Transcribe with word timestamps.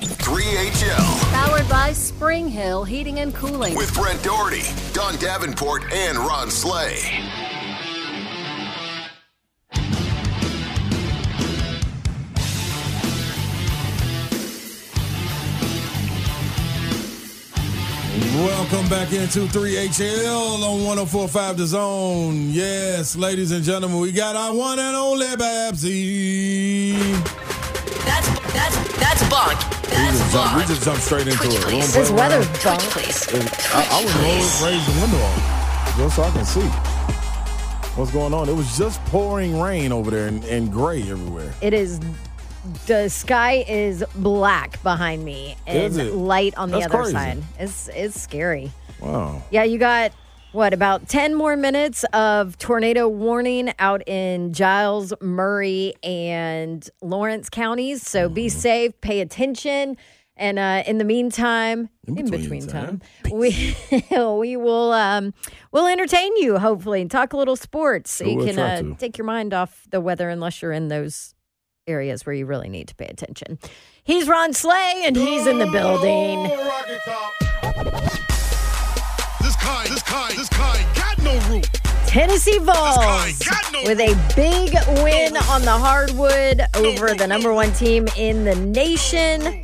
3HL 0.00 1.32
Powered 1.32 1.68
by 1.68 1.92
Spring 1.92 2.48
Hill 2.48 2.84
Heating 2.84 3.18
and 3.18 3.34
Cooling. 3.34 3.74
with 3.74 3.92
Brent 3.94 4.22
Doherty, 4.22 4.62
Don 4.92 5.16
Davenport, 5.16 5.82
and 5.92 6.16
Ron 6.18 6.50
Slay. 6.50 6.98
Welcome 18.34 18.88
back 18.88 19.12
into 19.12 19.40
3HL 19.46 20.62
on 20.62 20.84
1045 20.84 21.56
The 21.56 21.66
Zone. 21.66 22.50
Yes, 22.50 23.16
ladies 23.16 23.50
and 23.50 23.64
gentlemen, 23.64 23.98
we 24.00 24.12
got 24.12 24.36
our 24.36 24.54
one 24.54 24.78
and 24.78 24.94
only 24.94 25.26
Babsy. 25.36 26.92
That's 29.30 29.64
bunk. 29.64 29.82
We 29.82 29.88
That's 29.90 30.18
just, 30.18 30.32
jump, 30.32 30.56
we 30.56 30.64
just 30.66 30.82
jump 30.84 30.98
straight 31.00 31.26
into 31.26 31.38
Twitch, 31.38 31.54
it. 31.54 31.62
Please. 31.62 31.94
This 31.94 32.08
play 32.10 32.18
weather 32.18 32.36
around. 32.40 32.64
bunk. 32.64 32.80
Twitch, 32.82 33.06
please. 33.06 33.28
I, 33.74 33.88
I 33.90 34.04
would 34.04 34.12
Please. 34.12 34.62
raise 34.64 34.86
the 34.86 35.00
window 35.00 35.18
on 35.18 35.98
just 35.98 36.16
so 36.16 36.22
I 36.22 36.30
can 36.30 36.44
see 36.44 36.68
what's 37.98 38.12
going 38.12 38.32
on. 38.34 38.48
It 38.48 38.54
was 38.54 38.76
just 38.78 39.04
pouring 39.06 39.60
rain 39.60 39.92
over 39.92 40.10
there 40.10 40.28
and, 40.28 40.44
and 40.44 40.70
gray 40.72 41.02
everywhere. 41.02 41.52
It 41.60 41.74
is. 41.74 42.00
The 42.86 43.08
sky 43.08 43.64
is 43.66 44.04
black 44.16 44.82
behind 44.82 45.24
me 45.24 45.56
and 45.66 45.78
Is 45.78 45.96
it? 45.96 46.12
light 46.12 46.54
on 46.58 46.70
the 46.70 46.80
That's 46.80 46.92
other 46.92 47.02
crazy. 47.04 47.12
side. 47.14 47.42
It's 47.58 47.88
it's 47.88 48.20
scary. 48.20 48.70
Wow. 49.00 49.42
Yeah, 49.50 49.62
you 49.62 49.78
got 49.78 50.12
what 50.52 50.72
about 50.72 51.08
10 51.08 51.34
more 51.34 51.56
minutes 51.56 52.04
of 52.12 52.56
tornado 52.58 53.06
warning 53.08 53.72
out 53.78 54.06
in 54.08 54.52
Giles, 54.52 55.12
Maury, 55.20 55.94
and 56.02 56.88
Lawrence 57.02 57.48
counties. 57.50 58.02
So 58.02 58.26
Mm-hmm. 58.26 58.34
be 58.34 58.48
safe, 58.48 59.00
pay 59.00 59.20
attention. 59.20 59.96
And 60.36 60.58
uh, 60.58 60.84
in 60.86 60.98
the 60.98 61.04
meantime, 61.04 61.88
In 62.06 62.16
in 62.18 62.24
between 62.30 62.40
between, 62.60 62.66
time. 62.68 63.00
time, 63.24 63.32
we 63.32 63.76
we 64.10 64.56
will 64.56 64.92
um, 64.92 65.34
we'll 65.72 65.88
entertain 65.88 66.36
you 66.36 66.58
hopefully 66.58 67.00
and 67.02 67.10
talk 67.10 67.32
a 67.32 67.36
little 67.36 67.56
sports 67.56 68.12
so 68.12 68.24
you 68.24 68.36
we'll 68.36 68.46
can 68.46 68.58
uh, 68.58 68.94
take 68.98 69.18
your 69.18 69.24
mind 69.24 69.52
off 69.52 69.84
the 69.90 70.00
weather 70.00 70.28
unless 70.28 70.62
you're 70.62 70.70
in 70.72 70.86
those 70.88 71.34
areas 71.88 72.24
where 72.24 72.34
you 72.36 72.46
really 72.46 72.68
need 72.68 72.86
to 72.86 72.94
pay 72.94 73.06
attention. 73.06 73.58
He's 74.04 74.28
Ron 74.28 74.52
Slay 74.52 75.02
and 75.04 75.16
he's 75.16 75.46
in 75.46 75.58
the 75.58 75.66
building. 75.66 76.48
This 79.98 80.06
kind, 80.06 80.38
this 80.38 80.48
kind, 80.48 80.78
this 80.78 80.88
kind 80.88 80.94
got 80.94 81.24
no 81.24 81.52
root. 81.52 81.68
Tennessee 82.06 82.58
Vols 82.58 82.98
no 83.72 83.82
with 83.84 83.98
a 83.98 84.14
big 84.36 84.72
win 85.02 85.36
on 85.36 85.62
the 85.62 85.72
hardwood 85.72 86.60
over 86.76 87.14
the 87.14 87.26
number 87.26 87.52
one 87.52 87.72
team 87.72 88.06
in 88.16 88.44
the 88.44 88.54
nation 88.54 89.60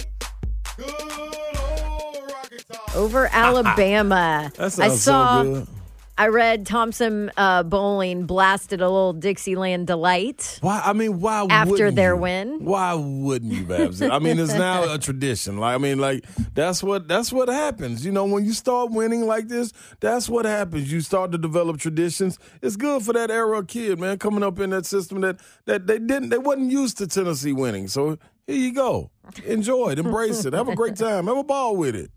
over 2.96 3.26
Alabama. 3.32 4.50
That 4.56 4.72
sounds 4.72 4.80
I 4.80 4.88
saw, 4.96 5.42
so 5.44 5.54
good. 5.54 5.68
I 6.16 6.28
read 6.28 6.64
Thompson 6.64 7.32
uh, 7.36 7.64
Boling 7.64 8.26
blasted 8.26 8.80
a 8.80 8.88
little 8.88 9.12
Dixieland 9.12 9.88
delight. 9.88 10.58
Why? 10.60 10.80
I 10.84 10.92
mean, 10.92 11.18
why 11.18 11.44
After 11.50 11.90
their 11.90 12.14
you? 12.14 12.20
win? 12.20 12.64
Why 12.64 12.94
wouldn't 12.94 13.52
you, 13.52 13.64
Babs? 13.64 14.00
I 14.00 14.20
mean, 14.20 14.38
it's 14.38 14.54
now 14.54 14.92
a 14.92 14.98
tradition. 14.98 15.58
Like, 15.58 15.74
I 15.74 15.78
mean, 15.78 15.98
like 15.98 16.24
that's 16.54 16.84
what 16.84 17.08
that's 17.08 17.32
what 17.32 17.48
happens. 17.48 18.04
You 18.06 18.12
know, 18.12 18.26
when 18.26 18.44
you 18.44 18.52
start 18.52 18.92
winning 18.92 19.26
like 19.26 19.48
this, 19.48 19.72
that's 19.98 20.28
what 20.28 20.44
happens. 20.44 20.92
You 20.92 21.00
start 21.00 21.32
to 21.32 21.38
develop 21.38 21.78
traditions. 21.78 22.38
It's 22.62 22.76
good 22.76 23.02
for 23.02 23.12
that 23.12 23.30
era 23.32 23.64
kid, 23.64 23.98
man, 23.98 24.18
coming 24.18 24.44
up 24.44 24.60
in 24.60 24.70
that 24.70 24.86
system 24.86 25.20
that 25.22 25.40
that 25.64 25.88
they 25.88 25.98
didn't 25.98 26.28
they 26.28 26.38
wasn't 26.38 26.70
used 26.70 26.96
to 26.98 27.08
Tennessee 27.08 27.52
winning. 27.52 27.88
So 27.88 28.18
here 28.46 28.56
you 28.56 28.72
go, 28.72 29.10
enjoy 29.44 29.90
it, 29.90 29.98
embrace 29.98 30.44
it, 30.44 30.52
have 30.52 30.68
a 30.68 30.76
great 30.76 30.94
time, 30.96 31.26
have 31.26 31.38
a 31.38 31.44
ball 31.44 31.76
with 31.76 31.96
it. 31.96 32.10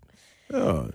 Yeah. 0.54 0.88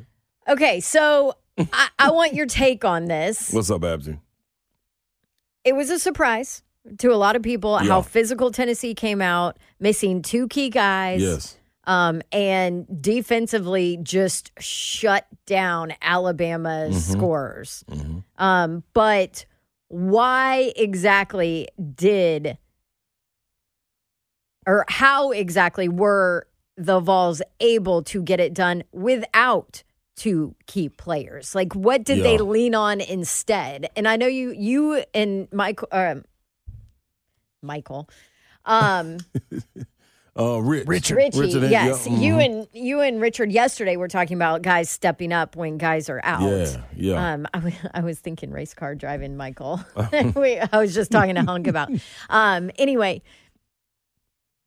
Okay, 0.49 0.81
so 0.81 1.35
I, 1.73 1.89
I 1.99 2.11
want 2.11 2.35
your 2.35 2.47
take 2.47 2.85
on 2.85 3.07
this. 3.07 3.53
What's 3.53 3.71
up, 3.71 3.81
Babsy? 3.83 4.19
it 5.65 5.75
was 5.77 5.91
a 5.91 5.99
surprise 5.99 6.63
to 6.99 7.13
a 7.13 7.15
lot 7.17 7.37
of 7.37 7.43
people 7.43 7.79
Yeah. 7.81 7.89
how 7.89 8.03
physical 8.03 8.51
Tennessee 8.51 8.95
came 8.95 9.23
out, 9.23 9.57
missing 9.79 10.21
two 10.23 10.49
key 10.49 10.71
guys. 10.71 11.21
Yes. 11.23 11.57
Um, 11.85 12.23
and 12.33 12.87
defensively 13.03 13.99
just 14.03 14.51
shut 14.61 15.27
down 15.47 15.93
Alabama's 16.03 16.95
Mm-hmm. 16.97 17.13
scorers. 17.13 17.85
Um, 18.39 18.83
but 18.93 19.45
why 19.89 20.73
exactly 20.77 21.69
did 21.95 22.57
or 24.67 24.85
how 24.89 25.31
exactly 25.33 25.89
were 25.89 26.47
the 26.77 27.01
Vols 27.01 27.43
able 27.61 28.03
to 28.05 28.23
get 28.23 28.41
it 28.41 28.55
done 28.55 28.83
without 28.93 29.83
two 30.17 30.55
key 30.67 30.89
players? 30.89 31.55
Like, 31.55 31.75
what 31.75 32.05
did 32.05 32.23
they 32.23 32.39
lean 32.39 32.75
on 32.75 33.01
instead? 33.01 33.89
And 33.97 34.07
I 34.07 34.17
know 34.17 34.27
you, 34.27 34.53
you 34.53 35.05
and 35.15 35.49
Michael, 35.53 35.89
um, 35.93 36.25
Michael, 37.63 38.09
um, 38.65 39.19
Uh, 40.35 40.59
Rich. 40.63 40.89
Richie, 40.89 41.15
Richard, 41.15 41.71
yes, 41.71 42.07
yeah, 42.07 42.17
you 42.17 42.35
mhm. 42.37 42.45
and 42.45 42.69
you 42.73 43.01
and 43.03 43.21
Richard 43.21 43.53
yesterday 43.53 43.99
were 43.99 44.09
talking 44.09 44.35
about 44.35 44.63
guys 44.63 44.89
stepping 44.89 45.31
up 45.31 45.57
when 45.57 45.77
guys 45.77 46.09
are 46.09 46.23
out. 46.25 46.41
Yeah, 46.41 46.77
yeah. 46.97 47.33
Um, 47.33 47.47
I 47.53 47.77
I 47.93 48.01
was 48.01 48.19
thinking 48.19 48.51
race 48.51 48.73
car 48.73 48.95
driving, 48.95 49.37
Michael. 49.37 49.85
we, 50.35 50.59
I 50.59 50.79
was 50.79 50.95
just 50.95 51.11
talking 51.11 51.35
to 51.35 51.43
Hunk 51.43 51.67
about. 51.67 51.91
Um, 52.31 52.71
anyway, 52.79 53.21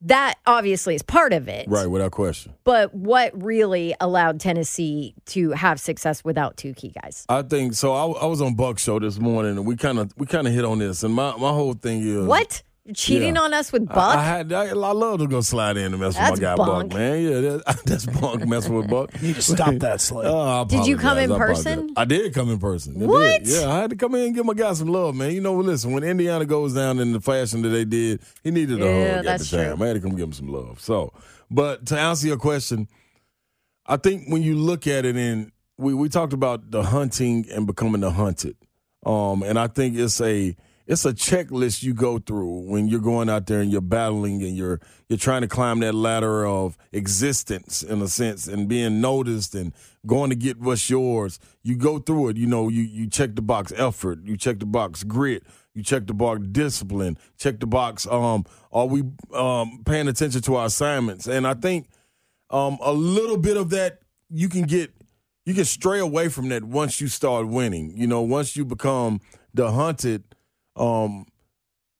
that 0.02 0.34
obviously 0.46 0.94
is 0.94 1.02
part 1.02 1.32
of 1.32 1.48
it. 1.48 1.68
Right, 1.68 1.86
without 1.86 2.12
question. 2.12 2.54
But 2.64 2.94
what 2.94 3.32
really 3.42 3.94
allowed 4.00 4.40
Tennessee 4.40 5.14
to 5.26 5.50
have 5.50 5.80
success 5.80 6.24
without 6.24 6.56
two 6.56 6.74
key 6.74 6.92
guys? 7.02 7.24
I 7.28 7.42
think 7.42 7.74
so. 7.74 7.92
I, 7.92 8.22
I 8.22 8.26
was 8.26 8.42
on 8.42 8.54
Buck 8.54 8.78
show 8.78 8.98
this 8.98 9.18
morning, 9.18 9.56
and 9.56 9.66
we 9.66 9.76
kind 9.76 9.98
of 9.98 10.12
we 10.16 10.26
kind 10.26 10.46
of 10.46 10.52
hit 10.52 10.64
on 10.64 10.78
this. 10.78 11.02
And 11.02 11.14
my, 11.14 11.36
my 11.36 11.50
whole 11.50 11.74
thing 11.74 12.02
is 12.06 12.26
What? 12.26 12.62
You're 12.86 12.94
cheating 12.94 13.34
Yeah. 13.34 13.42
on 13.42 13.52
us 13.52 13.72
with 13.72 13.86
Buck? 13.88 14.16
I 14.16 14.22
had 14.22 14.52
I, 14.52 14.66
I 14.68 14.72
love 14.72 15.18
to 15.18 15.26
go 15.26 15.40
slide 15.40 15.76
in 15.76 15.92
and 15.92 15.98
mess 16.00 16.14
That's 16.14 16.30
with 16.30 16.40
my 16.40 16.46
guy 16.46 16.54
bunk. 16.56 16.90
Buck, 16.90 16.98
man. 16.98 17.22
Yeah, 17.22 17.40
that, 17.40 17.80
that's 17.84 18.06
bunk 18.06 18.46
messing 18.46 18.74
with 18.74 18.88
Buck. 18.88 19.10
You 19.20 19.28
need 19.28 19.34
to 19.36 19.42
stop 19.42 19.74
that, 19.80 20.00
slide. 20.00 20.26
Oh, 20.26 20.64
Did 20.64 20.86
you 20.86 20.96
come 20.96 21.18
in 21.18 21.32
I 21.32 21.36
person? 21.36 21.92
I 21.96 22.04
did 22.04 22.32
come 22.32 22.48
in 22.50 22.58
person. 22.60 22.94
I 22.96 23.00
did. 23.00 23.08
What? 23.08 23.40
Yeah, 23.46 23.70
I 23.72 23.78
had 23.80 23.90
to 23.90 23.96
come 23.96 24.14
in 24.14 24.20
and 24.26 24.34
give 24.36 24.46
my 24.46 24.54
guy 24.54 24.72
some 24.74 24.88
love, 24.88 25.14
man. 25.16 25.32
You 25.32 25.40
know, 25.40 25.54
listen, 25.56 25.90
when 25.92 26.04
Indiana 26.04 26.44
goes 26.46 26.74
down 26.74 27.00
in 27.00 27.12
the 27.12 27.20
fashion 27.20 27.62
that 27.62 27.70
they 27.70 27.84
did, 27.84 28.20
he 28.44 28.52
needed 28.52 28.80
a 28.80 28.84
Yeah, 28.84 29.16
hug 29.16 29.26
at 29.26 29.38
the 29.40 29.44
time. 29.44 29.76
true. 29.76 29.84
I 29.84 29.88
had 29.88 29.94
to 29.94 30.00
come 30.00 30.10
give 30.16 30.26
him 30.28 30.32
some 30.32 30.48
love. 30.52 30.80
So, 30.80 31.12
but 31.50 31.86
to 31.86 31.98
answer 31.98 32.28
your 32.28 32.36
question, 32.38 32.86
I 33.86 33.96
think 33.96 34.28
when 34.28 34.42
you 34.42 34.54
look 34.54 34.86
at 34.86 35.04
it, 35.04 35.16
and 35.16 35.50
we 35.78 35.92
we 35.92 36.08
talked 36.08 36.32
about 36.32 36.70
the 36.70 36.84
hunting 36.84 37.46
and 37.52 37.66
becoming 37.66 38.00
the 38.00 38.10
hunted, 38.12 38.56
um, 39.04 39.42
and 39.42 39.58
I 39.58 39.66
think 39.66 39.96
it's 39.96 40.20
a 40.20 40.56
it's 40.86 41.04
a 41.04 41.12
checklist 41.12 41.82
you 41.82 41.94
go 41.94 42.18
through 42.18 42.70
when 42.70 42.86
you're 42.86 43.00
going 43.00 43.28
out 43.28 43.46
there 43.46 43.60
and 43.60 43.70
you're 43.70 43.80
battling 43.80 44.42
and 44.42 44.56
you're 44.56 44.80
you're 45.08 45.18
trying 45.18 45.42
to 45.42 45.48
climb 45.48 45.80
that 45.80 45.94
ladder 45.94 46.46
of 46.46 46.76
existence 46.92 47.82
in 47.82 48.00
a 48.02 48.08
sense 48.08 48.46
and 48.46 48.68
being 48.68 49.00
noticed 49.00 49.54
and 49.54 49.72
going 50.06 50.30
to 50.30 50.36
get 50.36 50.58
what's 50.58 50.88
yours. 50.88 51.38
You 51.62 51.76
go 51.76 51.98
through 51.98 52.28
it. 52.28 52.36
You 52.36 52.46
know, 52.46 52.68
you 52.68 52.82
you 52.82 53.08
check 53.08 53.34
the 53.34 53.42
box 53.42 53.72
effort, 53.76 54.20
you 54.24 54.36
check 54.36 54.60
the 54.60 54.66
box 54.66 55.02
grit, 55.02 55.42
you 55.74 55.82
check 55.82 56.06
the 56.06 56.14
box 56.14 56.46
discipline, 56.50 57.18
check 57.36 57.60
the 57.60 57.66
box. 57.66 58.06
Um, 58.06 58.44
are 58.72 58.86
we 58.86 59.02
um 59.34 59.82
paying 59.84 60.08
attention 60.08 60.40
to 60.42 60.56
our 60.56 60.66
assignments? 60.66 61.26
And 61.26 61.46
I 61.46 61.54
think 61.54 61.88
um, 62.50 62.78
a 62.80 62.92
little 62.92 63.36
bit 63.36 63.56
of 63.56 63.70
that 63.70 64.00
you 64.30 64.48
can 64.48 64.62
get 64.62 64.92
you 65.44 65.54
can 65.54 65.64
stray 65.64 66.00
away 66.00 66.28
from 66.28 66.48
that 66.48 66.64
once 66.64 67.00
you 67.00 67.08
start 67.08 67.48
winning. 67.48 67.92
You 67.96 68.06
know, 68.06 68.22
once 68.22 68.56
you 68.56 68.64
become 68.64 69.20
the 69.54 69.70
hunted, 69.70 70.24
um, 70.76 71.26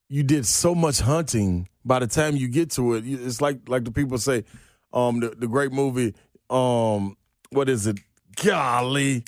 you 0.09 0.23
did 0.23 0.47
so 0.47 0.75
much 0.75 1.01
hunting. 1.01 1.69
By 1.85 2.01
the 2.01 2.07
time 2.07 2.37
you 2.37 2.49
get 2.49 2.71
to 2.73 2.95
it, 2.95 3.05
it's 3.07 3.41
like 3.41 3.69
like 3.69 3.85
the 3.85 3.91
people 3.93 4.19
say, 4.19 4.45
um, 4.93 5.21
the, 5.21 5.31
the 5.31 5.47
great 5.47 5.73
movie, 5.73 6.15
um, 6.51 7.17
what 7.51 7.69
is 7.69 7.87
it? 7.87 7.99
Golly, 8.43 9.25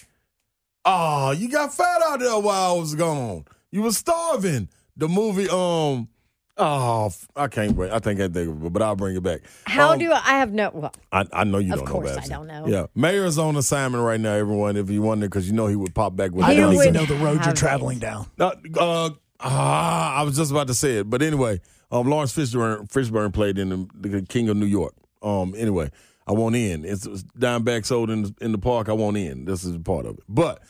oh, 0.84 1.30
you 1.30 1.48
got 1.48 1.72
fat 1.72 2.00
out 2.06 2.20
there 2.20 2.38
while 2.38 2.74
I 2.74 2.78
was 2.78 2.94
gone. 2.94 3.44
You 3.70 3.82
were 3.82 3.92
starving. 3.92 4.68
The 4.96 5.08
movie, 5.08 5.48
um, 5.48 6.08
Oh, 6.60 7.12
I 7.36 7.46
can't 7.46 7.76
bring. 7.76 7.92
I 7.92 8.00
think 8.00 8.18
I 8.18 8.26
think 8.26 8.50
of 8.50 8.66
it, 8.66 8.72
but 8.72 8.82
I'll 8.82 8.96
bring 8.96 9.14
it 9.16 9.22
back. 9.22 9.42
How 9.64 9.92
Um, 9.92 10.00
do 10.00 10.10
I, 10.10 10.16
I 10.16 10.38
have 10.40 10.52
no? 10.52 10.70
Well, 10.74 10.92
I, 11.12 11.24
I 11.32 11.44
know 11.44 11.58
you 11.58 11.72
Of 11.72 11.78
don't 11.80 11.88
course 11.88 12.16
know. 12.16 12.20
I 12.20 12.26
don't 12.26 12.46
know. 12.48 12.66
Yeah, 12.66 12.86
Mayor's 12.96 13.38
on 13.38 13.54
assignment 13.54 14.02
right 14.02 14.18
now. 14.18 14.32
Everyone, 14.32 14.76
if 14.76 14.90
you 14.90 15.00
wonder, 15.00 15.26
because 15.26 15.46
you 15.46 15.54
know 15.54 15.68
he 15.68 15.76
would 15.76 15.94
pop 15.94 16.16
back 16.16 16.32
with. 16.32 16.44
I 16.44 16.54
don't 16.54 16.72
Johnson. 16.74 16.88
even 16.88 17.00
would 17.00 17.10
know 17.10 17.16
the 17.16 17.24
road 17.24 17.44
you're 17.44 17.54
traveling 17.54 18.00
down. 18.00 18.26
Uh, 18.40 18.50
uh, 18.76 19.10
ah, 19.40 20.16
I 20.16 20.22
was 20.22 20.36
just 20.36 20.50
about 20.50 20.66
to 20.68 20.74
say 20.74 20.98
it, 20.98 21.10
but 21.10 21.22
anyway, 21.22 21.60
um, 21.90 22.08
Laurence 22.08 22.34
Fishburne, 22.34 22.88
Fishburne 22.90 23.32
played 23.32 23.58
in 23.58 23.68
the, 23.70 23.88
the 24.08 24.22
King 24.22 24.48
of 24.48 24.56
New 24.56 24.66
York. 24.66 24.94
Um, 25.22 25.54
anyway, 25.56 25.90
I 26.26 26.32
want 26.32 26.56
in. 26.56 26.84
It's, 26.84 27.06
it's 27.06 27.22
down 27.22 27.62
back 27.62 27.86
sold 27.86 28.10
in 28.10 28.22
the, 28.22 28.34
in 28.40 28.52
the 28.52 28.58
park. 28.58 28.88
I 28.88 28.92
want 28.92 29.16
in. 29.16 29.46
This 29.46 29.64
is 29.64 29.76
part 29.78 30.06
of 30.06 30.18
it. 30.18 30.24
But 30.28 30.62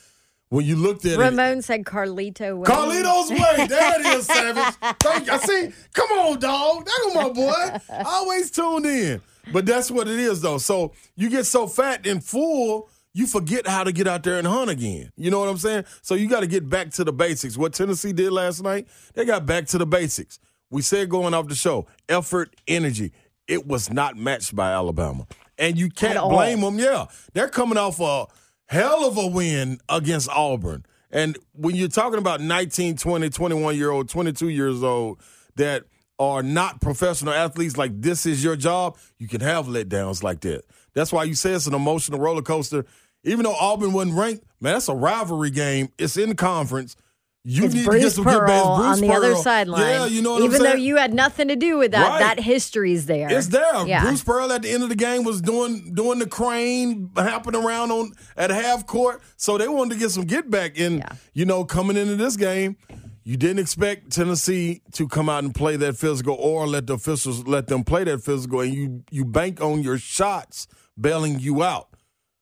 when 0.51 0.65
you 0.65 0.77
looked 0.77 1.05
at 1.05 1.13
it, 1.13 1.19
Ramon 1.19 1.63
said 1.63 1.85
Carlito. 1.85 2.59
Way. 2.59 2.67
Carlito's 2.67 3.31
way. 3.31 3.67
There 3.69 4.01
it 4.01 4.07
is, 4.19 4.27
Savage. 4.27 4.75
Thank 5.01 5.27
you. 5.27 5.33
I 5.33 5.39
see. 5.39 5.73
Come 5.93 6.11
on, 6.13 6.39
dog. 6.39 6.87
Go 6.87 7.15
my 7.15 7.29
boy. 7.31 7.79
Always 8.05 8.51
tuned 8.51 8.87
in. 8.87 9.21
But 9.53 9.67
that's 9.67 9.91
what 9.91 10.09
it 10.09 10.19
is, 10.19 10.41
though. 10.41 10.59
So 10.59 10.93
you 11.17 11.29
get 11.31 11.45
so 11.45 11.67
fat 11.67 12.07
and 12.07 12.23
full, 12.23 12.89
you 13.19 13.27
forget 13.27 13.67
how 13.67 13.83
to 13.83 13.91
get 13.91 14.07
out 14.07 14.23
there 14.23 14.39
and 14.39 14.47
hunt 14.47 14.71
again. 14.71 15.11
You 15.17 15.33
know 15.33 15.41
what 15.41 15.49
I'm 15.49 15.59
saying? 15.59 15.87
So 16.03 16.15
you 16.15 16.29
got 16.29 16.41
to 16.41 16.47
get 16.47 16.69
back 16.69 16.91
to 16.93 17.03
the 17.03 17.13
basics. 17.13 17.57
What 17.57 17.73
Tennessee 17.73 18.13
did 18.13 18.31
last 18.31 18.63
night, 18.63 18.87
they 19.15 19.25
got 19.25 19.45
back 19.45 19.67
to 19.69 19.79
the 19.79 19.87
basics. 19.87 20.39
We 20.71 20.83
said 20.83 21.09
going 21.09 21.35
off 21.35 21.49
the 21.49 21.57
show, 21.57 21.89
effort, 22.09 22.55
energy. 22.69 23.11
It 23.49 23.67
was 23.67 23.93
not 23.93 24.17
matched 24.17 24.55
by 24.55 24.71
Alabama. 24.71 25.27
And 25.59 25.77
you 25.77 25.89
can't 25.91 26.21
blame 26.31 26.61
them. 26.61 26.79
Yeah. 26.79 27.07
They're 27.33 27.49
coming 27.49 27.77
off 27.77 27.99
a 27.99 28.27
hell 28.67 29.05
of 29.09 29.17
a 29.17 29.27
win 29.27 29.81
against 29.89 30.29
Auburn. 30.29 30.87
And 31.11 31.37
when 31.55 31.75
you're 31.75 31.89
talking 31.89 32.21
about 32.21 32.41
19, 32.41 32.99
20, 32.99 33.31
21 33.31 33.77
year 33.77 33.91
old, 33.91 34.09
22 34.09 34.49
years 34.49 34.85
old 34.85 35.21
that 35.57 35.87
are 36.21 36.45
not 36.45 36.81
professional 36.81 37.35
athletes, 37.35 37.77
like 37.77 38.01
this 38.01 38.27
is 38.27 38.45
your 38.45 38.55
job, 38.55 38.97
you 39.19 39.27
can 39.27 39.41
have 39.41 39.67
letdowns 39.67 40.23
like 40.23 40.41
that. 40.43 40.63
That's 40.95 41.13
why 41.13 41.25
you 41.25 41.35
say 41.35 41.53
it's 41.53 41.67
an 41.67 41.75
emotional 41.75 42.21
roller 42.21 42.43
coaster. 42.43 42.85
Even 43.25 43.45
though 43.45 43.55
Auburn 43.55 43.93
wasn't 43.93 44.17
ranked, 44.17 44.45
man, 44.61 44.75
that's 44.75 44.89
a 44.89 44.95
rivalry 44.95 45.51
game. 45.51 45.89
It's 45.99 46.17
in 46.17 46.35
conference. 46.37 46.97
You 47.45 47.65
It's 47.65 47.75
need 47.75 47.87
to 47.87 47.99
get 47.99 48.13
some 48.13 48.25
Pearl 48.25 48.41
good 48.41 48.47
bets. 48.47 48.67
Bruce 48.67 48.87
on 48.97 49.01
the 49.01 49.09
other 49.15 49.33
Pearl. 49.33 49.43
sideline. 49.43 49.81
Yeah, 49.81 50.07
you 50.07 50.23
know 50.23 50.33
what 50.33 50.43
Even 50.43 50.57
I'm 50.57 50.61
saying? 50.63 50.77
though 50.77 50.83
you 50.83 50.97
had 50.97 51.15
nothing 51.15 51.49
to 51.49 51.57
do 51.57 51.79
with 51.79 51.93
that, 51.93 52.07
Right. 52.09 52.19
that 52.21 52.41
history's 52.41 53.07
there. 53.07 53.29
It's 53.33 53.47
there. 53.47 53.87
Yeah. 53.87 54.03
Bruce 54.03 54.23
Pearl 54.23 54.53
at 54.53 54.63
the 54.63 54.71
end 54.71 54.83
of 54.83 54.89
the 54.91 54.95
game 54.97 55.25
was 55.25 55.41
doing 55.41 55.95
doing 55.95 56.19
the 56.19 56.27
crane, 56.27 57.11
hopping 57.17 57.55
around 57.55 57.91
on 57.91 58.13
at 58.37 58.51
half 58.51 58.87
court. 58.87 59.23
So 59.37 59.57
they 59.57 59.67
wanted 59.69 59.95
to 59.95 60.01
get 60.01 60.11
some 60.11 60.25
get 60.25 60.51
back. 60.51 60.79
And 60.79 60.99
Yeah. 60.99 61.13
you 61.33 61.47
know, 61.47 61.65
coming 61.65 61.97
into 61.97 62.17
this 62.17 62.37
game, 62.37 62.77
you 63.25 63.37
didn't 63.39 63.61
expect 63.61 64.11
Tennessee 64.11 64.83
to 64.93 65.09
come 65.09 65.29
out 65.31 65.43
and 65.43 65.55
play 65.55 65.77
that 65.77 65.97
physical, 65.97 66.35
or 66.35 66.67
let 66.67 66.87
the 66.87 66.95
officials 66.95 67.47
let 67.47 67.69
them 67.69 67.83
play 67.83 68.05
that 68.05 68.23
physical, 68.23 68.61
and 68.61 68.75
you 68.75 69.05
you 69.11 69.25
bank 69.25 69.61
on 69.63 69.83
your 69.83 69.97
shots 69.97 70.67
bailing 71.01 71.39
you 71.39 71.63
out. 71.63 71.88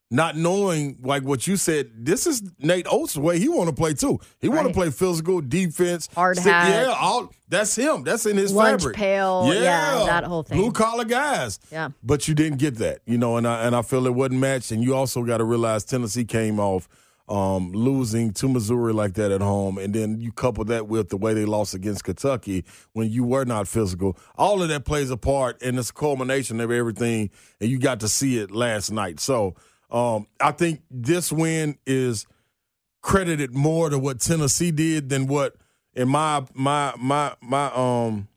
Not 0.09 0.37
knowing, 0.37 0.99
like 1.03 1.25
what 1.25 1.49
you 1.49 1.57
said, 1.57 1.91
this 1.97 2.29
is 2.29 2.41
Nate 2.61 2.87
Oats' 2.89 3.17
way 3.17 3.41
he 3.41 3.49
want 3.49 3.69
to 3.69 3.75
play 3.75 3.93
too. 3.93 4.21
He 4.41 4.49
want 4.49 4.69
to 4.69 4.73
play 4.73 4.91
physical 4.91 5.41
defense, 5.41 6.09
Hard 6.15 6.37
stick- 6.37 6.53
hat. 6.53 6.87
Yeah, 6.87 6.95
all 6.97 7.33
that's 7.49 7.75
him. 7.75 8.05
That's 8.05 8.25
in 8.25 8.37
his 8.37 8.53
Lunch 8.53 8.83
fabric. 8.83 8.97
pail, 8.97 9.53
yeah, 9.53 10.05
that 10.07 10.23
whole 10.23 10.45
thing. 10.45 10.59
Blue 10.59 10.71
collar 10.71 11.05
guys. 11.05 11.59
Yeah. 11.73 11.89
But 12.05 12.29
you 12.29 12.37
didn't 12.37 12.59
get 12.59 12.77
that, 12.77 13.01
you 13.05 13.19
know, 13.19 13.37
and 13.37 13.49
I 13.49 13.65
and 13.65 13.75
I 13.75 13.83
feel 13.83 14.07
it 14.07 14.15
wasn't 14.15 14.39
matched. 14.39 14.71
And 14.71 14.81
you 14.81 14.95
also 14.95 15.25
got 15.25 15.39
to 15.39 15.45
realize 15.45 15.83
Tennessee 15.85 16.25
came 16.25 16.61
off 16.61 16.89
um, 17.29 17.73
losing 17.73 18.33
to 18.35 18.49
Missouri 18.49 18.93
like 18.93 19.15
that 19.15 19.33
at 19.33 19.41
home, 19.41 19.77
and 19.77 19.93
then 19.93 20.21
you 20.21 20.31
couple 20.31 20.65
that 20.67 20.87
with 20.87 21.09
the 21.09 21.17
way 21.17 21.35
they 21.35 21.45
lost 21.45 21.75
against 21.75 22.05
Kentucky 22.05 22.65
when 22.93 23.11
you 23.11 23.25
were 23.25 23.45
not 23.45 23.67
physical. 23.67 24.17
All 24.39 24.63
of 24.63 24.69
that 24.69 24.85
plays 24.85 25.11
a 25.11 25.17
part, 25.17 25.61
and 25.63 25.77
it's 25.81 25.91
a 25.91 25.93
culmination 25.93 26.61
of 26.61 26.71
everything. 26.71 27.31
And 27.61 27.69
you 27.69 27.81
got 27.81 27.99
to 28.01 28.09
see 28.09 28.39
it 28.39 28.53
last 28.53 28.93
night. 28.93 29.19
So 29.19 29.57
um, 29.91 30.27
I 30.41 30.53
think 30.53 30.83
this 30.91 31.33
win 31.33 31.79
is 31.87 32.27
credited 33.03 33.55
more 33.55 33.89
to 33.91 33.99
what 33.99 34.21
Tennessee 34.21 34.71
did 34.71 35.09
than 35.09 35.27
what, 35.27 35.57
in 35.95 36.09
my 36.09 36.45
my 36.55 36.93
my 36.99 37.35
my 37.41 37.71
um 37.75 38.29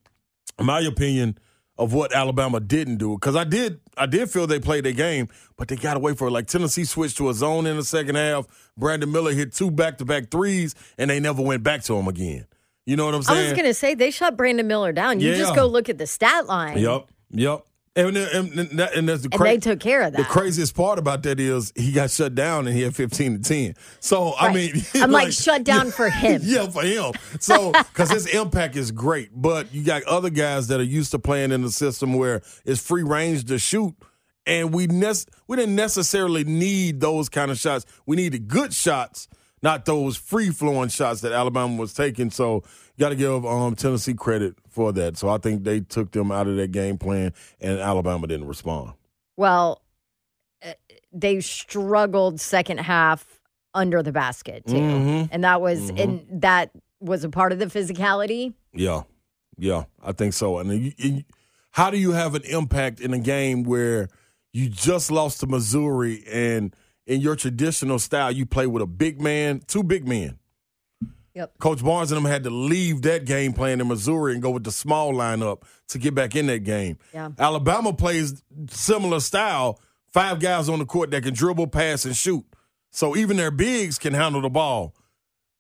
my 0.60 0.80
opinion 0.82 1.38
of 1.78 1.94
what 1.94 2.14
Alabama 2.14 2.60
didn't 2.60 2.98
do. 2.98 3.16
Because 3.16 3.36
I 3.36 3.46
did 3.46 3.80
I 3.98 4.06
did 4.06 4.30
feel 4.30 4.46
they 4.48 4.60
played 4.60 4.84
their 4.86 4.94
game, 4.94 5.28
but 5.58 5.68
they 5.68 5.76
got 5.76 5.98
away 5.98 6.14
from 6.14 6.28
it. 6.28 6.32
Like 6.32 6.48
Tennessee 6.48 6.86
switched 6.86 7.18
to 7.18 7.30
a 7.30 7.34
zone 7.34 7.66
in 7.66 7.78
the 7.78 7.84
second 7.84 8.16
half. 8.16 8.46
Brandon 8.78 9.12
Miller 9.12 9.34
hit 9.34 9.54
two 9.54 9.72
back 9.72 9.98
to 9.98 10.06
back 10.06 10.30
threes, 10.30 10.76
and 10.98 11.10
they 11.10 11.20
never 11.20 11.42
went 11.42 11.64
back 11.64 11.84
to 11.84 11.96
him 11.96 12.08
again. 12.08 12.46
You 12.86 12.96
know 12.96 13.06
what 13.06 13.16
I'm 13.16 13.24
saying? 13.24 13.40
I 13.40 13.44
was 13.44 13.54
going 13.54 13.66
to 13.66 13.74
say 13.74 13.94
they 13.94 14.10
shut 14.10 14.36
Brandon 14.36 14.66
Miller 14.66 14.92
down. 14.92 15.20
You 15.20 15.36
just 15.36 15.56
go 15.56 15.68
look 15.68 15.90
at 15.90 15.98
the 15.98 16.08
stat 16.08 16.48
line. 16.48 16.80
Yep, 16.80 17.08
yep. 17.32 17.66
And, 17.96 18.16
and, 18.16 18.60
and, 18.60 18.80
that, 18.80 18.94
and 18.96 19.10
that's 19.10 19.24
the 19.24 19.30
cra- 19.30 19.48
they 19.48 19.58
took 19.58 19.80
care 19.80 20.04
of 20.04 20.14
that. 20.14 20.18
The 20.20 20.24
craziest 20.24 20.76
part 20.76 21.00
about 21.00 21.24
that 21.24 21.40
is 21.40 21.74
he 21.76 21.92
got 21.92 22.12
shut 22.12 22.36
down 22.36 22.68
and 22.68 22.76
he 22.76 22.84
had 22.84 22.96
15 22.96 23.42
to 23.42 23.50
10. 23.50 23.74
So, 24.00 24.36
I 24.40 24.54
mean, 24.54 24.74
I'm 24.96 25.12
like, 25.12 25.32
shut 25.32 25.64
down 25.64 25.92
for 25.92 26.10
him. 26.10 26.42
yeah, 26.46 26.68
for 26.68 26.84
him. 26.84 27.14
So, 27.40 27.72
because 27.94 28.12
his 28.12 28.28
impact 28.28 28.76
is 28.76 28.92
great, 28.92 29.30
but 29.34 29.74
you 29.74 29.84
got 29.84 30.04
other 30.04 30.30
guys 30.30 30.68
that 30.68 30.80
are 30.80 30.84
used 30.84 31.12
to 31.12 31.20
playing 31.20 31.52
in 31.52 31.62
the 31.62 31.72
system 31.72 32.14
where 32.14 32.42
it's 32.64 32.80
free 32.82 33.04
range 33.04 33.46
to 33.46 33.58
shoot, 33.60 33.96
and 34.46 34.74
we 34.74 34.88
nec- 34.88 35.28
we 35.48 35.58
didn't 35.58 35.76
necessarily 35.76 36.44
need 36.44 37.02
those 37.02 37.28
kind 37.28 37.52
of 37.52 37.58
shots. 37.58 37.86
We 38.06 38.16
needed 38.16 38.48
good 38.48 38.74
shots, 38.74 39.28
not 39.62 39.86
those 39.86 40.16
free 40.16 40.52
flowing 40.52 40.90
shots 40.90 41.22
that 41.22 41.32
Alabama 41.34 41.76
was 41.76 41.94
taking. 41.94 42.30
So, 42.30 42.64
got 43.00 43.10
to 43.10 43.16
give 43.16 43.46
um, 43.46 43.76
Tennessee 43.76 44.14
credit 44.14 44.56
for 44.70 44.92
that. 44.94 45.18
So, 45.18 45.30
I 45.30 45.38
think 45.38 45.64
they 45.64 45.80
took 45.80 46.12
them 46.12 46.32
out 46.32 46.48
of 46.48 46.56
their 46.58 46.68
game 46.68 46.98
plan, 46.98 47.34
and 47.60 47.80
Alabama 47.80 48.28
didn't 48.28 48.48
respond. 48.48 48.94
Well, 49.38 49.82
uh, 50.64 50.74
they 51.14 51.40
struggled 51.40 52.40
second 52.42 52.80
half 52.80 53.40
under 53.74 54.04
the 54.04 54.12
basket 54.12 54.66
too, 54.68 54.74
Mhm. 54.76 55.30
and 55.32 55.44
that 55.44 55.62
was 55.62 55.92
Mhm. 55.92 56.04
and 56.04 56.42
that 56.42 56.72
was 57.00 57.24
a 57.24 57.30
part 57.30 57.52
of 57.54 57.60
the 57.60 57.68
physicality. 57.68 58.54
Yeah, 58.74 59.04
yeah, 59.58 59.86
I 60.04 60.12
think 60.12 60.34
so. 60.34 60.58
And 60.58 60.72
you, 60.72 60.92
you, 60.98 61.24
how 61.72 61.90
do 61.90 61.98
you 61.98 62.12
have 62.12 62.36
an 62.36 62.44
impact 62.44 63.00
in 63.00 63.14
a 63.14 63.20
game 63.20 63.64
where 63.64 64.10
you 64.52 64.68
just 64.70 65.12
lost 65.12 65.40
to 65.42 65.48
Missouri 65.48 66.24
and 66.28 66.76
in 67.08 67.22
your 67.22 67.36
traditional 67.36 68.00
style 68.00 68.32
you 68.32 68.46
play 68.46 68.68
with 68.68 68.82
a 68.84 68.88
big 68.88 69.22
man, 69.22 69.62
two 69.68 69.84
big 69.84 70.08
men? 70.08 70.38
Yep. 71.40 71.58
Coach 71.60 71.82
Barnes 71.82 72.12
and 72.12 72.18
them 72.18 72.30
had 72.30 72.44
to 72.44 72.50
leave 72.50 73.04
that 73.04 73.24
game 73.24 73.54
plan 73.54 73.80
in 73.80 73.88
Missouri 73.88 74.34
and 74.34 74.42
go 74.42 74.50
with 74.50 74.66
the 74.66 74.74
small 74.74 75.14
lineup 75.14 75.62
to 75.88 75.98
get 75.98 76.14
back 76.14 76.36
in 76.36 76.48
that 76.48 76.66
game. 76.66 76.98
Yeah. 77.14 77.30
Alabama 77.40 77.94
plays 77.94 78.44
similar 78.70 79.22
style, 79.22 79.80
five 80.12 80.42
guys 80.42 80.68
on 80.68 80.80
the 80.80 80.86
court 80.86 81.12
that 81.12 81.24
can 81.24 81.34
dribble, 81.34 81.68
pass, 81.68 82.04
and 82.04 82.14
shoot. 82.14 82.44
So 82.92 83.16
even 83.16 83.38
their 83.38 83.52
bigs 83.52 83.98
can 83.98 84.14
handle 84.14 84.42
the 84.42 84.50
ball. 84.50 84.94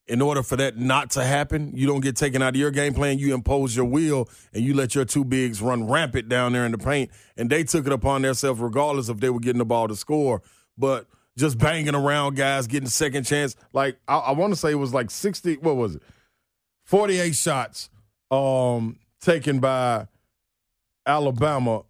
In 0.05 0.21
order 0.21 0.43
for 0.43 0.57
that 0.57 0.75
not 0.75 1.11
to 1.11 1.23
happen, 1.23 1.71
you 1.73 1.87
don't 1.87 2.01
get 2.01 2.17
taken 2.17 2.41
out 2.41 2.55
of 2.55 2.59
your 2.59 2.71
game 2.71 2.93
plan. 2.93 3.17
You 3.17 3.33
impose 3.33 3.73
your 3.73 3.85
will 3.85 4.27
and 4.53 4.65
you 4.65 4.73
let 4.73 4.95
your 4.95 5.05
two 5.05 5.23
bigs 5.23 5.61
run 5.61 5.87
rampant 5.87 6.27
down 6.27 6.51
there 6.51 6.65
in 6.65 6.73
the 6.73 6.77
paint. 6.77 7.09
And 7.37 7.49
they 7.49 7.63
took 7.63 7.87
it 7.87 7.93
upon 7.93 8.23
themselves, 8.23 8.59
regardless 8.59 9.07
if 9.07 9.21
they 9.21 9.29
were 9.29 9.39
getting 9.39 9.59
the 9.59 9.65
ball 9.65 9.87
to 9.87 9.95
score. 9.95 10.41
But 10.77 11.07
just 11.39 11.57
banging 11.57 11.95
around 11.95 12.35
guys, 12.35 12.67
getting 12.67 12.89
second 12.89 13.23
chance. 13.23 13.55
Like 13.73 13.97
I, 14.07 14.17
I 14.17 14.31
want 14.33 14.53
to 14.53 14.59
say 14.59 14.71
it 14.71 14.75
was 14.75 14.93
like 14.93 15.09
sixty. 15.09 15.55
What 15.55 15.75
was 15.77 15.95
it? 15.95 16.03
Forty-eight 16.83 17.35
shots 17.35 17.89
um, 18.29 18.99
taken 19.21 19.59
by 19.59 20.07
Alabama 21.05 21.83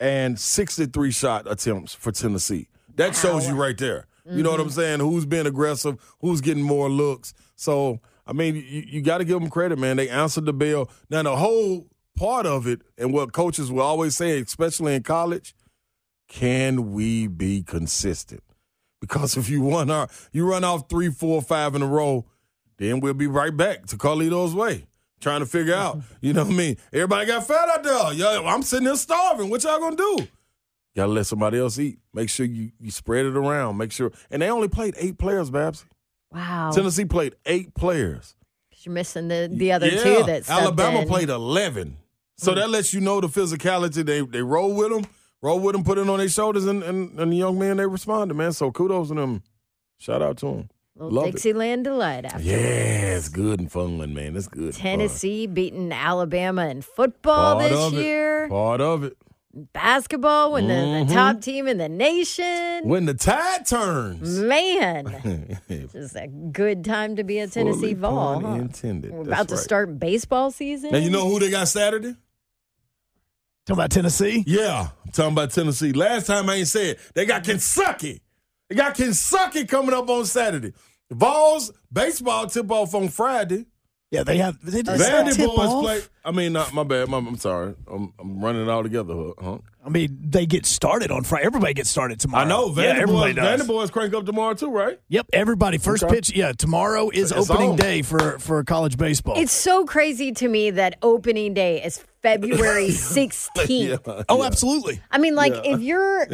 and 0.00 0.38
sixty-three 0.38 1.12
shot 1.12 1.50
attempts 1.50 1.94
for 1.94 2.12
Tennessee. 2.12 2.68
That 2.96 3.14
shows 3.14 3.48
you 3.48 3.54
right 3.54 3.78
there. 3.78 4.06
You 4.28 4.42
know 4.42 4.50
what 4.50 4.60
I'm 4.60 4.70
saying? 4.70 4.98
Who's 4.98 5.24
being 5.24 5.46
aggressive? 5.46 5.98
Who's 6.20 6.40
getting 6.40 6.64
more 6.64 6.90
looks? 6.90 7.32
So 7.54 8.00
I 8.26 8.32
mean, 8.32 8.56
you, 8.56 8.82
you 8.86 9.02
got 9.02 9.18
to 9.18 9.24
give 9.24 9.38
them 9.38 9.48
credit, 9.48 9.78
man. 9.78 9.96
They 9.96 10.08
answered 10.08 10.46
the 10.46 10.52
bell. 10.52 10.90
Now 11.08 11.22
the 11.22 11.36
whole 11.36 11.86
part 12.16 12.44
of 12.44 12.66
it, 12.66 12.80
and 12.98 13.12
what 13.12 13.32
coaches 13.32 13.70
will 13.70 13.82
always 13.82 14.16
say, 14.16 14.40
especially 14.40 14.96
in 14.96 15.04
college, 15.04 15.54
can 16.28 16.92
we 16.92 17.28
be 17.28 17.62
consistent? 17.62 18.42
Because 19.00 19.36
if 19.36 19.48
you 19.48 19.68
run 19.70 19.90
our, 19.90 20.08
you 20.32 20.48
run 20.48 20.64
off 20.64 20.88
three, 20.88 21.10
four, 21.10 21.42
five 21.42 21.74
in 21.74 21.82
a 21.82 21.86
row, 21.86 22.24
then 22.78 23.00
we'll 23.00 23.14
be 23.14 23.26
right 23.26 23.56
back 23.56 23.86
to 23.86 23.96
Carlito's 23.96 24.54
way, 24.54 24.86
trying 25.20 25.40
to 25.40 25.46
figure 25.46 25.74
out. 25.74 26.00
You 26.20 26.32
know 26.32 26.44
what 26.44 26.54
I 26.54 26.56
mean? 26.56 26.76
Everybody 26.92 27.26
got 27.26 27.46
fat 27.46 27.68
out 27.68 27.84
there. 27.84 28.12
Yo, 28.14 28.44
I'm 28.44 28.62
sitting 28.62 28.86
there 28.86 28.96
starving. 28.96 29.48
What 29.48 29.62
y'all 29.62 29.78
gonna 29.78 29.96
do? 29.96 30.26
Gotta 30.96 31.12
let 31.12 31.26
somebody 31.26 31.58
else 31.58 31.78
eat. 31.78 31.98
Make 32.14 32.30
sure 32.30 32.46
you, 32.46 32.72
you 32.80 32.90
spread 32.90 33.26
it 33.26 33.36
around. 33.36 33.76
Make 33.76 33.92
sure. 33.92 34.10
And 34.30 34.40
they 34.42 34.50
only 34.50 34.68
played 34.68 34.94
eight 34.98 35.18
players, 35.18 35.50
Babs. 35.50 35.84
Wow, 36.32 36.70
Tennessee 36.72 37.04
played 37.04 37.36
eight 37.44 37.74
players. 37.74 38.34
you're 38.78 38.92
missing 38.92 39.28
the 39.28 39.48
the 39.52 39.72
other 39.72 39.88
yeah, 39.88 40.02
two 40.02 40.22
that 40.24 40.50
Alabama 40.50 41.00
in. 41.00 41.08
played 41.08 41.28
eleven. 41.28 41.98
So 42.38 42.52
hmm. 42.52 42.58
that 42.58 42.70
lets 42.70 42.92
you 42.92 43.00
know 43.00 43.20
the 43.20 43.28
physicality. 43.28 44.04
They 44.04 44.22
they 44.22 44.42
roll 44.42 44.74
with 44.74 44.90
them, 44.90 45.06
roll 45.42 45.60
with 45.60 45.74
them, 45.74 45.84
put 45.84 45.98
it 45.98 46.08
on 46.08 46.18
their 46.18 46.28
shoulders, 46.28 46.64
and, 46.66 46.82
and 46.82 47.18
and 47.18 47.32
the 47.32 47.36
young 47.36 47.58
man 47.58 47.76
they 47.78 47.86
responded, 47.86 48.34
man. 48.34 48.52
So 48.52 48.70
kudos 48.72 49.08
to 49.08 49.14
them. 49.14 49.42
Shout 49.98 50.22
out 50.22 50.36
to 50.38 50.46
them. 50.46 50.68
Little 50.98 51.10
Love. 51.24 51.32
Dixieland 51.32 51.84
delight 51.84 52.24
after 52.24 52.40
Yeah, 52.40 52.56
it's 53.16 53.28
good 53.28 53.60
and 53.60 53.70
fun, 53.70 53.98
man. 54.14 54.34
It's 54.34 54.48
good. 54.48 54.72
Tennessee 54.74 55.46
beating 55.46 55.92
Alabama 55.92 56.66
in 56.68 56.80
football 56.80 57.56
Part 57.58 57.70
this 57.70 57.92
year. 57.92 58.48
Part 58.48 58.80
of 58.80 59.04
it. 59.04 59.16
Basketball 59.72 60.52
when 60.52 60.68
the, 60.68 60.74
Mm-hmm. 60.74 61.08
the 61.08 61.14
top 61.14 61.40
team 61.40 61.66
in 61.68 61.78
the 61.78 61.88
nation. 61.88 62.82
When 62.88 63.04
the 63.06 63.14
tide 63.14 63.66
turns. 63.66 64.38
Man, 64.38 65.58
just 65.92 66.16
a 66.16 66.28
good 66.28 66.84
time 66.84 67.16
to 67.16 67.24
be 67.24 67.38
a 67.40 67.46
Tennessee 67.46 67.94
Vol. 67.94 68.40
huh? 68.40 68.48
intended. 68.54 69.12
We're 69.12 69.24
That's 69.24 69.28
about 69.28 69.48
to 69.48 69.54
right. 69.56 69.64
start 69.64 69.98
baseball 69.98 70.50
season. 70.50 70.94
And 70.94 71.04
you 71.04 71.10
know 71.10 71.26
who 71.28 71.38
they 71.38 71.50
got 71.50 71.68
Saturday? 71.68 72.14
Talking 73.66 73.80
about 73.80 73.90
Tennessee? 73.90 74.44
Yeah, 74.46 74.88
I'm 75.04 75.10
talking 75.10 75.32
about 75.32 75.50
Tennessee. 75.50 75.92
Last 75.92 76.28
time 76.28 76.48
I 76.48 76.54
ain't 76.56 76.68
said 76.68 76.98
they 77.14 77.26
got 77.26 77.42
Kentucky. 77.42 78.22
They 78.68 78.76
got 78.76 78.94
Kentucky 78.94 79.64
coming 79.64 79.92
up 79.94 80.08
on 80.08 80.24
Saturday. 80.24 80.72
Vols 81.10 81.72
baseball 81.92 82.46
tip 82.46 82.70
off 82.70 82.94
on 82.94 83.08
Friday. 83.08 83.66
Yeah, 84.12 84.22
they 84.22 84.36
have. 84.38 84.56
They 84.64 84.82
just 84.84 85.02
Vandy 85.02 85.34
tip 85.34 85.46
boys 85.48 85.58
off. 85.68 85.82
play. 85.82 86.00
I 86.24 86.30
mean, 86.30 86.52
not 86.52 86.72
my 86.72 86.84
bad. 86.84 87.08
My, 87.08 87.18
I'm 87.18 87.36
sorry. 87.38 87.74
I'm, 87.90 88.12
I'm 88.20 88.40
running 88.40 88.62
it 88.62 88.68
all 88.68 88.84
together. 88.84 89.32
Huh? 89.40 89.58
I 89.84 89.88
mean, 89.88 90.16
they 90.20 90.46
get 90.46 90.64
started 90.64 91.10
on 91.10 91.24
Friday. 91.24 91.44
Everybody 91.44 91.74
gets 91.74 91.90
started 91.90 92.20
tomorrow. 92.20 92.44
I 92.44 92.48
know. 92.48 92.68
yeah, 92.68 92.94
Vandy 92.94 93.00
everybody 93.02 93.32
boys. 93.34 93.44
does. 93.44 93.60
Vandy 93.62 93.66
boys 93.66 93.90
crank 93.90 94.14
up 94.14 94.24
tomorrow 94.24 94.54
too, 94.54 94.70
right? 94.70 95.00
Yep, 95.08 95.26
everybody. 95.32 95.78
First 95.78 96.04
Okay. 96.04 96.14
pitch. 96.14 96.32
Yeah, 96.36 96.52
tomorrow 96.52 97.10
is 97.10 97.32
It's 97.32 97.50
opening 97.50 97.70
on. 97.70 97.76
day 97.76 98.02
for 98.02 98.38
for 98.38 98.62
college 98.62 98.96
baseball. 98.96 99.34
It's 99.36 99.50
so 99.52 99.84
crazy 99.84 100.30
to 100.32 100.48
me 100.48 100.70
that 100.70 100.98
opening 101.02 101.52
day 101.54 101.82
is 101.82 102.02
February 102.26 102.88
16th. 102.90 104.24
oh, 104.28 104.42
absolutely. 104.44 105.00
I 105.10 105.18
mean, 105.18 105.34
like, 105.34 105.52
if 105.64 105.80
you're 105.80 106.26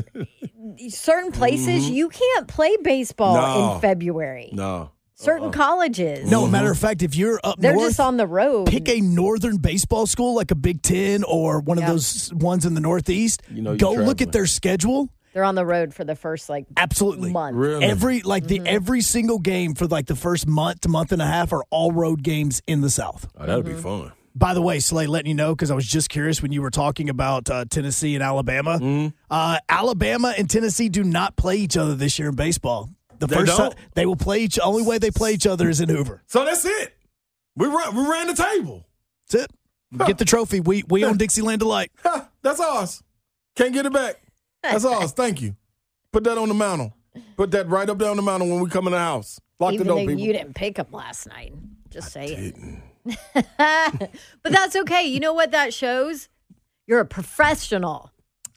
certain 0.89 1.33
places, 1.33 1.89
you 1.91 2.09
can't 2.09 2.49
play 2.49 2.77
baseball 2.83 3.37
Mm-hmm. 3.37 3.59
No. 3.61 3.75
in 3.75 3.81
February. 3.81 4.51
No. 4.53 4.91
Certain 5.15 5.53
colleges. 5.53 6.29
No, 6.31 6.49
matter 6.49 6.71
of 6.73 6.79
fact, 6.79 7.03
if 7.03 7.15
you're 7.15 7.39
up 7.45 7.57
They're 7.59 7.75
north, 7.75 7.91
just 7.91 8.01
on 8.01 8.17
the 8.17 8.27
road. 8.27 8.67
pick 8.67 8.89
a 8.89 9.01
northern 9.01 9.59
baseball 9.59 10.07
school 10.07 10.35
like 10.35 10.51
a 10.51 10.55
Big 10.57 10.83
Ten 10.83 11.23
or 11.25 11.61
one 11.61 11.79
of 11.79 11.83
Yeah. 11.85 11.91
those 11.91 12.33
ones 12.35 12.67
in 12.67 12.75
the 12.75 12.81
Northeast. 12.81 13.43
You 13.49 13.63
know 13.63 13.71
you're 13.71 13.77
Go 13.79 13.91
look 13.91 13.97
traveling. 14.19 14.21
at 14.23 14.33
their 14.33 14.47
schedule. 14.47 15.09
They're 15.33 15.45
on 15.45 15.55
the 15.55 15.65
road 15.65 15.95
for 15.95 16.05
the 16.05 16.17
first, 16.17 16.49
like, 16.51 16.67
Absolutely. 16.77 17.31
month. 17.31 17.57
Really? 17.57 17.85
Every 17.87 18.21
like 18.23 18.45
Mm-hmm. 18.47 18.65
the 18.65 18.71
every 18.71 19.01
single 19.01 19.39
game 19.39 19.75
for 19.75 19.87
like 19.87 20.07
the 20.07 20.17
first 20.17 20.47
month 20.49 20.81
to 20.81 20.89
month 20.89 21.13
and 21.13 21.23
a 21.23 21.27
half 21.27 21.53
are 21.53 21.63
all 21.71 21.93
road 21.93 22.23
games 22.25 22.61
in 22.67 22.81
the 22.81 22.91
South. 22.91 23.29
Oh, 23.39 23.47
that'd 23.47 23.65
Mm-hmm. 23.65 23.77
be 23.77 23.81
fun. 23.83 24.13
By 24.35 24.55
the 24.55 24.63
way, 24.63 24.81
Slay, 24.81 25.07
letting 25.07 25.29
you 25.29 25.35
know 25.35 25.55
because 25.55 25.71
I 25.71 25.75
was 25.75 25.87
just 25.87 26.09
curious 26.09 26.41
when 26.43 26.53
you 26.53 26.63
were 26.63 26.71
talking 26.71 27.11
about 27.11 27.51
uh, 27.51 27.65
Tennessee 27.69 28.15
and 28.15 28.23
Alabama. 28.25 28.79
Mm-hmm. 28.79 29.09
Uh, 29.31 29.59
Alabama 29.69 30.35
and 30.37 30.49
Tennessee 30.49 30.89
do 30.89 31.05
not 31.05 31.37
play 31.37 31.57
each 31.57 31.77
other 31.77 31.95
this 31.95 32.19
year 32.19 32.29
in 32.31 32.35
baseball. 32.35 32.89
The 33.19 33.27
They 33.27 33.37
first 33.37 33.57
don't? 33.57 33.71
time 33.73 33.79
they 33.95 34.07
will 34.07 34.17
play 34.17 34.41
each. 34.41 34.59
Only 34.59 34.83
way 34.83 34.99
they 34.99 35.11
play 35.11 35.33
each 35.35 35.47
other 35.47 35.69
is 35.69 35.81
in 35.81 35.89
Hoover. 35.91 36.23
So 36.27 36.45
that's 36.45 36.65
it. 36.65 36.95
We 37.57 37.67
ran, 37.67 37.95
we 37.95 38.09
ran 38.09 38.27
the 38.29 38.35
table. 38.35 38.87
That's 39.31 39.45
it. 39.45 39.51
Get 40.07 40.17
the 40.19 40.25
trophy. 40.25 40.61
We 40.61 40.83
we 40.89 41.05
own 41.05 41.17
Dixieland 41.19 41.61
delight. 41.61 41.93
Ha, 42.03 42.29
that's 42.41 42.59
ours. 42.59 43.03
Can't 43.55 43.75
get 43.75 43.85
it 43.85 43.93
back. 43.93 44.17
That's 44.63 44.85
ours. 44.87 45.13
Thank 45.13 45.43
you. 45.43 45.55
Put 46.11 46.25
that 46.25 46.39
on 46.39 46.49
the 46.49 46.55
mantle. 46.55 46.95
Put 47.37 47.51
that 47.51 47.69
right 47.69 47.89
up 47.89 47.99
there 47.99 48.09
on 48.11 48.17
the 48.17 48.23
mantle 48.23 48.49
when 48.49 48.61
we 48.61 48.71
come 48.71 48.87
in 48.87 48.93
the 48.93 48.99
house. 48.99 49.39
Lock 49.61 49.75
Even 49.75 49.87
the 49.87 49.93
though 49.93 49.99
door, 50.01 50.09
people. 50.09 50.23
you 50.23 50.33
didn't 50.33 50.55
pick 50.55 50.77
them 50.77 50.87
last 50.91 51.27
night. 51.29 51.53
Just 51.91 52.11
saying. 52.11 52.83
but 53.59 54.11
that's 54.45 54.77
okay. 54.77 55.03
You 55.05 55.21
know 55.21 55.33
what 55.33 55.51
that 55.53 55.75
shows? 55.75 56.29
You're 56.87 57.01
a 57.01 57.07
professional. 57.07 58.11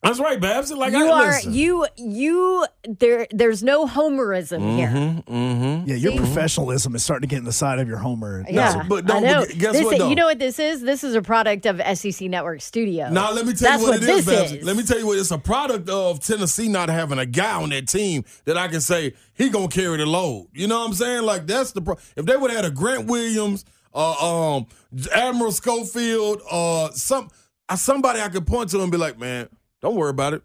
That's 0.03 0.19
right, 0.19 0.39
Babs. 0.39 0.71
Like 0.71 0.93
you 0.93 1.07
I 1.07 1.09
are 1.23 1.27
listen. 1.31 1.53
you 1.55 1.87
you 1.95 2.67
there 2.87 3.25
there's 3.31 3.63
no 3.63 3.87
homerism 3.87 4.75
here. 4.77 4.87
Mm-hmm. 4.87 5.89
Yeah, 5.89 5.95
your 5.95 6.15
professionalism 6.15 6.93
is 6.93 7.03
starting 7.03 7.27
to 7.27 7.33
get 7.33 7.39
in 7.39 7.45
the 7.45 7.51
side 7.51 7.79
of 7.79 7.87
your 7.87 7.97
homer. 7.97 8.45
Yeah, 8.47 8.83
but 8.87 9.05
I 9.05 9.07
don't 9.07 9.23
know. 9.23 9.41
forget- 9.41 9.57
guess 9.57 9.73
This- 9.73 9.83
what, 9.85 9.97
though? 9.97 10.09
You 10.09 10.15
know 10.15 10.25
what 10.27 10.37
this 10.37 10.59
is? 10.59 10.81
This 10.81 11.03
is 11.03 11.15
a 11.15 11.23
product 11.23 11.65
of 11.65 11.81
SEC 11.97 12.29
Network 12.29 12.61
Studio. 12.61 13.09
Now 13.09 13.31
let 13.31 13.47
me 13.47 13.53
tell 13.53 13.71
That's 13.71 13.81
you 13.81 13.89
what, 13.89 13.99
what 14.01 14.03
it 14.07 14.09
is, 14.09 14.25
this 14.27 14.39
Babs. 14.41 14.51
is. 14.51 14.63
Let 14.63 14.75
me 14.77 14.83
tell 14.83 14.99
you 14.99 15.07
what 15.07 15.17
it's 15.17 15.31
a 15.31 15.39
product 15.39 15.89
of 15.89 16.19
Tennessee 16.19 16.67
not 16.67 16.89
having 16.89 17.17
a 17.17 17.25
guy 17.25 17.59
on 17.59 17.69
that 17.69 17.87
team 17.87 18.25
that 18.43 18.57
I 18.57 18.67
can 18.67 18.81
say 18.81 19.13
he 19.33 19.49
gonna 19.49 19.69
carry 19.69 19.97
the 19.97 20.05
load. 20.05 20.49
You 20.53 20.67
know 20.67 20.77
what 20.81 20.87
I'm 20.89 20.93
saying? 20.93 21.23
Like 21.23 21.47
that's 21.47 21.71
the 21.71 21.81
pro- 21.81 21.97
if 22.15 22.25
they 22.27 22.37
would 22.37 22.51
have 22.51 22.63
had 22.63 22.71
a 22.71 22.75
Grant 22.75 23.07
Williams, 23.07 23.65
uh, 23.95 24.57
um, 24.57 24.67
Admiral 25.13 25.51
Schofield, 25.51 26.41
uh, 26.51 26.91
some 26.91 27.29
uh, 27.69 27.75
somebody 27.75 28.19
I 28.19 28.29
could 28.29 28.45
point 28.45 28.69
to 28.71 28.81
and 28.81 28.91
be 28.91 28.97
like, 28.97 29.17
man, 29.17 29.49
don't 29.81 29.95
worry 29.95 30.09
about 30.09 30.33
it. 30.33 30.43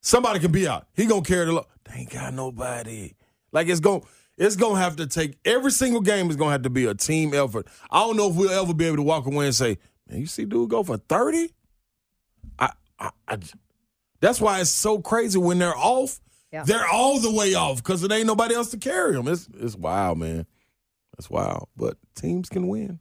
Somebody 0.00 0.40
can 0.40 0.50
be 0.50 0.66
out. 0.66 0.86
He 0.94 1.06
gonna 1.06 1.22
carry 1.22 1.46
the 1.46 1.52
load. 1.52 1.66
They 1.84 2.00
ain't 2.00 2.10
got 2.10 2.32
nobody. 2.32 3.14
Like 3.52 3.68
it's 3.68 3.80
going 3.80 4.02
it's 4.38 4.56
gonna 4.56 4.80
have 4.80 4.96
to 4.96 5.06
take 5.06 5.38
every 5.44 5.70
single 5.70 6.00
game 6.00 6.30
is 6.30 6.36
gonna 6.36 6.52
have 6.52 6.62
to 6.62 6.70
be 6.70 6.86
a 6.86 6.94
team 6.94 7.34
effort. 7.34 7.66
I 7.90 8.00
don't 8.00 8.16
know 8.16 8.30
if 8.30 8.36
we'll 8.36 8.50
ever 8.50 8.74
be 8.74 8.86
able 8.86 8.96
to 8.96 9.02
walk 9.02 9.26
away 9.26 9.46
and 9.46 9.54
say, 9.54 9.78
man, 10.08 10.20
you 10.20 10.26
see 10.26 10.44
dude 10.44 10.70
go 10.70 10.82
for 10.82 10.96
30? 10.96 11.52
I, 12.58 12.70
I, 12.98 13.10
I 13.28 13.38
that's 14.20 14.40
why 14.40 14.60
it's 14.60 14.70
so 14.70 15.00
crazy 15.00 15.38
when 15.38 15.58
they're 15.58 15.76
off. 15.76 16.20
Yeah. 16.52 16.62
They're 16.64 16.86
all 16.90 17.18
the 17.18 17.32
way 17.32 17.54
off 17.54 17.78
because 17.78 18.02
it 18.02 18.12
ain't 18.12 18.26
nobody 18.26 18.54
else 18.54 18.70
to 18.70 18.78
carry 18.78 19.12
them. 19.12 19.28
It's 19.28 19.48
it's 19.58 19.76
wild, 19.76 20.18
man. 20.18 20.46
That's 21.16 21.30
wild. 21.30 21.68
But 21.76 21.96
teams 22.14 22.48
can 22.48 22.68
win. 22.68 23.00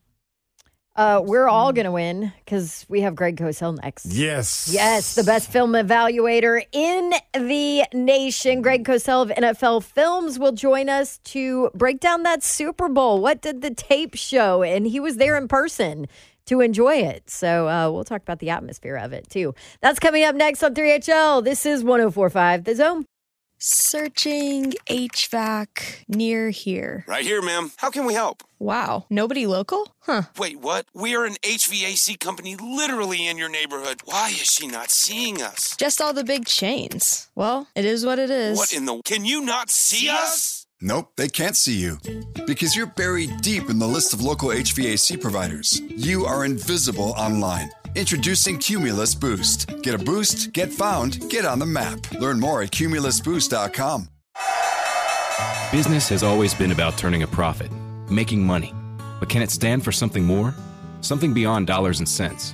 Uh, 0.95 1.21
we're 1.21 1.49
all 1.49 1.73
gonna 1.73 1.91
win 1.91 2.31
because 2.45 2.85
we 2.87 3.01
have 3.01 3.15
Greg 3.15 3.35
Cosell 3.35 3.77
next. 3.83 4.05
Yes. 4.05 4.69
Yes, 4.71 5.15
the 5.15 5.25
best 5.25 5.51
film 5.51 5.73
evaluator 5.73 6.61
in 6.71 7.13
the 7.33 7.83
nation. 7.93 8.61
Greg 8.61 8.85
Cosell 8.85 9.23
of 9.23 9.29
NFL 9.29 9.83
Films 9.83 10.39
will 10.39 10.53
join 10.53 10.87
us 10.87 11.17
to 11.25 11.69
break 11.75 11.99
down 11.99 12.23
that 12.23 12.43
Super 12.43 12.87
Bowl. 12.87 13.19
What 13.19 13.41
did 13.41 13.61
the 13.61 13.71
tape 13.71 14.15
show? 14.15 14.63
And 14.63 14.87
he 14.87 15.01
was 15.01 15.17
there 15.17 15.35
in 15.35 15.49
person 15.49 16.07
to 16.45 16.61
enjoy 16.61 16.95
it. 16.95 17.29
So 17.29 17.67
uh, 17.67 17.91
we'll 17.91 18.05
talk 18.05 18.21
about 18.21 18.39
the 18.39 18.51
atmosphere 18.51 18.95
of 18.95 19.11
it 19.11 19.29
too. 19.29 19.53
That's 19.81 19.99
coming 19.99 20.23
up 20.23 20.35
next 20.35 20.63
on 20.63 20.73
3HL. 20.75 21.43
This 21.43 21.65
is 21.65 21.83
1045 21.83 22.63
The 22.63 22.75
Zone. 22.75 23.05
Searching 23.67 24.73
HVAC 24.85 26.03
near 26.07 26.51
here. 26.51 27.03
Right 27.07 27.23
here, 27.23 27.41
ma'am. 27.41 27.71
How 27.77 27.89
can 27.89 28.05
we 28.05 28.13
help? 28.13 28.43
Wow, 28.59 29.07
nobody 29.09 29.47
local? 29.47 29.87
Huh. 30.01 30.21
Wait, 30.37 30.59
what? 30.59 30.85
We 30.93 31.15
are 31.15 31.25
an 31.25 31.37
HVAC 31.41 32.19
company 32.19 32.55
literally 32.57 33.25
in 33.25 33.39
your 33.39 33.49
neighborhood. 33.49 34.01
Why 34.05 34.27
is 34.27 34.45
she 34.45 34.67
not 34.67 34.91
seeing 34.91 35.41
us? 35.41 35.75
Just 35.77 35.99
all 35.99 36.13
the 36.13 36.23
big 36.23 36.45
chains. 36.45 37.31
Well, 37.33 37.67
it 37.73 37.85
is 37.85 38.05
what 38.05 38.19
it 38.19 38.29
is. 38.29 38.55
What 38.55 38.71
in 38.71 38.85
the. 38.85 39.01
Can 39.03 39.25
you 39.25 39.41
not 39.41 39.71
see 39.71 40.09
us? 40.09 40.67
Nope, 40.79 41.13
they 41.17 41.27
can't 41.27 41.57
see 41.57 41.75
you. 41.75 41.97
Because 42.45 42.75
you're 42.75 42.85
buried 42.85 43.41
deep 43.41 43.71
in 43.71 43.79
the 43.79 43.87
list 43.87 44.13
of 44.13 44.21
local 44.21 44.49
HVAC 44.49 45.19
providers. 45.19 45.81
You 45.89 46.27
are 46.27 46.45
invisible 46.45 47.15
online. 47.17 47.71
Introducing 47.95 48.57
Cumulus 48.57 49.15
Boost. 49.15 49.81
Get 49.81 49.95
a 49.95 49.97
boost, 49.97 50.51
get 50.51 50.69
found, 50.69 51.29
get 51.29 51.45
on 51.45 51.59
the 51.59 51.65
map. 51.65 52.11
Learn 52.19 52.41
more 52.41 52.61
at 52.61 52.71
cumulusboost.com. 52.71 54.09
Business 55.71 56.09
has 56.09 56.21
always 56.21 56.53
been 56.53 56.71
about 56.71 56.97
turning 56.97 57.23
a 57.23 57.27
profit, 57.27 57.71
making 58.09 58.45
money. 58.45 58.73
But 59.21 59.29
can 59.29 59.41
it 59.41 59.49
stand 59.49 59.85
for 59.85 59.93
something 59.93 60.25
more? 60.25 60.53
Something 60.99 61.33
beyond 61.33 61.67
dollars 61.67 61.99
and 61.99 62.09
cents? 62.09 62.53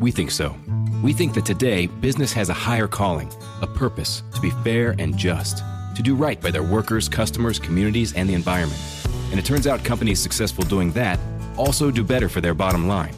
We 0.00 0.10
think 0.10 0.32
so. 0.32 0.56
We 1.04 1.12
think 1.12 1.34
that 1.34 1.46
today, 1.46 1.86
business 1.86 2.32
has 2.32 2.48
a 2.48 2.54
higher 2.54 2.88
calling, 2.88 3.32
a 3.62 3.68
purpose 3.68 4.24
to 4.34 4.40
be 4.40 4.50
fair 4.64 4.96
and 4.98 5.16
just, 5.16 5.58
to 5.94 6.02
do 6.02 6.16
right 6.16 6.40
by 6.40 6.50
their 6.50 6.64
workers, 6.64 7.08
customers, 7.08 7.60
communities, 7.60 8.12
and 8.14 8.28
the 8.28 8.34
environment. 8.34 8.80
And 9.30 9.38
it 9.38 9.44
turns 9.44 9.68
out 9.68 9.84
companies 9.84 10.20
successful 10.20 10.64
doing 10.64 10.90
that 10.92 11.20
also 11.56 11.90
do 11.90 12.02
better 12.02 12.28
for 12.28 12.40
their 12.40 12.54
bottom 12.54 12.88
line. 12.88 13.14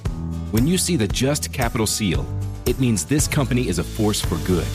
When 0.53 0.67
you 0.67 0.77
see 0.77 0.97
the 0.97 1.09
Just 1.09 1.51
Capital 1.51 1.87
seal, 1.87 2.27
it 2.67 2.79
means 2.79 3.07
this 3.07 3.27
company 3.27 3.69
is 3.69 3.79
a 3.79 3.85
force 3.85 4.21
for 4.21 4.37
good. 4.47 4.67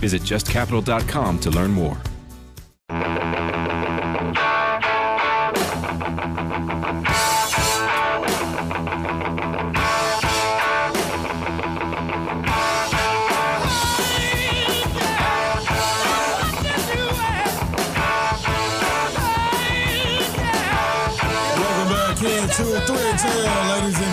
Visit 0.00 0.22
justcapital.com 0.22 1.38
to 1.40 1.50
learn 1.50 1.72
more. 1.72 1.98
Welcome 2.88 3.18
back 21.92 22.22
into 22.22 22.62
3HL, 22.88 23.68
ladies 23.68 24.00
and 24.00 24.09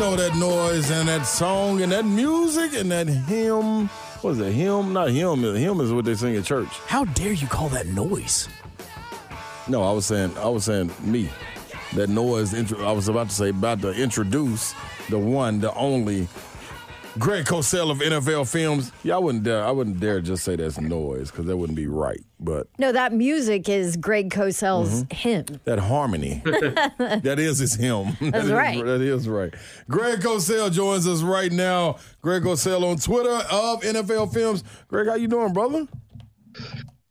know 0.00 0.16
that 0.16 0.34
noise 0.34 0.90
and 0.90 1.06
that 1.10 1.26
song 1.26 1.82
and 1.82 1.92
that 1.92 2.06
music 2.06 2.72
and 2.72 2.90
that 2.90 3.06
hymn. 3.06 3.86
What 4.22 4.30
is 4.30 4.40
it? 4.40 4.52
Hymn? 4.52 4.94
Not 4.94 5.10
hymn. 5.10 5.42
Hymn 5.42 5.78
is 5.82 5.92
what 5.92 6.06
they 6.06 6.14
sing 6.14 6.34
at 6.36 6.44
church. 6.44 6.68
How 6.86 7.04
dare 7.04 7.32
you 7.32 7.46
call 7.46 7.68
that 7.68 7.86
noise? 7.88 8.48
No, 9.68 9.82
I 9.82 9.92
was 9.92 10.06
saying, 10.06 10.34
I 10.38 10.48
was 10.48 10.64
saying 10.64 10.90
me. 11.02 11.28
That 11.96 12.08
noise. 12.08 12.54
I 12.54 12.92
was 12.92 13.08
about 13.08 13.28
to 13.28 13.34
say 13.34 13.50
about 13.50 13.82
to 13.82 13.92
introduce 13.92 14.74
the 15.10 15.18
one, 15.18 15.60
the 15.60 15.74
only 15.74 16.28
Greg 17.18 17.44
Cosell 17.44 17.90
of 17.90 17.98
NFL 17.98 18.50
Films. 18.50 18.92
Yeah, 19.02 19.16
I 19.16 19.18
wouldn't 19.18 19.44
dare. 19.44 19.64
I 19.64 19.70
wouldn't 19.72 19.98
dare 20.00 20.20
just 20.20 20.44
say 20.44 20.56
that's 20.56 20.78
noise 20.80 21.30
because 21.30 21.46
that 21.46 21.56
wouldn't 21.56 21.76
be 21.76 21.86
right. 21.86 22.20
But 22.38 22.68
No, 22.78 22.92
that 22.92 23.12
music 23.12 23.68
is 23.68 23.96
Greg 23.96 24.30
Cosell's 24.30 25.02
Mm-hmm. 25.04 25.14
hymn. 25.14 25.44
that 25.64 25.78
harmony, 25.80 26.40
that 26.44 27.36
is 27.38 27.58
his. 27.58 27.76
That 27.76 28.16
That's 28.20 28.44
is- 28.46 28.50
right. 28.52 28.84
That 28.84 29.00
is 29.00 29.28
right. 29.28 29.52
Greg 29.88 30.20
Cosell 30.20 30.70
joins 30.72 31.06
us 31.08 31.22
right 31.22 31.50
now. 31.52 31.96
Greg 32.22 32.42
Cosell 32.42 32.84
on 32.88 32.96
Twitter 32.98 33.30
of 33.50 33.82
NFL 33.82 34.32
Films. 34.32 34.62
Greg, 34.88 35.08
how 35.08 35.14
you 35.16 35.28
doing, 35.28 35.52
brother? 35.52 35.86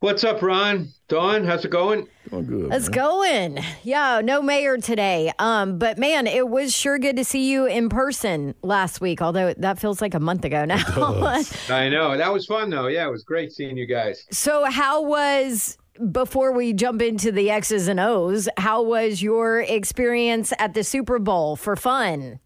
What's 0.01 0.23
up, 0.23 0.41
Ron? 0.41 0.87
Dawn, 1.09 1.43
how's 1.43 1.65
it 1.65 1.71
going? 1.71 2.07
Doing 2.29 2.45
good. 2.45 2.69
Let's 2.69 2.89
man. 2.89 2.97
going. 2.97 3.59
Yeah, 3.83 4.21
no 4.23 4.41
mayor 4.41 4.77
today. 4.77 5.33
Um, 5.39 5.77
but 5.77 5.97
man, 5.97 6.25
it 6.25 6.47
was 6.47 6.73
sure 6.73 6.97
good 6.97 7.17
to 7.17 7.25
see 7.25 7.51
you 7.51 7.65
in 7.65 7.89
person 7.89 8.55
last 8.63 9.01
week, 9.01 9.21
although 9.21 9.53
that 9.55 9.77
feels 9.77 9.99
like 10.01 10.13
a 10.13 10.19
month 10.21 10.45
ago 10.45 10.63
now. 10.63 10.77
I 11.69 11.89
know. 11.89 12.15
That 12.15 12.31
was 12.31 12.45
fun, 12.45 12.69
though. 12.69 12.87
Yeah, 12.87 13.07
it 13.07 13.11
was 13.11 13.23
great 13.23 13.51
seeing 13.51 13.75
you 13.75 13.85
guys. 13.87 14.25
so 14.31 14.63
how 14.71 15.01
was 15.03 15.77
before 16.13 16.53
we 16.53 16.71
jump 16.71 17.01
into 17.01 17.29
the 17.29 17.51
X's 17.51 17.89
and 17.89 17.99
O's, 17.99 18.47
how 18.55 18.81
was 18.81 19.21
your 19.21 19.59
experience 19.59 20.53
at 20.59 20.75
the 20.75 20.85
Super 20.85 21.19
Bowl 21.19 21.57
for 21.57 21.75
fun? 21.75 22.39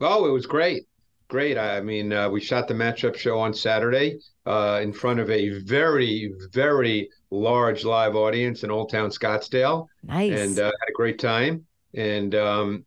Oh, 0.00 0.26
it 0.26 0.32
was 0.32 0.46
great. 0.46 0.88
Great. 1.34 1.58
I 1.58 1.80
mean, 1.80 2.12
uh, 2.12 2.30
we 2.30 2.40
shot 2.40 2.68
the 2.68 2.74
matchup 2.74 3.16
show 3.16 3.40
on 3.40 3.52
Saturday 3.52 4.20
uh, 4.46 4.78
in 4.80 4.92
front 4.92 5.18
of 5.18 5.28
a 5.30 5.48
very, 5.64 6.32
very 6.52 7.10
large 7.32 7.84
live 7.84 8.14
audience 8.14 8.62
in 8.62 8.70
Old 8.70 8.88
Town 8.88 9.10
Scottsdale. 9.10 9.88
Nice. 10.04 10.38
And 10.38 10.60
uh, 10.60 10.66
had 10.66 10.88
a 10.88 10.92
great 10.92 11.18
time. 11.18 11.66
And 11.92 12.36
um, 12.36 12.84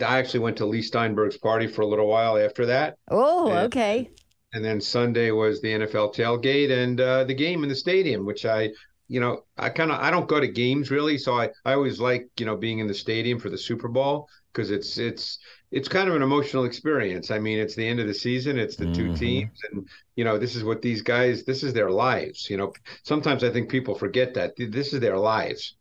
I 0.00 0.18
actually 0.18 0.40
went 0.40 0.56
to 0.56 0.64
Leigh 0.64 0.80
Steinberg's 0.80 1.36
party 1.36 1.66
for 1.66 1.82
a 1.82 1.86
little 1.86 2.06
while 2.06 2.38
after 2.38 2.64
that. 2.64 2.96
oh, 3.10 3.48
and- 3.50 3.66
okay. 3.66 4.08
And 4.54 4.64
then 4.64 4.80
Sunday 4.80 5.30
was 5.30 5.60
the 5.60 5.68
NFL 5.68 6.14
tailgate 6.14 6.70
and 6.70 6.98
uh, 6.98 7.24
the 7.24 7.34
game 7.34 7.62
in 7.62 7.68
the 7.68 7.74
stadium, 7.74 8.24
which 8.24 8.46
I, 8.46 8.70
you 9.08 9.20
know, 9.20 9.44
I 9.58 9.68
kind 9.68 9.92
of 9.92 10.00
I 10.00 10.10
don't 10.10 10.28
go 10.28 10.40
to 10.40 10.48
games 10.48 10.90
really, 10.90 11.18
so 11.18 11.38
I 11.38 11.50
I 11.66 11.74
always 11.74 12.00
like 12.00 12.28
you 12.38 12.44
know 12.46 12.56
being 12.56 12.78
in 12.78 12.86
the 12.86 12.92
stadium 12.94 13.38
for 13.38 13.48
the 13.50 13.56
Super 13.56 13.88
Bowl 13.88 14.28
because 14.52 14.70
it's 14.70 14.98
it's 14.98 15.38
it's 15.70 15.88
kind 15.88 16.08
of 16.08 16.14
an 16.14 16.22
emotional 16.22 16.64
experience. 16.64 17.30
I 17.30 17.38
mean, 17.38 17.58
it's 17.58 17.74
the 17.74 17.86
end 17.86 18.00
of 18.00 18.06
the 18.06 18.14
season, 18.14 18.58
it's 18.58 18.76
the 18.76 18.92
two 18.92 19.14
teams, 19.14 19.58
and 19.70 19.88
you 20.16 20.24
know 20.24 20.38
this 20.38 20.54
is 20.54 20.64
what 20.64 20.82
these 20.82 21.02
guys 21.02 21.44
this 21.44 21.62
is 21.62 21.72
their 21.72 21.90
lives. 21.90 22.48
You 22.50 22.56
know, 22.58 22.72
sometimes 23.04 23.42
I 23.44 23.50
think 23.50 23.70
people 23.70 23.94
forget 23.94 24.34
that 24.34 24.54
this 24.56 24.92
is 24.92 25.00
their 25.00 25.18
lives. 25.18 25.74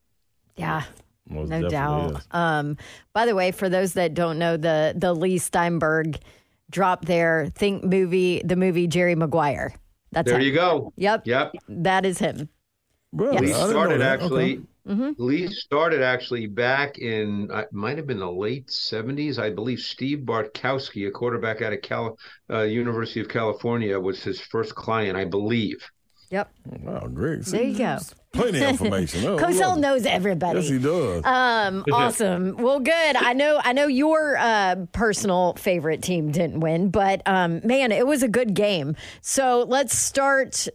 Yeah. 0.55 0.83
Most 1.29 1.49
no 1.49 1.69
doubt. 1.69 2.17
is. 2.17 2.27
Um, 2.31 2.77
by 3.13 3.25
the 3.25 3.35
way, 3.35 3.51
for 3.51 3.69
those 3.69 3.93
that 3.93 4.13
don't 4.13 4.39
know, 4.39 4.57
the 4.57 4.93
the 4.95 5.13
Leigh 5.13 5.37
Steinberg 5.37 6.19
drop 6.69 7.05
there, 7.05 7.47
think 7.53 7.83
movie, 7.83 8.41
the 8.43 8.55
movie 8.55 8.87
Jerry 8.87 9.15
Maguire. 9.15 9.73
That's 10.11 10.29
There 10.29 10.39
him. 10.39 10.45
you 10.45 10.53
go. 10.53 10.93
Yep. 10.97 11.27
Yep. 11.27 11.53
That 11.69 12.05
is 12.05 12.17
him. 12.17 12.49
Really? 13.13 13.37
Leigh 13.37 13.53
I 13.53 13.57
didn't 13.57 13.69
started 13.69 14.01
actually. 14.01 14.53
Okay. 14.55 14.61
Mm-hmm. 14.87 15.11
Leigh 15.17 15.47
started 15.47 16.01
actually 16.01 16.47
back 16.47 16.97
in 16.97 17.49
uh, 17.51 17.65
might 17.71 17.97
have 17.97 18.07
been 18.07 18.19
the 18.19 18.31
late 18.31 18.71
seventies, 18.71 19.37
I 19.37 19.51
believe. 19.51 19.79
Steve 19.79 20.19
Bartkowski, 20.19 21.07
a 21.07 21.11
quarterback 21.11 21.61
out 21.61 21.71
of 21.71 21.81
Cal, 21.81 22.17
uh, 22.49 22.61
University 22.61 23.19
of 23.19 23.29
California, 23.29 23.99
was 23.99 24.23
his 24.23 24.41
first 24.41 24.73
client, 24.73 25.15
I 25.15 25.25
believe. 25.25 25.77
Yep. 26.31 26.51
Wow, 26.65 27.07
Greg. 27.07 27.43
There 27.43 27.61
you 27.61 27.77
go. 27.77 27.99
Plenty 28.31 28.61
of 28.63 28.69
information. 28.69 29.25
Oh, 29.27 29.37
Cosell 29.37 29.77
knows 29.77 30.05
everybody. 30.05 30.61
Yes, 30.61 30.69
he 30.69 30.79
does. 30.79 31.23
Um, 31.25 31.83
awesome. 31.93 32.55
Well, 32.55 32.79
good. 32.79 33.15
I 33.17 33.33
know. 33.33 33.59
I 33.63 33.73
know 33.73 33.87
your 33.87 34.37
uh, 34.37 34.85
personal 34.93 35.53
favorite 35.55 36.01
team 36.01 36.31
didn't 36.31 36.61
win, 36.61 36.89
but 36.89 37.21
um, 37.25 37.59
man, 37.65 37.91
it 37.91 38.07
was 38.07 38.23
a 38.23 38.29
good 38.29 38.53
game. 38.53 38.95
So 39.21 39.65
let's 39.67 39.95
start. 39.95 40.67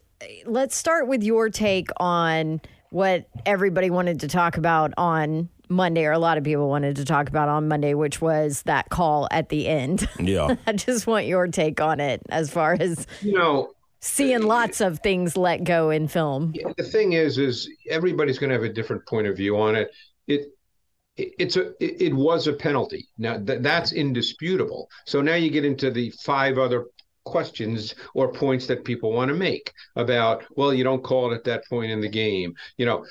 Let's 0.44 0.76
start 0.76 1.08
with 1.08 1.22
your 1.22 1.48
take 1.48 1.88
on 1.96 2.60
what 2.96 3.28
everybody 3.44 3.90
wanted 3.90 4.20
to 4.20 4.26
talk 4.28 4.56
about 4.56 4.90
on 4.96 5.50
Monday, 5.68 6.06
or 6.06 6.12
a 6.12 6.18
lot 6.18 6.38
of 6.38 6.44
people 6.44 6.66
wanted 6.70 6.96
to 6.96 7.04
talk 7.04 7.28
about 7.28 7.46
on 7.50 7.68
Monday, 7.68 7.92
which 7.92 8.22
was 8.22 8.62
that 8.62 8.88
call 8.88 9.28
at 9.30 9.50
the 9.50 9.68
end. 9.68 10.08
yeah. 10.18 10.56
I 10.66 10.72
just 10.72 11.06
want 11.06 11.26
your 11.26 11.46
take 11.48 11.78
on 11.78 12.00
it, 12.00 12.22
as 12.30 12.50
far 12.50 12.74
as 12.80 13.06
You 13.20 13.34
know, 13.34 13.72
seeing 14.00 14.44
lots 14.44 14.80
of 14.80 15.00
things 15.00 15.36
let 15.36 15.62
go 15.64 15.90
in 15.90 16.08
film. 16.08 16.54
the 16.78 16.84
thing 16.84 17.12
is, 17.12 17.36
is 17.36 17.68
everybody's 17.90 18.38
going 18.38 18.48
to 18.48 18.54
have 18.54 18.64
a 18.64 18.72
different 18.72 19.04
point 19.06 19.26
of 19.26 19.36
view 19.36 19.58
on 19.58 19.76
it. 19.76 19.90
It 20.26 20.46
it- 21.18 21.34
it's 21.38 21.56
a 21.56 21.68
it, 21.84 22.00
it 22.00 22.14
was 22.14 22.46
a 22.46 22.52
penalty. 22.54 23.08
Now 23.18 23.36
th- 23.38 23.60
that's 23.60 23.92
indisputable. 23.92 24.88
So 25.04 25.20
now 25.20 25.34
you 25.34 25.50
get 25.50 25.66
into 25.66 25.90
the 25.90 26.10
five 26.22 26.56
other 26.56 26.86
questions 27.26 27.94
or 28.14 28.32
points 28.32 28.66
that 28.66 28.84
people 28.84 29.12
want 29.12 29.28
to 29.28 29.34
make 29.34 29.72
about 29.96 30.44
well 30.56 30.72
you 30.72 30.84
don't 30.84 31.04
call 31.04 31.32
it 31.32 31.36
at 31.36 31.44
that 31.44 31.66
point 31.68 31.90
in 31.90 32.00
the 32.00 32.08
game 32.08 32.54
you 32.76 32.86
know? 32.86 33.04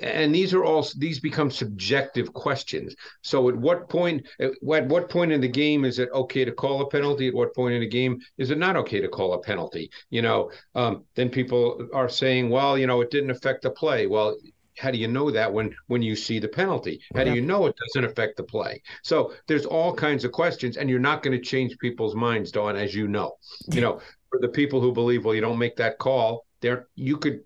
And 0.00 0.34
these 0.34 0.54
are 0.54 0.64
all 0.64 0.86
these 0.96 1.20
become 1.20 1.50
subjective 1.50 2.32
questions. 2.32 2.96
So 3.20 3.46
at 3.50 3.56
what 3.56 3.90
point 3.90 4.26
at 4.40 4.52
at 4.72 4.88
what 4.88 5.10
point 5.10 5.32
in 5.32 5.40
the 5.42 5.48
game 5.48 5.84
is 5.84 5.98
it 5.98 6.08
okay 6.14 6.46
to 6.46 6.52
call 6.52 6.80
a 6.80 6.88
penalty? 6.88 7.28
At 7.28 7.34
what 7.34 7.54
point 7.54 7.74
in 7.74 7.80
the 7.80 7.88
game 7.88 8.20
is 8.38 8.50
it 8.50 8.56
not 8.56 8.76
okay 8.76 9.00
to 9.02 9.08
call 9.08 9.34
a 9.34 9.42
penalty? 9.42 9.90
You 10.08 10.22
know 10.22 10.50
um, 10.74 11.04
then 11.14 11.28
people 11.28 11.86
are 11.92 12.08
saying 12.08 12.48
well 12.48 12.78
you 12.78 12.86
know 12.86 13.02
it 13.02 13.10
didn't 13.10 13.30
affect 13.32 13.60
the 13.62 13.70
play. 13.70 14.06
Well 14.06 14.34
how 14.76 14.90
do 14.90 14.98
you 14.98 15.08
know 15.08 15.30
that 15.30 15.52
when 15.52 15.74
when 15.88 16.02
you 16.02 16.16
see 16.16 16.38
the 16.38 16.48
penalty? 16.48 17.00
How 17.14 17.24
do 17.24 17.30
you 17.30 17.40
know 17.42 17.66
it 17.66 17.76
doesn't 17.76 18.10
affect 18.10 18.36
the 18.36 18.42
play? 18.44 18.82
So 19.02 19.34
there's 19.46 19.66
all 19.66 19.94
kinds 19.94 20.24
of 20.24 20.32
questions 20.32 20.76
and 20.76 20.88
you're 20.88 20.98
not 20.98 21.22
going 21.22 21.36
to 21.36 21.44
change 21.44 21.76
people's 21.78 22.14
minds 22.14 22.50
don 22.50 22.76
as 22.76 22.94
you 22.94 23.08
know. 23.08 23.32
You 23.72 23.80
know 23.80 24.00
for 24.30 24.38
the 24.40 24.48
people 24.48 24.80
who 24.80 24.92
believe 24.92 25.24
well 25.24 25.34
you 25.34 25.40
don't 25.40 25.58
make 25.58 25.76
that 25.76 25.98
call 25.98 26.46
there 26.60 26.86
you 26.94 27.16
could 27.16 27.40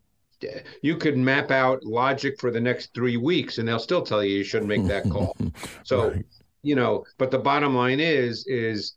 you 0.82 0.96
could 0.96 1.16
map 1.16 1.50
out 1.50 1.82
logic 1.84 2.34
for 2.38 2.50
the 2.50 2.60
next 2.60 2.92
three 2.94 3.16
weeks 3.16 3.58
and 3.58 3.66
they'll 3.66 3.78
still 3.78 4.02
tell 4.02 4.22
you 4.22 4.37
you 4.38 4.44
shouldn't 4.44 4.68
make 4.68 4.87
that 4.87 5.08
call. 5.08 5.37
So 5.84 6.10
Right. 6.10 6.24
you 6.62 6.74
know 6.74 7.04
but 7.18 7.30
the 7.30 7.38
bottom 7.38 7.74
line 7.74 8.00
is 8.00 8.46
is 8.46 8.94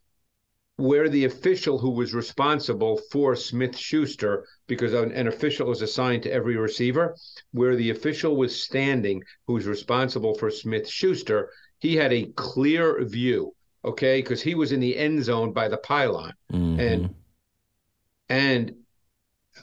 where 0.78 1.10
the 1.10 1.26
official 1.26 1.80
who 1.80 1.90
was 1.90 2.14
responsible 2.14 3.00
for 3.12 3.36
Smith 3.36 3.76
Schuster, 3.76 4.46
because 4.68 4.94
an, 4.94 5.12
an 5.12 5.28
official 5.28 5.72
is 5.72 5.82
assigned 5.82 6.24
to 6.24 6.32
every 6.32 6.56
receiver, 6.56 7.16
where 7.52 7.76
the 7.76 7.90
official 7.90 8.36
was 8.36 8.62
standing 8.62 9.24
who's 9.48 9.66
responsible 9.66 10.36
for 10.36 10.52
Smith 10.52 10.88
Schuster, 10.88 11.50
he 11.80 11.96
had 11.96 12.14
a 12.14 12.26
clear 12.36 13.04
view, 13.06 13.54
okay, 13.84 14.22
because 14.22 14.42
he 14.42 14.54
was 14.56 14.72
in 14.72 14.80
the 14.80 14.96
end 14.96 15.24
zone 15.24 15.52
by 15.52 15.68
the 15.68 15.78
pylon, 15.78 16.34
Mhm. 16.54 16.80
and 16.80 17.16
and 18.30 18.76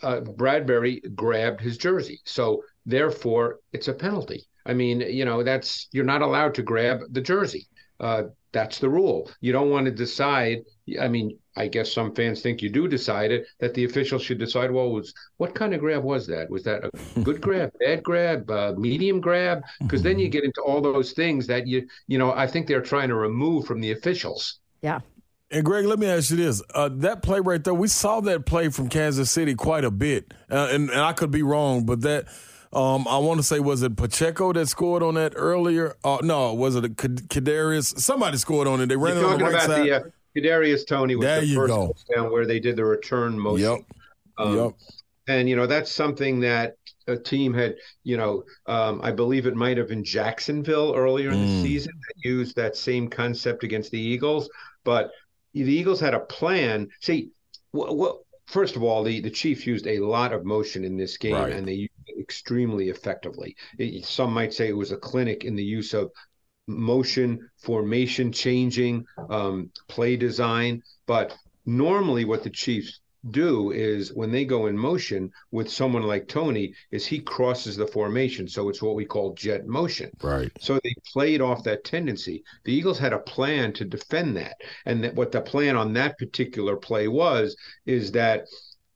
uh, 0.02 0.20
Bradbury 0.20 1.00
grabbed 1.14 1.60
his 1.60 1.78
jersey, 1.78 2.20
so 2.24 2.62
therefore 2.86 3.60
it's 3.72 3.88
a 3.88 3.94
penalty. 3.94 4.46
I 4.66 4.74
mean, 4.74 5.00
you 5.00 5.24
know, 5.24 5.42
that's 5.44 5.88
you're 5.92 6.04
not 6.04 6.22
allowed 6.22 6.54
to 6.54 6.62
grab 6.62 7.00
the 7.10 7.20
jersey. 7.20 7.68
Uh, 8.04 8.24
that's 8.52 8.78
the 8.78 8.88
rule. 8.88 9.30
You 9.40 9.52
don't 9.52 9.70
want 9.70 9.86
to 9.86 9.90
decide. 9.90 10.62
I 11.00 11.08
mean, 11.08 11.38
I 11.56 11.68
guess 11.68 11.90
some 11.90 12.14
fans 12.14 12.42
think 12.42 12.60
you 12.60 12.68
do 12.68 12.86
decide 12.86 13.32
it 13.32 13.46
that 13.60 13.72
the 13.72 13.84
official 13.84 14.18
should 14.18 14.38
decide. 14.38 14.70
Well, 14.70 14.90
was 14.90 15.14
what 15.38 15.54
kind 15.54 15.72
of 15.72 15.80
grab 15.80 16.04
was 16.04 16.26
that? 16.26 16.50
Was 16.50 16.64
that 16.64 16.84
a 16.84 17.20
good 17.20 17.40
grab, 17.40 17.72
bad 17.80 18.02
grab, 18.02 18.50
uh, 18.50 18.74
medium 18.76 19.22
grab? 19.22 19.62
Because 19.80 20.02
then 20.02 20.18
you 20.18 20.28
get 20.28 20.44
into 20.44 20.60
all 20.60 20.82
those 20.82 21.12
things 21.12 21.46
that 21.46 21.66
you 21.66 21.88
you 22.06 22.18
know 22.18 22.32
I 22.32 22.46
think 22.46 22.66
they're 22.66 22.82
trying 22.82 23.08
to 23.08 23.14
remove 23.14 23.64
from 23.66 23.80
the 23.80 23.92
officials. 23.92 24.60
Yeah. 24.82 25.00
And 25.50 25.64
Greg, 25.64 25.86
let 25.86 25.98
me 25.98 26.06
ask 26.06 26.30
you 26.30 26.36
this: 26.36 26.62
uh, 26.74 26.90
that 26.96 27.22
play 27.22 27.40
right 27.40 27.64
there, 27.64 27.74
we 27.74 27.88
saw 27.88 28.20
that 28.20 28.44
play 28.44 28.68
from 28.68 28.90
Kansas 28.90 29.30
City 29.30 29.54
quite 29.54 29.84
a 29.84 29.90
bit, 29.90 30.34
uh, 30.50 30.68
and, 30.70 30.90
and 30.90 31.00
I 31.00 31.14
could 31.14 31.30
be 31.30 31.42
wrong, 31.42 31.86
but 31.86 32.02
that 32.02 32.26
um, 32.74 33.06
I 33.08 33.18
want 33.18 33.38
to 33.38 33.42
say 33.44 33.60
was 33.60 33.82
it 33.82 33.96
Pacheco 33.96 34.52
that 34.52 34.66
scored 34.68 35.02
on 35.02 35.14
that 35.14 35.32
earlier? 35.36 35.94
Uh, 36.04 36.18
no, 36.22 36.54
was 36.54 36.76
it 36.76 36.96
Kadarius? 36.96 37.98
Somebody 38.00 38.36
scored 38.38 38.66
on 38.68 38.80
it. 38.80 38.86
They 38.86 38.96
ran 38.96 39.16
You're 39.16 39.24
it 39.24 39.32
on 39.32 39.38
the 39.38 39.44
right 39.44 39.54
about 39.54 39.66
side. 39.66 39.82
the 39.86 39.92
uh, 39.92 40.00
Kadarius 40.36 40.86
Toney 40.86 41.16
was 41.16 41.24
There 41.24 41.40
the 41.40 41.54
first 41.54 41.68
go. 41.74 41.92
touchdown 42.08 42.32
where 42.32 42.46
they 42.46 42.58
did 42.60 42.76
the 42.76 42.84
return 42.84 43.38
motion. 43.38 43.70
Yep. 43.70 43.80
Um, 44.38 44.56
Yep. 44.56 44.72
And 45.26 45.48
you 45.48 45.56
know 45.56 45.66
that's 45.66 45.90
something 45.90 46.40
that 46.40 46.74
a 47.06 47.16
team 47.16 47.54
had. 47.54 47.76
You 48.02 48.16
know, 48.18 48.44
um, 48.66 49.00
I 49.02 49.10
believe 49.10 49.46
it 49.46 49.54
might 49.54 49.78
have 49.78 49.88
been 49.88 50.04
Jacksonville 50.04 50.94
earlier 50.94 51.30
in 51.30 51.40
the 51.40 51.46
Mm. 51.46 51.62
season 51.62 51.92
that 51.98 52.28
used 52.28 52.56
that 52.56 52.76
same 52.76 53.08
concept 53.08 53.64
against 53.64 53.90
the 53.90 53.98
Eagles. 54.00 54.50
But 54.84 55.10
the 55.54 55.60
Eagles 55.62 55.98
had 56.00 56.12
a 56.12 56.20
plan. 56.20 56.88
See, 57.00 57.30
well, 57.72 57.96
well 57.96 58.20
first 58.46 58.76
of 58.76 58.82
all, 58.82 59.02
the 59.02 59.20
the 59.20 59.30
Chiefs 59.30 59.66
used 59.66 59.86
a 59.86 59.98
lot 60.00 60.32
of 60.32 60.44
motion 60.44 60.84
in 60.84 60.96
this 60.96 61.16
game, 61.16 61.34
Right. 61.34 61.52
and 61.52 61.66
they 61.66 61.74
used 61.74 61.92
it 62.06 62.20
extremely 62.20 62.88
effectively. 62.88 63.56
It- 63.78 64.04
some 64.04 64.32
might 64.32 64.52
say 64.52 64.68
it 64.68 64.76
was 64.76 64.92
a 64.92 64.96
clinic 64.96 65.44
in 65.44 65.54
the 65.56 65.64
use 65.64 65.94
of 65.94 66.10
motion, 66.66 67.50
formation 67.58 68.32
changing, 68.32 69.04
um, 69.28 69.70
play 69.88 70.16
design. 70.16 70.82
But 71.06 71.36
normally, 71.66 72.24
what 72.24 72.42
the 72.42 72.50
Chiefs 72.50 73.00
do 73.30 73.72
is 73.72 74.12
when 74.12 74.30
they 74.30 74.44
go 74.44 74.66
in 74.66 74.76
motion 74.76 75.30
with 75.50 75.70
someone 75.70 76.02
like 76.02 76.28
Toney, 76.28 76.74
is 76.90 77.06
he 77.06 77.20
crosses 77.20 77.76
the 77.76 77.86
formation. 77.86 78.48
So 78.48 78.68
it's 78.68 78.82
what 78.82 78.94
we 78.94 79.04
call 79.04 79.34
jet 79.34 79.66
motion. 79.66 80.10
Right. 80.22 80.50
So 80.60 80.78
they 80.82 80.94
played 81.12 81.40
off 81.40 81.64
that 81.64 81.84
tendency. 81.84 82.44
The 82.64 82.72
Eagles 82.72 82.98
had 82.98 83.12
a 83.12 83.18
plan 83.18 83.72
to 83.74 83.84
defend 83.84 84.36
that. 84.36 84.56
And 84.86 85.02
that 85.04 85.14
what 85.14 85.32
the 85.32 85.40
plan 85.40 85.76
on 85.76 85.92
that 85.94 86.18
particular 86.18 86.76
play 86.76 87.08
was 87.08 87.56
is 87.86 88.12
that 88.12 88.46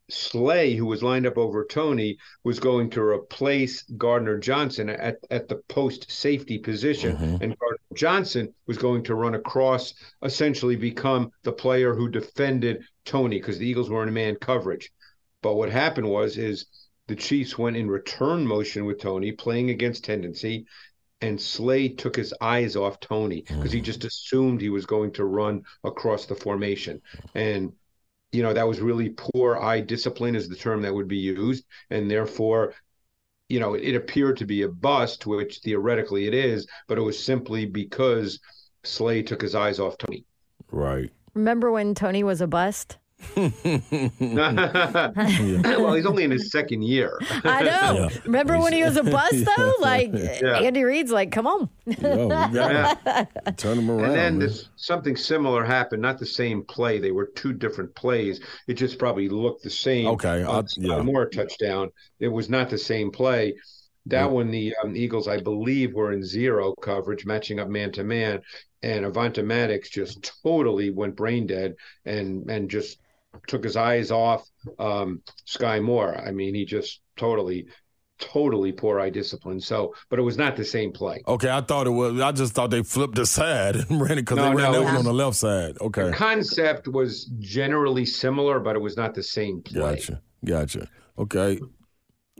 Slay, 0.09 0.75
who 0.75 0.85
was 0.85 1.03
lined 1.03 1.25
up 1.25 1.37
over 1.37 1.65
Toney, 1.65 2.17
was 2.43 2.59
going 2.59 2.89
to 2.91 3.01
replace 3.01 3.83
Gardner 3.83 4.37
Johnson 4.37 4.89
at, 4.89 5.17
at 5.29 5.47
the 5.47 5.57
post 5.67 6.11
safety 6.11 6.57
position. 6.57 7.15
Mm-hmm. 7.15 7.43
And 7.43 7.57
Gardner 7.59 7.95
Johnson 7.95 8.53
was 8.67 8.77
going 8.77 9.03
to 9.03 9.15
run 9.15 9.35
across, 9.35 9.93
essentially 10.23 10.75
become 10.75 11.31
the 11.43 11.51
player 11.51 11.93
who 11.93 12.09
defended 12.09 12.83
Toney 13.05 13.39
because 13.39 13.57
the 13.57 13.67
Eagles 13.67 13.89
were 13.89 14.03
in 14.03 14.13
man 14.13 14.35
coverage. 14.35 14.91
But 15.41 15.55
what 15.55 15.69
happened 15.69 16.09
was 16.09 16.37
is 16.37 16.65
the 17.07 17.15
Chiefs 17.15 17.57
went 17.57 17.77
in 17.77 17.89
return 17.89 18.45
motion 18.45 18.85
with 18.85 18.99
Toney, 18.99 19.31
playing 19.31 19.69
against 19.69 20.03
tendency, 20.03 20.65
and 21.21 21.39
Slay 21.39 21.89
took 21.89 22.15
his 22.15 22.33
eyes 22.39 22.75
off 22.75 22.99
Toney 22.99 23.43
because 23.47 23.71
he 23.71 23.81
just 23.81 24.03
assumed 24.05 24.61
he 24.61 24.69
was 24.69 24.85
going 24.85 25.11
to 25.13 25.25
run 25.25 25.63
across 25.83 26.25
the 26.25 26.35
formation. 26.35 27.01
And 27.35 27.73
you 28.31 28.43
know 28.43 28.53
that 28.53 28.67
was 28.67 28.79
really 28.79 29.09
poor 29.09 29.57
eye 29.57 29.81
discipline 29.81 30.35
is 30.35 30.47
the 30.47 30.55
term 30.55 30.81
that 30.81 30.93
would 30.93 31.07
be 31.07 31.17
used. 31.17 31.65
And 31.89 32.09
therefore 32.09 32.73
you 33.49 33.59
know 33.59 33.73
it, 33.73 33.83
it, 33.83 33.95
appeared 33.95 34.37
to 34.37 34.45
be 34.45 34.61
a 34.61 34.69
bust 34.69 35.25
which 35.25 35.59
theoretically 35.59 36.27
it 36.27 36.33
is 36.33 36.67
but 36.87 36.97
it 36.97 37.01
was 37.01 37.21
simply 37.21 37.65
because 37.65 38.39
slay 38.83 39.23
took 39.23 39.41
his 39.41 39.55
eyes 39.55 39.79
off 39.79 39.97
Toney. 39.97 40.25
Right. 40.71 41.09
Remember 41.33 41.71
when 41.71 41.95
Toney 41.95 42.23
was 42.23 42.41
a 42.41 42.47
bust 42.47 42.97
well, 43.35 43.51
he's 45.93 46.05
only 46.05 46.23
in 46.23 46.31
his 46.31 46.51
second 46.51 46.83
year. 46.83 47.19
I 47.43 47.63
know. 47.63 47.79
Yeah. 47.99 48.09
Remember 48.25 48.55
he's, 48.55 48.63
when 48.63 48.73
he 48.73 48.83
was 48.83 48.97
a 48.97 49.03
bust 49.03 49.45
though? 49.57 49.73
Like 49.79 50.11
yeah. 50.13 50.59
Andy 50.59 50.83
Reid's 50.83 51.11
like, 51.11 51.31
come 51.31 51.47
on. 51.47 51.69
Yo, 51.85 52.29
yeah. 52.29 53.25
Turn 53.57 53.79
him 53.79 53.89
around. 53.89 54.05
And 54.05 54.15
then 54.15 54.39
this, 54.39 54.69
something 54.75 55.15
similar 55.15 55.63
happened. 55.63 56.01
Not 56.01 56.19
the 56.19 56.25
same 56.25 56.63
play. 56.63 56.99
They 56.99 57.11
were 57.11 57.31
two 57.35 57.53
different 57.53 57.95
plays. 57.95 58.41
It 58.67 58.75
just 58.75 58.99
probably 58.99 59.29
looked 59.29 59.63
the 59.63 59.69
same. 59.69 60.07
Okay. 60.07 60.43
Uh, 60.43 60.63
yeah. 60.77 61.01
More 61.01 61.27
touchdown. 61.27 61.89
It 62.19 62.27
was 62.27 62.49
not 62.49 62.69
the 62.69 62.77
same 62.77 63.11
play. 63.11 63.55
That 64.05 64.21
yeah. 64.21 64.25
one, 64.25 64.51
the 64.51 64.75
um, 64.83 64.95
Eagles, 64.95 65.27
I 65.27 65.39
believe, 65.39 65.93
were 65.93 66.13
in 66.13 66.23
zero 66.23 66.73
coverage, 66.81 67.25
matching 67.25 67.59
up 67.59 67.69
man 67.69 67.91
to 67.93 68.03
man, 68.03 68.41
and 68.81 69.05
Avonte 69.05 69.43
Maddox 69.43 69.89
just 69.89 70.31
totally 70.43 70.89
went 70.89 71.15
brain 71.15 71.47
dead 71.47 71.75
and 72.05 72.49
and 72.49 72.69
just 72.69 72.97
took 73.47 73.63
his 73.63 73.75
eyes 73.75 74.11
off 74.11 74.47
um, 74.77 75.21
Skyy 75.47 75.81
Moore. 75.81 76.15
I 76.17 76.31
mean, 76.31 76.55
he 76.55 76.65
just 76.65 77.01
totally, 77.17 77.67
totally 78.19 78.71
poor 78.71 78.99
eye 78.99 79.09
discipline. 79.09 79.59
So, 79.59 79.93
but 80.09 80.19
it 80.19 80.23
was 80.23 80.37
not 80.37 80.55
the 80.55 80.65
same 80.65 80.91
play. 80.91 81.23
Okay, 81.27 81.49
I 81.49 81.61
thought 81.61 81.87
it 81.87 81.91
was. 81.91 82.19
I 82.19 82.31
just 82.31 82.53
thought 82.53 82.69
they 82.69 82.83
flipped 82.83 83.15
the 83.15 83.25
side 83.25 83.75
and 83.75 84.01
ran 84.01 84.13
it 84.13 84.21
because 84.21 84.37
no, 84.37 84.49
they 84.49 84.55
ran 84.55 84.71
no, 84.71 84.79
that 84.79 84.85
one 84.85 84.95
on 84.97 85.05
the 85.05 85.13
left 85.13 85.37
side. 85.37 85.77
Okay, 85.81 86.05
the 86.05 86.11
concept 86.11 86.87
was 86.87 87.25
generally 87.39 88.05
similar, 88.05 88.59
but 88.59 88.75
it 88.75 88.79
was 88.79 88.97
not 88.97 89.13
the 89.13 89.23
same 89.23 89.61
play. 89.61 89.95
Gotcha, 89.95 90.21
gotcha. 90.45 90.87
Okay. 91.17 91.59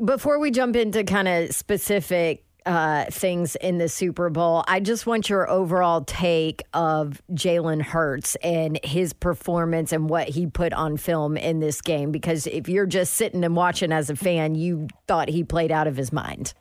Before 0.04 0.40
we 0.40 0.50
jump 0.50 0.78
into 0.78 1.04
kind 1.04 1.28
of 1.28 1.54
specific 1.54 2.46
uh, 2.70 3.06
things 3.10 3.56
in 3.56 3.80
the 3.80 3.90
Super 3.90 4.30
Bowl. 4.30 4.64
I 4.68 4.80
just 4.80 5.08
want 5.08 5.28
your 5.28 5.50
overall 5.50 6.02
take 6.02 6.62
of 6.72 7.20
Jalen 7.32 7.82
Hurts 7.82 8.36
and 8.44 8.80
his 8.84 9.12
performance 9.12 9.92
and 9.92 10.08
what 10.08 10.30
he 10.30 10.46
put 10.46 10.72
on 10.74 10.96
film 10.96 11.36
in 11.36 11.62
this 11.62 11.82
game. 11.82 12.12
Because 12.12 12.46
if 12.46 12.70
you're 12.70 12.86
just 12.86 13.16
sitting 13.16 13.44
and 13.44 13.56
watching 13.56 13.92
as 13.92 14.12
a 14.12 14.16
fan, 14.16 14.54
you 14.54 14.88
thought 15.08 15.30
he 15.30 15.44
played 15.44 15.72
out 15.72 15.88
of 15.88 15.98
his 15.98 16.14
mind. 16.14 16.54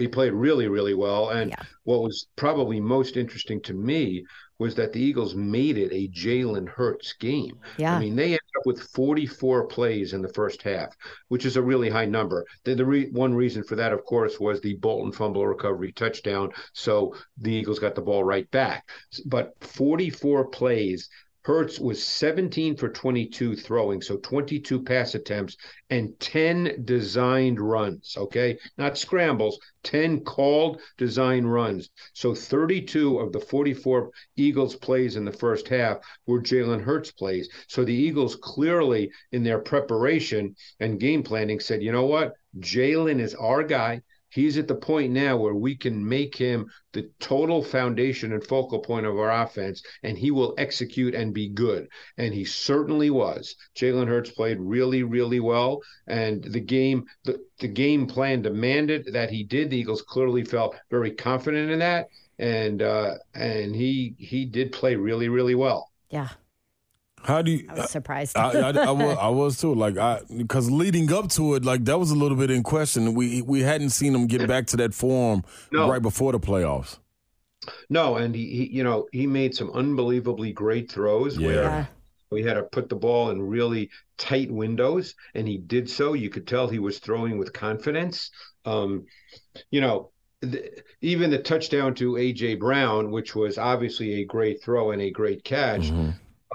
He 0.00 0.08
played 0.08 0.32
really, 0.32 0.66
really 0.66 0.94
well. 0.94 1.28
And 1.30 1.50
yeah. 1.50 1.62
what 1.84 2.02
was 2.02 2.26
probably 2.36 2.80
most 2.80 3.16
interesting 3.16 3.60
to 3.62 3.74
me 3.74 4.24
was 4.58 4.74
that 4.74 4.92
the 4.92 5.00
Eagles 5.00 5.34
made 5.34 5.78
it 5.78 5.90
a 5.90 6.08
Jalen 6.08 6.68
Hurts 6.68 7.14
game. 7.14 7.58
Yeah. 7.78 7.96
I 7.96 7.98
mean, 7.98 8.14
they 8.14 8.24
ended 8.24 8.40
up 8.58 8.66
with 8.66 8.82
44 8.94 9.66
plays 9.66 10.12
in 10.12 10.20
the 10.20 10.32
first 10.32 10.62
half, 10.62 10.94
which 11.28 11.46
is 11.46 11.56
a 11.56 11.62
really 11.62 11.88
high 11.88 12.04
number. 12.04 12.44
The, 12.64 12.74
the 12.74 12.84
re- 12.84 13.10
one 13.10 13.34
reason 13.34 13.62
for 13.62 13.76
that, 13.76 13.92
of 13.92 14.04
course, 14.04 14.38
was 14.38 14.60
the 14.60 14.74
Bolton 14.74 15.12
fumble 15.12 15.46
recovery 15.46 15.92
touchdown. 15.92 16.50
So 16.74 17.14
the 17.38 17.52
Eagles 17.52 17.78
got 17.78 17.94
the 17.94 18.02
ball 18.02 18.22
right 18.22 18.50
back. 18.50 18.88
But 19.24 19.54
44 19.60 20.48
plays 20.48 21.08
Hurts 21.42 21.80
was 21.80 22.02
17 22.02 22.76
for 22.76 22.90
22 22.90 23.56
throwing, 23.56 24.02
so 24.02 24.18
22 24.18 24.82
pass 24.82 25.14
attempts 25.14 25.56
and 25.88 26.18
10 26.20 26.84
designed 26.84 27.58
runs. 27.58 28.14
Okay, 28.18 28.58
not 28.76 28.98
scrambles, 28.98 29.58
10 29.82 30.20
called 30.20 30.80
design 30.98 31.46
runs. 31.46 31.88
So 32.12 32.34
32 32.34 33.18
of 33.18 33.32
the 33.32 33.40
44 33.40 34.10
Eagles 34.36 34.76
plays 34.76 35.16
in 35.16 35.24
the 35.24 35.32
first 35.32 35.68
half 35.68 35.98
were 36.26 36.42
Jalen 36.42 36.82
Hurts 36.82 37.10
plays. 37.12 37.48
So 37.68 37.84
the 37.84 37.94
Eagles 37.94 38.36
clearly, 38.36 39.10
in 39.32 39.42
their 39.42 39.60
preparation 39.60 40.54
and 40.78 41.00
game 41.00 41.22
planning, 41.22 41.58
said, 41.58 41.82
you 41.82 41.92
know 41.92 42.06
what? 42.06 42.34
Jalen 42.58 43.18
is 43.18 43.34
our 43.34 43.62
guy 43.62 44.02
he's 44.30 44.58
at 44.58 44.68
the 44.68 44.74
point 44.74 45.12
now 45.12 45.36
where 45.36 45.54
we 45.54 45.76
can 45.76 46.06
make 46.06 46.36
him 46.36 46.66
the 46.92 47.10
total 47.20 47.62
foundation 47.62 48.32
and 48.32 48.44
focal 48.44 48.80
point 48.80 49.06
of 49.06 49.18
our 49.18 49.30
offense, 49.30 49.82
and 50.02 50.16
he 50.16 50.30
will 50.30 50.54
execute 50.58 51.14
and 51.14 51.34
be 51.34 51.48
good. 51.48 51.88
And 52.16 52.32
he 52.32 52.44
certainly 52.44 53.10
was. 53.10 53.54
Jalen 53.76 54.08
Hurts 54.08 54.30
played 54.30 54.58
really, 54.60 55.02
really 55.02 55.40
well, 55.40 55.80
and 56.06 56.42
the 56.42 56.60
game, 56.60 57.04
the, 57.24 57.38
the 57.58 57.68
game 57.68 58.06
plan 58.06 58.42
demanded 58.42 59.12
that 59.12 59.30
he 59.30 59.44
did. 59.44 59.70
The 59.70 59.78
Eagles 59.78 60.02
clearly 60.02 60.44
felt 60.44 60.76
very 60.90 61.12
confident 61.12 61.70
in 61.70 61.78
that, 61.80 62.08
and 62.38 62.82
uh, 62.82 63.14
and 63.34 63.74
he 63.74 64.14
he 64.18 64.46
did 64.46 64.72
play 64.72 64.96
really, 64.96 65.28
really 65.28 65.54
well. 65.54 65.90
Yeah. 66.08 66.28
How 67.22 67.42
do 67.42 67.50
you? 67.50 67.66
I 67.68 67.74
was 67.74 67.90
surprised. 67.90 68.36
I, 68.36 68.50
I, 68.50 68.70
I, 68.70 68.90
was, 68.90 69.18
I, 69.18 69.28
was, 69.28 69.58
too. 69.58 69.74
Like 69.74 69.98
I, 69.98 70.20
because 70.36 70.70
leading 70.70 71.12
up 71.12 71.28
to 71.30 71.54
it, 71.54 71.64
like 71.64 71.84
that 71.84 71.98
was 71.98 72.10
a 72.10 72.14
little 72.14 72.36
bit 72.36 72.50
in 72.50 72.62
question. 72.62 73.14
We 73.14 73.42
we 73.42 73.60
hadn't 73.60 73.90
seen 73.90 74.14
him 74.14 74.26
get 74.26 74.46
back 74.48 74.66
to 74.68 74.76
that 74.78 74.94
form 74.94 75.44
no. 75.70 75.88
right 75.88 76.00
before 76.00 76.32
the 76.32 76.40
playoffs. 76.40 76.98
No, 77.90 78.16
and 78.16 78.34
he, 78.34 78.46
he, 78.46 78.76
you 78.76 78.84
know, 78.84 79.06
he 79.12 79.26
made 79.26 79.54
some 79.54 79.70
unbelievably 79.72 80.52
great 80.52 80.90
throws 80.90 81.36
yeah. 81.36 81.46
where 81.46 81.88
we 82.30 82.42
had 82.42 82.54
to 82.54 82.62
put 82.62 82.88
the 82.88 82.96
ball 82.96 83.30
in 83.30 83.42
really 83.42 83.90
tight 84.16 84.50
windows, 84.50 85.14
and 85.34 85.46
he 85.46 85.58
did 85.58 85.88
so. 85.90 86.14
You 86.14 86.30
could 86.30 86.46
tell 86.46 86.68
he 86.68 86.78
was 86.78 86.98
throwing 86.98 87.38
with 87.38 87.52
confidence. 87.52 88.30
Um, 88.64 89.04
you 89.70 89.82
know, 89.82 90.10
the, 90.40 90.70
even 91.02 91.30
the 91.30 91.38
touchdown 91.38 91.94
to 91.96 92.12
AJ 92.12 92.60
Brown, 92.60 93.10
which 93.10 93.34
was 93.34 93.58
obviously 93.58 94.14
a 94.14 94.24
great 94.24 94.62
throw 94.62 94.92
and 94.92 95.02
a 95.02 95.10
great 95.10 95.44
catch. 95.44 95.82
Mm-hmm 95.82 96.10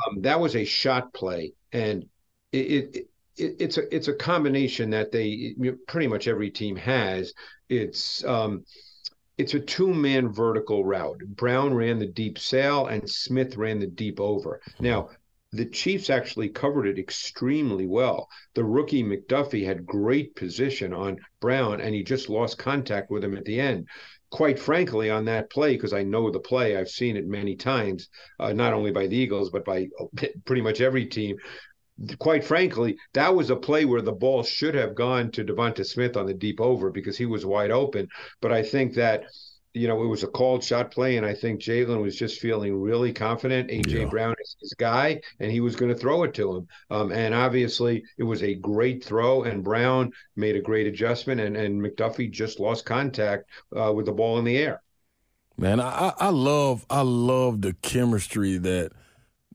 um, 0.07 0.21
that 0.21 0.39
was 0.39 0.55
a 0.55 0.65
shot 0.65 1.13
play, 1.13 1.53
and 1.71 2.05
it, 2.51 2.57
it, 2.57 2.95
it, 3.37 3.55
it's 3.59 3.77
a 3.77 3.95
it's 3.95 4.07
a 4.07 4.13
combination 4.13 4.89
that 4.91 5.11
they 5.11 5.55
pretty 5.87 6.07
much 6.07 6.27
every 6.27 6.49
team 6.49 6.75
has. 6.75 7.33
It's 7.69 8.23
um, 8.25 8.65
it's 9.37 9.53
a 9.53 9.59
two 9.59 9.93
man 9.93 10.29
vertical 10.31 10.85
route. 10.85 11.19
Brown 11.27 11.73
ran 11.73 11.99
the 11.99 12.07
deep 12.07 12.39
sail, 12.39 12.87
and 12.87 13.09
Smith 13.09 13.57
ran 13.57 13.79
the 13.79 13.87
deep 13.87 14.19
over. 14.19 14.61
Now 14.79 15.09
the 15.51 15.65
Chiefs 15.65 16.09
actually 16.09 16.49
covered 16.49 16.85
it 16.85 16.99
extremely 16.99 17.85
well. 17.85 18.27
The 18.55 18.65
rookie 18.65 19.03
McDuffie 19.03 19.65
had 19.65 19.85
great 19.85 20.35
position 20.35 20.93
on 20.93 21.17
Brown, 21.39 21.79
and 21.79 21.95
he 21.95 22.03
just 22.03 22.29
lost 22.29 22.57
contact 22.57 23.09
with 23.09 23.23
him 23.23 23.37
at 23.37 23.45
the 23.45 23.59
end 23.59 23.87
quite 24.35 24.59
frankly, 24.59 25.09
on 25.09 25.23
that 25.23 25.49
play, 25.49 25.75
because 25.75 25.93
I 25.93 26.03
know 26.03 26.29
the 26.29 26.41
play, 26.41 26.75
I've 26.75 26.89
seen 26.89 27.15
it 27.15 27.25
many 27.25 27.55
times, 27.55 28.09
uh, 28.37 28.51
not 28.51 28.73
only 28.73 28.91
by 28.91 29.07
the 29.07 29.15
Eagles, 29.15 29.49
but 29.49 29.63
by 29.63 29.87
pretty 30.45 30.61
much 30.61 30.81
every 30.81 31.05
team. 31.05 31.37
Quite 32.19 32.43
frankly, 32.43 32.97
that 33.13 33.33
was 33.33 33.49
a 33.49 33.55
play 33.55 33.85
where 33.85 34.01
the 34.01 34.11
ball 34.11 34.43
should 34.43 34.75
have 34.75 34.93
gone 34.93 35.31
to 35.31 35.45
Devonta 35.45 35.85
Smith 35.85 36.17
on 36.17 36.25
the 36.25 36.33
deep 36.33 36.59
over 36.59 36.91
because 36.91 37.17
he 37.17 37.25
was 37.25 37.45
wide 37.45 37.71
open. 37.71 38.09
But 38.41 38.51
I 38.51 38.61
think 38.61 38.95
that 38.95 39.23
you 39.75 39.87
know, 39.87 40.01
it 40.03 40.07
was 40.07 40.23
a 40.23 40.27
called 40.27 40.63
shot 40.63 40.91
play, 40.91 41.17
and 41.17 41.25
I 41.25 41.33
think 41.33 41.59
Jalen 41.59 42.01
was 42.01 42.15
just 42.15 42.39
feeling 42.39 42.79
really 42.79 43.11
confident. 43.11 43.69
AJ 43.69 44.01
yeah. 44.01 44.05
Brown 44.05 44.35
is 44.39 44.55
his 44.59 44.73
guy, 44.73 45.19
and 45.39 45.51
he 45.51 45.59
was 45.59 45.75
going 45.75 45.93
to 45.93 45.97
throw 45.97 46.23
it 46.23 46.33
to 46.35 46.55
him. 46.55 46.67
Um, 46.89 47.11
and 47.11 47.33
obviously, 47.33 48.03
it 48.17 48.23
was 48.23 48.41
a 48.41 48.55
great 48.55 49.03
throw, 49.03 49.43
and 49.43 49.63
Brown 49.63 50.11
made 50.35 50.55
a 50.55 50.61
great 50.61 50.87
adjustment, 50.87 51.41
and 51.41 51.57
and 51.57 51.81
McDuffie 51.81 52.31
just 52.31 52.59
lost 52.59 52.85
contact 52.85 53.49
uh, 53.75 53.91
with 53.93 54.05
the 54.05 54.11
ball 54.11 54.39
in 54.39 54.45
the 54.45 54.57
air. 54.57 54.81
Man, 55.57 55.79
I, 55.79 56.13
I 56.17 56.29
love 56.29 56.85
I 56.89 57.01
love 57.01 57.61
the 57.61 57.73
chemistry 57.81 58.57
that 58.57 58.91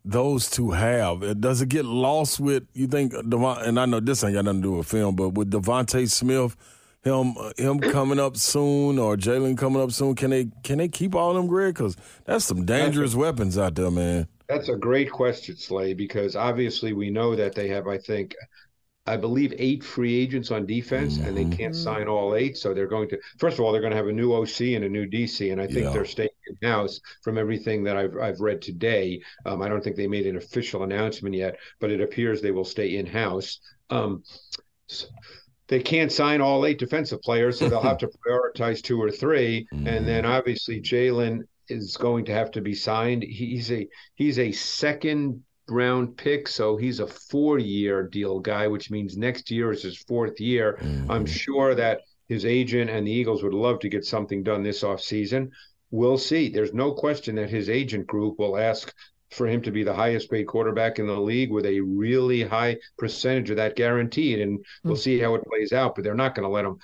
those 0.05 0.51
two 0.51 0.71
have. 0.71 1.41
Does 1.41 1.61
it 1.61 1.69
get 1.69 1.85
lost 1.85 2.41
with 2.41 2.65
you 2.73 2.87
think 2.87 3.13
Devon? 3.13 3.59
And 3.65 3.81
I 3.81 3.87
know 3.87 4.01
this 4.01 4.25
ain't 4.25 4.35
got 4.35 4.45
nothing 4.45 4.63
to 4.63 4.69
do 4.69 4.73
with 4.77 4.87
film, 4.87 5.17
but 5.17 5.31
with 5.31 5.51
Devonte 5.51 6.11
Smith 6.11 6.57
him 7.03 7.35
him 7.57 7.81
coming 7.81 8.21
up 8.21 8.37
soon 8.37 8.99
or 8.99 9.17
Jalen 9.17 9.57
coming 9.57 9.83
up 9.83 9.93
soon? 9.93 10.15
Can 10.15 10.31
they 10.31 10.49
can 10.63 10.79
they 10.79 10.89
keep 10.89 11.15
all 11.15 11.35
them, 11.35 11.47
Greg? 11.47 11.75
Because 11.75 11.97
that's 12.25 12.45
some 12.45 12.65
dangerous 12.65 13.15
weapons 13.15 13.57
out 13.59 13.75
there, 13.75 13.91
man. 13.91 14.29
That's 14.49 14.69
a 14.69 14.77
great 14.77 15.11
question, 15.11 15.57
Slay, 15.57 15.95
because 15.95 16.35
obviously 16.35 16.93
we 16.93 17.09
know 17.11 17.37
that 17.37 17.55
they 17.55 17.69
have, 17.69 17.87
I 17.87 17.99
think, 17.99 18.35
I 19.07 19.17
believe 19.17 19.55
eight 19.59 19.83
free 19.85 20.15
agents 20.21 20.51
on 20.51 20.67
defense, 20.67 21.19
and 21.19 21.37
they 21.37 21.45
can't 21.45 21.75
sign 21.75 22.09
all 22.09 22.35
eight. 22.35 22.57
So 22.57 22.75
they're 22.75 22.89
going 22.89 23.09
to, 23.11 23.19
first 23.39 23.59
of 23.59 23.65
all, 23.65 23.73
they're 23.73 23.81
going 23.81 23.93
to 23.93 23.97
have 23.97 24.09
a 24.09 24.13
new 24.13 24.33
OC 24.35 24.75
and 24.75 24.85
a 24.85 24.89
new 24.89 25.07
DC, 25.07 25.53
and 25.53 25.61
I 25.61 25.67
think 25.67 25.87
Yeah. 25.87 25.91
they're 25.93 26.05
staying 26.05 26.31
in 26.49 26.69
house 26.69 27.01
from 27.23 27.39
everything 27.39 27.85
that 27.85 27.97
I've 27.97 28.17
I've 28.19 28.41
read 28.41 28.61
today. 28.61 29.23
Um, 29.47 29.63
I 29.63 29.69
don't 29.69 29.83
think 29.83 29.97
they 29.97 30.09
made 30.09 30.27
an 30.27 30.37
official 30.37 30.83
announcement 30.83 31.35
yet, 31.35 31.57
but 31.81 31.91
it 31.91 32.01
appears 32.01 32.43
they 32.43 32.51
will 32.51 32.65
stay 32.65 32.97
in 32.97 33.07
house. 33.07 33.61
Um, 33.89 34.23
s- 34.91 35.07
they 35.71 35.81
can't 35.81 36.11
sign 36.11 36.41
all 36.41 36.67
eight 36.67 36.81
defensive 36.81 37.23
players, 37.23 37.59
so 37.59 37.69
they'll 37.69 37.81
have 37.81 37.99
to 37.99 38.11
prioritize 38.27 38.83
two 38.83 39.01
or 39.01 39.11
3 39.11 39.67
and 39.71 40.07
then 40.07 40.25
mm. 40.25 40.29
obviously 40.29 40.81
Jalen 40.81 41.45
is 41.69 41.97
going 41.97 42.25
to 42.25 42.33
have 42.33 42.51
to 42.51 42.61
be 42.61 42.75
signed. 42.75 43.23
He's 43.23 43.71
a 43.71 43.89
he's 44.17 44.39
a 44.41 44.51
second 44.51 45.43
round 45.69 46.17
pick, 46.17 46.49
so 46.49 46.77
he's 46.77 46.99
a 46.99 47.07
four 47.07 47.61
year 47.61 48.03
deal 48.03 48.41
guy, 48.41 48.67
which 48.67 48.91
means 48.91 49.17
next 49.17 49.51
year 49.51 49.71
is 49.71 49.83
his 49.83 49.97
fourth 49.97 50.41
year. 50.41 50.79
Mm-hmm. 50.81 51.11
I'm 51.11 51.25
sure 51.25 51.77
that 51.77 52.01
his 52.29 52.45
agent 52.45 52.91
and 52.91 53.07
the 53.07 53.13
Eagles 53.13 53.45
would 53.45 53.55
love 53.55 53.79
to 53.81 53.89
get 53.89 54.05
something 54.05 54.43
done 54.43 54.65
this 54.65 54.83
offseason. 54.83 55.51
We'll 55.93 56.19
see. 56.19 56.49
There's 56.49 56.75
no 56.75 56.93
question 56.93 57.37
that 57.37 57.51
his 57.51 57.69
agent 57.69 58.09
group 58.09 58.39
will 58.39 58.59
ask 58.59 58.93
for 59.31 59.47
him 59.47 59.63
to 59.63 59.71
be 59.71 59.83
the 59.83 59.95
highest 59.95 60.31
paid 60.31 60.45
quarterback 60.45 60.99
in 60.99 61.07
the 61.07 61.19
league 61.19 61.51
with 61.51 61.67
a 61.67 61.81
really 61.81 62.43
high 62.43 62.77
percentage 62.99 63.51
of 63.51 63.57
that 63.57 63.77
guaranteed. 63.77 64.41
And 64.41 64.65
we'll 64.83 64.97
see 64.97 65.19
how 65.19 65.35
it 65.35 65.45
plays 65.45 65.73
out, 65.73 65.95
but 65.95 66.05
they're 66.05 66.15
not 66.15 66.35
going 66.35 66.47
to 66.47 66.53
let 66.53 66.65
him 66.65 66.79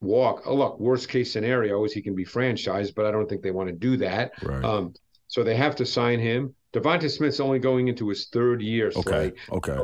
walk. 0.00 0.42
Oh, 0.46 0.54
look, 0.54 0.78
worst 0.78 1.08
case 1.08 1.32
scenario 1.32 1.84
is 1.84 1.92
he 1.92 2.02
can 2.02 2.14
be 2.14 2.24
franchised, 2.24 2.94
but 2.94 3.06
I 3.06 3.10
don't 3.10 3.28
think 3.28 3.42
they 3.42 3.50
want 3.50 3.68
to 3.68 3.74
do 3.74 3.96
that. 3.98 4.32
Right. 4.42 4.64
Um, 4.64 4.94
so 5.28 5.42
they 5.42 5.56
have 5.56 5.76
to 5.76 5.86
sign 5.86 6.20
him. 6.20 6.54
Devonta 6.72 7.10
Smith's 7.10 7.40
only 7.40 7.58
going 7.58 7.88
into 7.88 8.08
his 8.08 8.26
third 8.26 8.62
year. 8.62 8.92
Okay. 8.96 9.00
Slay. 9.00 9.32
Okay. 9.50 9.78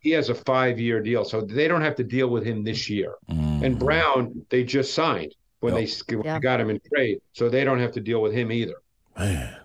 He 0.00 0.10
has 0.10 0.30
a 0.30 0.34
five 0.34 0.80
year 0.80 1.02
deal, 1.02 1.24
so 1.24 1.42
they 1.42 1.68
don't 1.68 1.82
have 1.82 1.96
to 1.96 2.04
deal 2.04 2.28
with 2.28 2.44
him 2.44 2.64
this 2.64 2.88
year. 2.88 3.16
And 3.28 3.78
Brown, 3.78 4.46
they 4.48 4.64
just 4.64 4.94
signed 4.94 5.34
when 5.60 5.74
they, 5.74 5.86
when 6.08 6.22
they 6.22 6.40
got 6.40 6.58
him 6.58 6.70
in 6.70 6.80
trade, 6.94 7.20
so 7.34 7.50
they 7.50 7.64
don't 7.64 7.80
have 7.80 7.92
to 7.92 8.00
deal 8.00 8.22
with 8.22 8.32
him 8.32 8.50
either. 8.50 8.76
Man, 9.18 9.56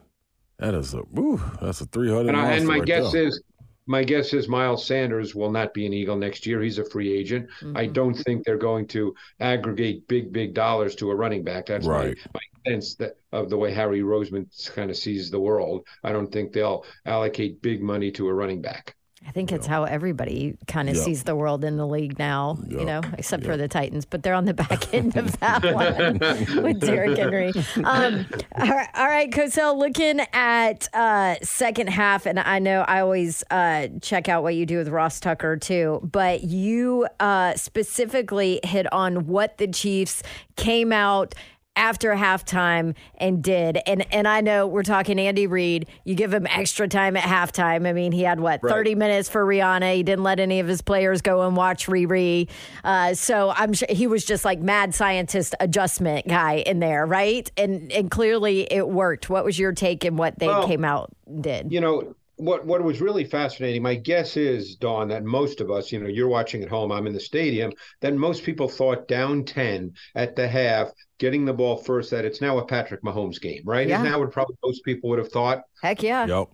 that 0.59 0.73
is 0.73 0.93
a 0.93 1.01
woo, 1.11 1.41
that's 1.61 1.81
a 1.81 1.85
three 1.85 2.09
hundred. 2.09 2.29
And, 2.29 2.37
I, 2.37 2.53
and 2.53 2.67
my 2.67 2.79
guess 2.79 3.13
is, 3.13 3.41
my 3.87 4.03
guess 4.03 4.33
is 4.33 4.47
Miles 4.47 4.85
Sanders 4.85 5.35
will 5.35 5.51
not 5.51 5.73
be 5.73 5.85
an 5.85 5.93
Eagle 5.93 6.15
next 6.15 6.45
year. 6.45 6.61
He's 6.61 6.79
a 6.79 6.85
free 6.89 7.11
agent. 7.13 7.49
I 7.61 7.65
mm-hmm. 7.85 7.93
don't 7.93 8.13
think 8.13 8.45
they're 8.45 8.57
going 8.57 8.87
to 8.87 9.13
aggregate 9.39 10.07
big, 10.07 10.33
big 10.33 10.53
dollars 10.53 10.95
to 10.95 11.11
a 11.11 11.15
running 11.15 11.43
back. 11.43 11.67
That's 11.67 11.85
Right. 11.85 12.17
my, 12.33 12.39
my 12.65 12.71
sense 12.71 12.95
that 12.95 13.17
of 13.31 13.49
the 13.49 13.57
way 13.57 13.73
Howie 13.73 14.01
Roseman 14.01 14.47
kind 14.73 14.89
of 14.89 14.97
sees 14.97 15.29
the 15.29 15.39
world. 15.39 15.85
I 16.03 16.11
don't 16.11 16.31
think 16.31 16.51
they'll 16.51 16.83
allocate 17.05 17.61
big 17.61 17.81
money 17.81 18.11
to 18.13 18.27
a 18.27 18.33
running 18.33 18.61
back. 18.61 18.95
I 19.27 19.31
think 19.31 19.51
it's 19.51 19.67
how 19.67 19.83
everybody 19.83 20.55
kind 20.67 20.89
of 20.89 20.95
sees 20.97 21.23
the 21.23 21.35
world 21.35 21.63
in 21.65 21.77
the 21.77 21.87
league 21.87 22.17
now, 22.19 22.57
you 22.67 22.85
know, 22.85 23.01
except 23.17 23.43
for 23.43 23.57
the 23.57 23.67
Titans, 23.67 24.05
but 24.05 24.23
they're 24.23 24.33
on 24.33 24.45
the 24.45 24.53
back 24.53 24.93
end 24.93 25.15
of 25.17 25.37
that 25.39 25.63
one 25.73 26.63
with 26.63 26.79
Derrick 26.79 27.17
Henry. 27.17 27.51
Um, 27.83 28.25
all 28.55 28.67
right, 28.67 28.89
all 28.93 29.07
right, 29.07 29.31
Cosell, 29.31 29.77
looking 29.77 30.21
at 30.33 30.87
uh, 30.93 31.35
second 31.41 31.87
half, 31.87 32.25
and 32.25 32.39
I 32.39 32.59
know 32.59 32.81
I 32.81 33.01
always 33.01 33.43
uh, 33.49 33.87
check 34.01 34.29
out 34.29 34.43
what 34.43 34.55
you 34.55 34.65
do 34.65 34.77
with 34.77 34.89
Ross 34.89 35.19
Tucker 35.19 35.57
too, 35.57 35.99
but 36.03 36.43
you 36.43 37.07
uh, 37.19 37.55
specifically 37.55 38.59
hit 38.63 38.91
on 38.93 39.27
what 39.27 39.57
the 39.57 39.67
Chiefs 39.67 40.21
came 40.55 40.93
out 40.93 41.33
after 41.75 42.11
halftime 42.13 42.95
and 43.17 43.43
did. 43.43 43.79
And 43.85 44.05
and 44.13 44.27
I 44.27 44.41
know 44.41 44.67
we're 44.67 44.83
talking 44.83 45.19
Andy 45.19 45.47
Reid. 45.47 45.87
You 46.03 46.15
give 46.15 46.33
him 46.33 46.47
extra 46.47 46.87
time 46.87 47.17
at 47.17 47.23
halftime. 47.23 47.87
I 47.87 47.93
mean, 47.93 48.11
he 48.11 48.23
had 48.23 48.39
what 48.39 48.61
Right. 48.63 48.71
thirty 48.71 48.95
minutes 48.95 49.29
for 49.29 49.45
Rihanna. 49.45 49.95
He 49.95 50.03
didn't 50.03 50.23
let 50.23 50.39
any 50.39 50.59
of 50.59 50.67
his 50.67 50.81
players 50.81 51.21
go 51.21 51.45
and 51.47 51.55
watch 51.55 51.87
Riri. 51.87 52.49
Uh, 52.83 53.13
so 53.13 53.51
I'm 53.55 53.73
sure 53.73 53.87
he 53.89 54.07
was 54.07 54.25
just 54.25 54.45
like 54.45 54.59
mad 54.59 54.95
scientist 54.95 55.55
adjustment 55.59 56.27
guy 56.27 56.55
in 56.65 56.79
there, 56.79 57.05
right? 57.05 57.49
And 57.57 57.91
and 57.91 58.09
clearly 58.11 58.71
it 58.71 58.87
worked. 58.87 59.29
What 59.29 59.43
was 59.45 59.57
your 59.59 59.71
take 59.71 60.03
and 60.05 60.17
what 60.17 60.39
they 60.39 60.47
Well, 60.47 60.67
came 60.67 60.85
out 60.85 61.11
and 61.27 61.43
did? 61.43 61.71
You 61.71 61.81
know, 61.81 62.15
what 62.37 62.65
what 62.65 62.83
was 62.83 63.01
really 63.01 63.23
fascinating, 63.23 63.81
my 63.81 63.95
guess 63.95 64.37
is, 64.37 64.75
Dawn, 64.75 65.07
that 65.09 65.23
most 65.23 65.61
of 65.61 65.71
us, 65.71 65.91
you 65.91 65.99
know, 65.99 66.07
you're 66.07 66.27
watching 66.27 66.63
at 66.63 66.69
home, 66.69 66.91
I'm 66.91 67.07
in 67.07 67.13
the 67.13 67.19
stadium, 67.19 67.71
that 68.01 68.13
most 68.13 68.43
people 68.43 68.67
thought 68.67 69.07
down 69.07 69.45
10 69.45 69.93
at 70.15 70.35
the 70.35 70.47
half, 70.47 70.89
getting 71.17 71.45
the 71.45 71.53
ball 71.53 71.77
first, 71.77 72.11
that 72.11 72.25
it's 72.25 72.41
now 72.41 72.57
a 72.57 72.65
Patrick 72.65 73.01
Mahomes 73.03 73.39
game, 73.41 73.61
right? 73.65 73.87
Yeah. 73.87 73.99
Isn't 73.99 74.11
that 74.11 74.19
what 74.19 74.31
probably 74.31 74.57
most 74.63 74.83
people 74.83 75.09
would 75.09 75.19
have 75.19 75.31
thought? 75.31 75.63
Heck 75.81 76.03
yeah. 76.03 76.25
Yep. 76.25 76.49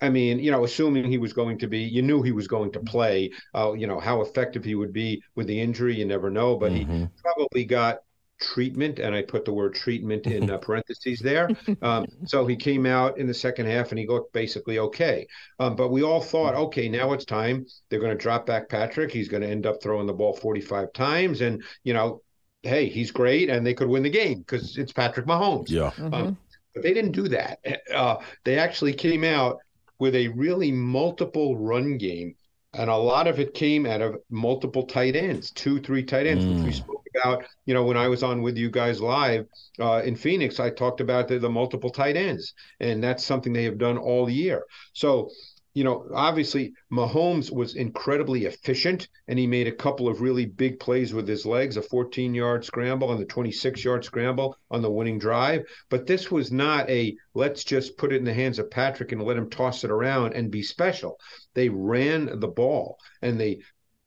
I 0.00 0.10
mean, 0.10 0.38
you 0.38 0.50
know, 0.50 0.64
assuming 0.64 1.10
he 1.10 1.18
was 1.18 1.32
going 1.32 1.58
to 1.58 1.66
be, 1.66 1.78
you 1.80 2.02
knew 2.02 2.20
he 2.20 2.32
was 2.32 2.46
going 2.46 2.72
to 2.72 2.80
play. 2.80 3.30
Uh, 3.54 3.72
you 3.72 3.86
know, 3.86 3.98
how 3.98 4.20
effective 4.20 4.62
he 4.62 4.74
would 4.74 4.92
be 4.92 5.22
with 5.34 5.46
the 5.46 5.58
injury, 5.58 5.96
you 5.96 6.04
never 6.04 6.30
know. 6.30 6.56
But 6.56 6.72
he 6.72 7.08
probably 7.22 7.64
got 7.64 7.98
treatment, 8.40 8.98
and 8.98 9.14
I 9.14 9.22
put 9.22 9.44
the 9.44 9.52
word 9.52 9.74
treatment 9.74 10.26
in 10.26 10.50
uh, 10.50 10.58
parentheses 10.62 11.20
there. 11.20 11.48
Um, 11.82 12.06
so 12.26 12.46
he 12.46 12.56
came 12.56 12.86
out 12.86 13.18
in 13.18 13.26
the 13.26 13.34
second 13.34 13.66
half 13.66 13.90
and 13.90 13.98
he 13.98 14.06
looked 14.06 14.32
basically 14.32 14.78
okay. 14.78 15.26
Um, 15.58 15.76
but 15.76 15.90
we 15.90 16.02
all 16.02 16.20
thought, 16.20 16.54
okay, 16.54 16.88
now 16.88 17.12
it's 17.12 17.24
time. 17.24 17.66
They're 17.88 18.00
going 18.00 18.16
to 18.16 18.22
drop 18.22 18.46
back 18.46 18.68
Patrick. 18.68 19.12
He's 19.12 19.28
going 19.28 19.42
to 19.42 19.48
end 19.48 19.66
up 19.66 19.82
throwing 19.82 20.06
the 20.06 20.12
ball 20.12 20.34
45 20.34 20.92
times. 20.92 21.40
And, 21.40 21.62
you 21.82 21.94
know, 21.94 22.22
hey, 22.62 22.88
he's 22.88 23.10
great 23.10 23.50
and 23.50 23.66
they 23.66 23.74
could 23.74 23.88
win 23.88 24.02
the 24.02 24.10
game 24.10 24.40
because 24.40 24.78
it's 24.78 24.92
Patrick 24.92 25.26
Mahomes. 25.26 25.68
Yeah. 25.68 25.90
Um, 25.98 26.38
but 26.74 26.82
they 26.82 26.92
didn't 26.92 27.12
do 27.12 27.28
that. 27.28 27.60
Uh, 27.94 28.16
they 28.44 28.58
actually 28.58 28.94
came 28.94 29.22
out 29.22 29.58
with 29.98 30.14
a 30.16 30.28
really 30.28 30.72
multiple 30.72 31.56
run 31.56 31.98
game, 31.98 32.34
and 32.72 32.90
a 32.90 32.96
lot 32.96 33.28
of 33.28 33.38
it 33.38 33.54
came 33.54 33.86
out 33.86 34.02
of 34.02 34.16
multiple 34.28 34.84
tight 34.84 35.14
ends, 35.14 35.52
two, 35.52 35.80
three 35.80 36.02
tight 36.02 36.26
ends, 36.26 36.44
which 36.44 36.64
we 36.64 36.72
spoke 36.72 37.03
about. 37.14 37.44
You 37.66 37.74
know, 37.74 37.84
when 37.84 37.96
I 37.96 38.08
was 38.08 38.22
on 38.22 38.42
with 38.42 38.56
you 38.56 38.70
guys 38.70 39.00
live 39.00 39.46
uh, 39.80 40.02
in 40.04 40.16
Phoenix, 40.16 40.60
I 40.60 40.70
talked 40.70 41.00
about 41.00 41.28
the, 41.28 41.38
the 41.38 41.50
multiple 41.50 41.90
tight 41.90 42.16
ends, 42.16 42.54
and 42.80 43.02
that's 43.02 43.24
something 43.24 43.52
they 43.52 43.64
have 43.64 43.78
done 43.78 43.98
all 43.98 44.28
year. 44.28 44.64
So, 44.92 45.30
you 45.74 45.82
know, 45.82 46.06
obviously 46.14 46.72
Mahomes 46.92 47.50
was 47.50 47.74
incredibly 47.74 48.44
efficient 48.44 49.08
and 49.26 49.36
he 49.38 49.46
made 49.46 49.66
a 49.66 49.72
couple 49.72 50.08
of 50.08 50.20
really 50.20 50.46
big 50.46 50.78
plays 50.78 51.12
with 51.12 51.26
his 51.26 51.44
legs, 51.44 51.76
a 51.76 51.82
14 51.82 52.32
yard 52.32 52.64
scramble 52.64 53.10
and 53.10 53.20
the 53.20 53.26
26 53.26 53.84
yard 53.84 54.04
scramble 54.04 54.56
on 54.70 54.82
the 54.82 54.90
winning 54.90 55.18
drive. 55.18 55.64
But 55.90 56.06
this 56.06 56.30
was 56.30 56.52
not 56.52 56.88
a 56.88 57.16
let's 57.34 57.64
just 57.64 57.98
put 57.98 58.12
it 58.12 58.16
in 58.18 58.24
the 58.24 58.32
hands 58.32 58.60
of 58.60 58.70
Patrick 58.70 59.10
and 59.10 59.22
let 59.24 59.36
him 59.36 59.50
toss 59.50 59.82
it 59.82 59.90
around 59.90 60.34
and 60.34 60.48
be 60.48 60.62
special. 60.62 61.18
They 61.54 61.68
ran 61.68 62.38
the 62.38 62.48
ball 62.48 62.98
and 63.20 63.40
they, 63.40 63.58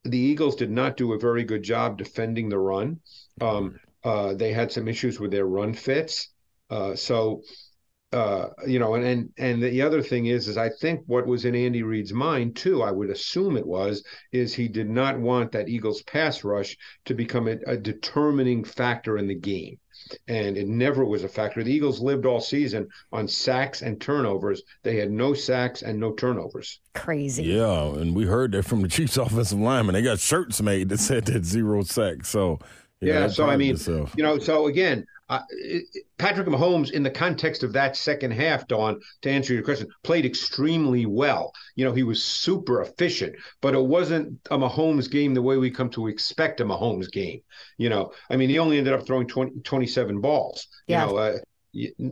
the 0.08 0.18
Eagles 0.18 0.56
did 0.56 0.72
not 0.72 0.98
do 0.98 1.14
a 1.14 1.20
very 1.20 1.44
good 1.44 1.64
job 1.64 1.98
defending 1.98 2.50
the 2.50 2.58
run. 2.60 3.00
Um, 3.42 3.80
uh, 4.04 4.34
they 4.34 4.54
had 4.54 4.72
some 4.72 4.88
issues 4.88 5.20
with 5.20 5.32
their 5.32 5.46
run 5.46 5.74
fits. 5.74 6.30
Uh, 6.70 6.96
so, 6.96 7.42
uh, 8.14 8.48
you 8.66 8.80
know, 8.80 8.96
and, 8.96 9.06
and 9.06 9.30
and 9.38 9.62
the 9.62 9.82
other 9.82 10.02
thing 10.02 10.28
is, 10.28 10.48
is 10.48 10.58
I 10.58 10.70
think 10.70 11.02
what 11.08 11.28
was 11.28 11.46
in 11.46 11.56
Andy 11.56 11.84
Reid's 11.84 12.14
mind 12.14 12.56
too, 12.56 12.82
I 12.82 12.92
would 12.92 13.10
assume 13.10 13.58
it 13.58 13.68
was, 13.68 14.04
is 14.32 14.54
he 14.54 14.68
did 14.68 14.90
not 14.90 15.20
want 15.20 15.52
that 15.52 15.68
Eagles 15.68 16.04
pass 16.04 16.44
rush 16.44 16.78
to 17.06 17.14
become 17.14 17.48
a, 17.48 17.58
a 17.68 17.78
determining 17.78 18.64
factor 18.64 19.18
in 19.18 19.28
the 19.28 19.36
game, 19.36 19.78
and 20.28 20.58
it 20.58 20.68
never 20.68 21.06
was 21.06 21.24
a 21.24 21.28
factor. 21.28 21.64
The 21.64 21.74
Eagles 21.74 22.00
lived 22.00 22.26
all 22.26 22.40
season 22.40 22.88
on 23.12 23.28
sacks 23.28 23.82
and 23.82 24.00
turnovers. 24.00 24.62
They 24.84 24.98
had 24.98 25.12
no 25.12 25.34
sacks 25.34 25.82
and 25.82 26.00
no 26.00 26.14
turnovers. 26.14 26.80
Crazy. 26.94 27.44
Yeah, 27.44 27.94
and 27.96 28.16
we 28.16 28.26
heard 28.26 28.52
that 28.54 28.64
from 28.64 28.82
the 28.82 28.88
Chiefs 28.88 29.18
offensive 29.18 29.60
lineman. 29.60 29.94
They 29.94 30.02
got 30.02 30.20
shirts 30.20 30.62
made 30.62 30.90
that 30.90 31.00
said 31.00 31.26
that 31.26 31.46
zero 31.46 31.84
sacks. 31.84 32.30
So 32.30 32.60
Yeah, 33.02 33.22
that 33.22 33.32
so 33.32 33.48
I 33.48 33.58
mean, 33.58 33.76
itself. 33.76 34.14
you 34.18 34.24
know, 34.24 34.40
so 34.40 34.66
again, 34.68 35.06
uh, 35.30 35.42
it- 35.52 35.86
it- 35.94 36.04
Patrick 36.18 36.48
Mahomes, 36.48 36.92
in 36.92 37.04
the 37.04 37.12
context 37.12 37.62
of 37.62 37.74
that 37.74 37.96
second 37.96 38.32
half, 38.32 38.68
Don, 38.68 39.00
to 39.22 39.30
answer 39.30 39.54
your 39.54 39.62
question, 39.62 39.88
played 40.04 40.26
extremely 40.26 41.06
well. 41.06 41.54
You 41.76 41.86
know, 41.86 41.94
he 41.94 42.02
was 42.02 42.24
super 42.24 42.82
efficient, 42.82 43.36
but 43.62 43.76
it 43.76 43.84
wasn't 43.84 44.40
a 44.50 44.58
Mahomes 44.58 45.12
game 45.12 45.36
the 45.36 45.42
way 45.44 45.58
we 45.58 45.70
come 45.70 45.90
to 45.92 46.08
expect 46.08 46.60
a 46.60 46.66
Mahomes 46.66 47.12
game. 47.12 47.42
You 47.78 47.90
know, 47.90 48.14
I 48.32 48.36
mean, 48.36 48.50
he 48.50 48.58
only 48.58 48.80
ended 48.80 48.94
up 48.94 49.06
throwing 49.06 49.28
20, 49.28 49.60
27 49.64 50.20
balls. 50.20 50.68
Yeah. 50.88 51.06
You 51.06 51.12
know, 51.12 51.18
uh, 51.18 51.38
y- 51.76 52.12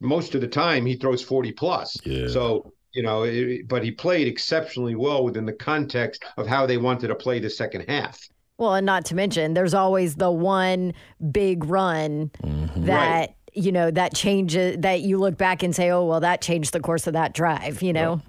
most 0.00 0.34
of 0.34 0.42
the 0.42 0.48
time 0.48 0.84
he 0.84 0.96
throws 0.96 1.22
40 1.22 1.52
plus. 1.52 1.96
Yeah. 2.04 2.28
So, 2.28 2.74
you 2.92 3.02
know, 3.02 3.22
it, 3.22 3.66
but 3.68 3.82
he 3.82 3.90
played 3.90 4.26
exceptionally 4.28 4.96
well 4.96 5.24
within 5.24 5.46
the 5.46 5.52
context 5.54 6.22
of 6.36 6.46
how 6.46 6.66
they 6.66 6.76
wanted 6.76 7.08
to 7.08 7.14
play 7.14 7.38
the 7.38 7.48
second 7.48 7.86
half. 7.88 8.18
Well, 8.58 8.74
and 8.74 8.86
not 8.86 9.04
to 9.06 9.14
mention, 9.14 9.54
there's 9.54 9.74
always 9.74 10.16
the 10.16 10.30
one 10.30 10.94
big 11.30 11.64
run 11.64 12.30
mm-hmm. 12.42 12.84
that 12.86 13.18
Right. 13.18 13.34
you 13.52 13.72
know 13.72 13.90
that 13.90 14.14
changes 14.14 14.78
that 14.78 15.02
you 15.02 15.18
look 15.18 15.36
back 15.36 15.62
and 15.62 15.74
say, 15.74 15.90
"Oh, 15.90 16.04
well, 16.04 16.20
that 16.20 16.40
changed 16.40 16.72
the 16.72 16.80
course 16.80 17.06
of 17.06 17.12
that 17.12 17.34
drive." 17.34 17.82
You 17.82 17.92
know, 17.92 18.22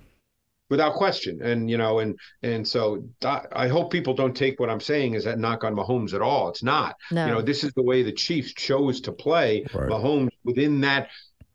without 0.69 0.95
question. 0.95 1.41
And 1.41 1.69
you 1.69 1.77
know, 1.77 1.99
and 1.99 2.17
and 2.43 2.67
so 2.67 3.03
I 3.23 3.41
I 3.53 3.67
hope 3.67 3.91
people 3.91 4.13
don't 4.13 4.35
take 4.35 4.59
what 4.59 4.69
I'm 4.69 4.79
saying 4.79 5.15
as 5.15 5.23
that 5.25 5.39
knock 5.39 5.63
on 5.63 5.75
Mahomes 5.75 6.13
at 6.13 6.21
all. 6.21 6.49
It's 6.49 6.63
not. 6.63 6.95
No. 7.11 7.25
You 7.25 7.31
know, 7.33 7.41
this 7.41 7.63
is 7.63 7.71
the 7.73 7.83
way 7.83 8.03
the 8.03 8.11
Chiefs 8.11 8.53
chose 8.53 9.01
to 9.01 9.11
play. 9.11 9.65
Right. 9.73 9.89
Mahomes 9.89 10.29
within 10.43 10.81
that 10.81 11.09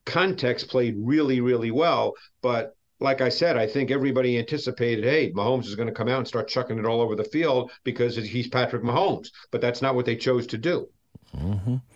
context 0.04 0.68
played 0.68 0.96
really, 0.98 1.40
really 1.40 1.70
well. 1.70 2.14
But 2.40 2.76
like 3.02 3.20
I 3.20 3.28
said, 3.28 3.56
I 3.56 3.66
think 3.66 3.90
everybody 3.90 4.38
anticipated, 4.38 5.04
hey, 5.04 5.32
Mahomes 5.32 5.66
is 5.66 5.74
going 5.74 5.88
to 5.88 5.94
come 5.94 6.08
out 6.08 6.18
and 6.18 6.28
start 6.28 6.48
chucking 6.48 6.78
it 6.78 6.86
all 6.86 7.00
over 7.00 7.14
the 7.14 7.24
field 7.24 7.70
because 7.84 8.16
he's 8.16 8.48
Patrick 8.48 8.82
Mahomes. 8.82 9.30
But 9.50 9.60
that's 9.60 9.82
not 9.82 9.94
what 9.94 10.06
they 10.06 10.16
chose 10.16 10.46
to 10.48 10.58
do. 10.58 10.88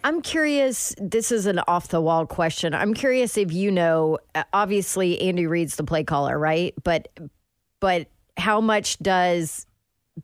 I'm 0.02 0.22
curious. 0.22 0.94
This 0.98 1.30
is 1.30 1.44
an 1.44 1.60
off 1.68 1.88
the 1.88 2.00
wall 2.00 2.26
question. 2.26 2.72
I'm 2.72 2.94
curious 2.94 3.36
if 3.36 3.52
you 3.52 3.70
know. 3.70 4.18
uh, 4.34 4.44
Obviously, 4.54 5.20
Andy 5.20 5.46
Reid's 5.46 5.76
the 5.76 5.84
play 5.84 6.04
caller, 6.04 6.38
right? 6.38 6.72
But 6.82 7.08
but 7.80 8.08
how 8.38 8.62
much 8.62 8.98
does 9.00 9.66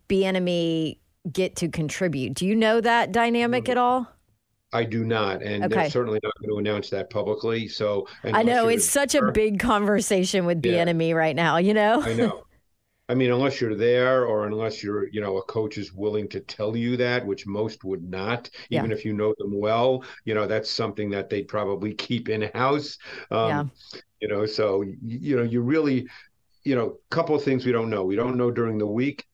Bieniemy 0.09 0.97
get 1.31 1.57
to 1.57 1.69
contribute? 1.69 2.35
Do 2.35 2.47
you 2.47 2.57
know 2.57 2.81
that 2.81 3.13
dynamic 3.13 3.69
at 3.69 3.77
all? 3.77 4.09
I 4.73 4.85
do 4.85 5.05
not, 5.05 5.43
and 5.43 5.65
Okay. 5.65 5.75
they're 5.75 5.91
certainly 5.91 6.19
not 6.23 6.33
going 6.41 6.51
to 6.51 6.59
announce 6.71 6.91
that 6.91 7.11
publicly. 7.11 7.69
So 7.69 8.09
I 8.25 8.43
know 8.43 8.69
it's 8.69 8.89
such 8.89 9.15
a 9.15 9.31
big 9.33 9.59
conversation 9.59 10.47
with 10.47 10.65
Yeah. 10.65 10.85
Bieniemy 10.85 11.15
right 11.15 11.37
now. 11.37 11.59
You 11.59 11.75
know. 11.75 12.03
I 12.03 12.15
know. 12.15 12.45
I 13.09 13.15
mean, 13.15 13.31
unless 13.31 13.61
you're 13.61 13.75
there, 13.75 14.25
or 14.25 14.47
unless 14.47 14.83
you're, 14.83 15.09
you 15.09 15.21
know, 15.21 15.37
a 15.37 15.43
coach 15.43 15.77
is 15.77 15.93
willing 15.93 16.29
to 16.31 16.41
tell 16.41 16.75
you 16.75 16.97
that, 16.97 17.27
which 17.27 17.47
most 17.47 17.85
would 17.85 18.09
not, 18.09 18.49
even 18.71 18.91
Yeah. 18.91 18.97
if 18.97 19.05
you 19.05 19.13
know 19.13 19.35
them 19.39 19.59
well. 19.61 20.05
You 20.25 20.35
know, 20.35 20.47
that's 20.47 20.71
something 20.71 21.11
that 21.11 21.29
they'd 21.29 21.49
probably 21.49 21.93
keep 22.09 22.29
in 22.31 22.43
house. 22.55 22.97
Um, 23.31 23.49
Yeah. 23.49 23.65
You 24.21 24.29
know, 24.29 24.47
so 24.47 24.83
you 25.05 25.37
know, 25.37 25.43
you 25.43 25.61
really, 25.63 26.07
you 26.65 26.77
know, 26.77 26.97
a 27.11 27.15
couple 27.15 27.35
of 27.35 27.43
things 27.43 27.67
we 27.67 27.73
don't 27.73 27.91
know. 27.91 28.05
We 28.05 28.17
don't 28.17 28.37
know 28.37 28.51
during 28.53 28.79
the 28.79 28.87
week 28.87 29.27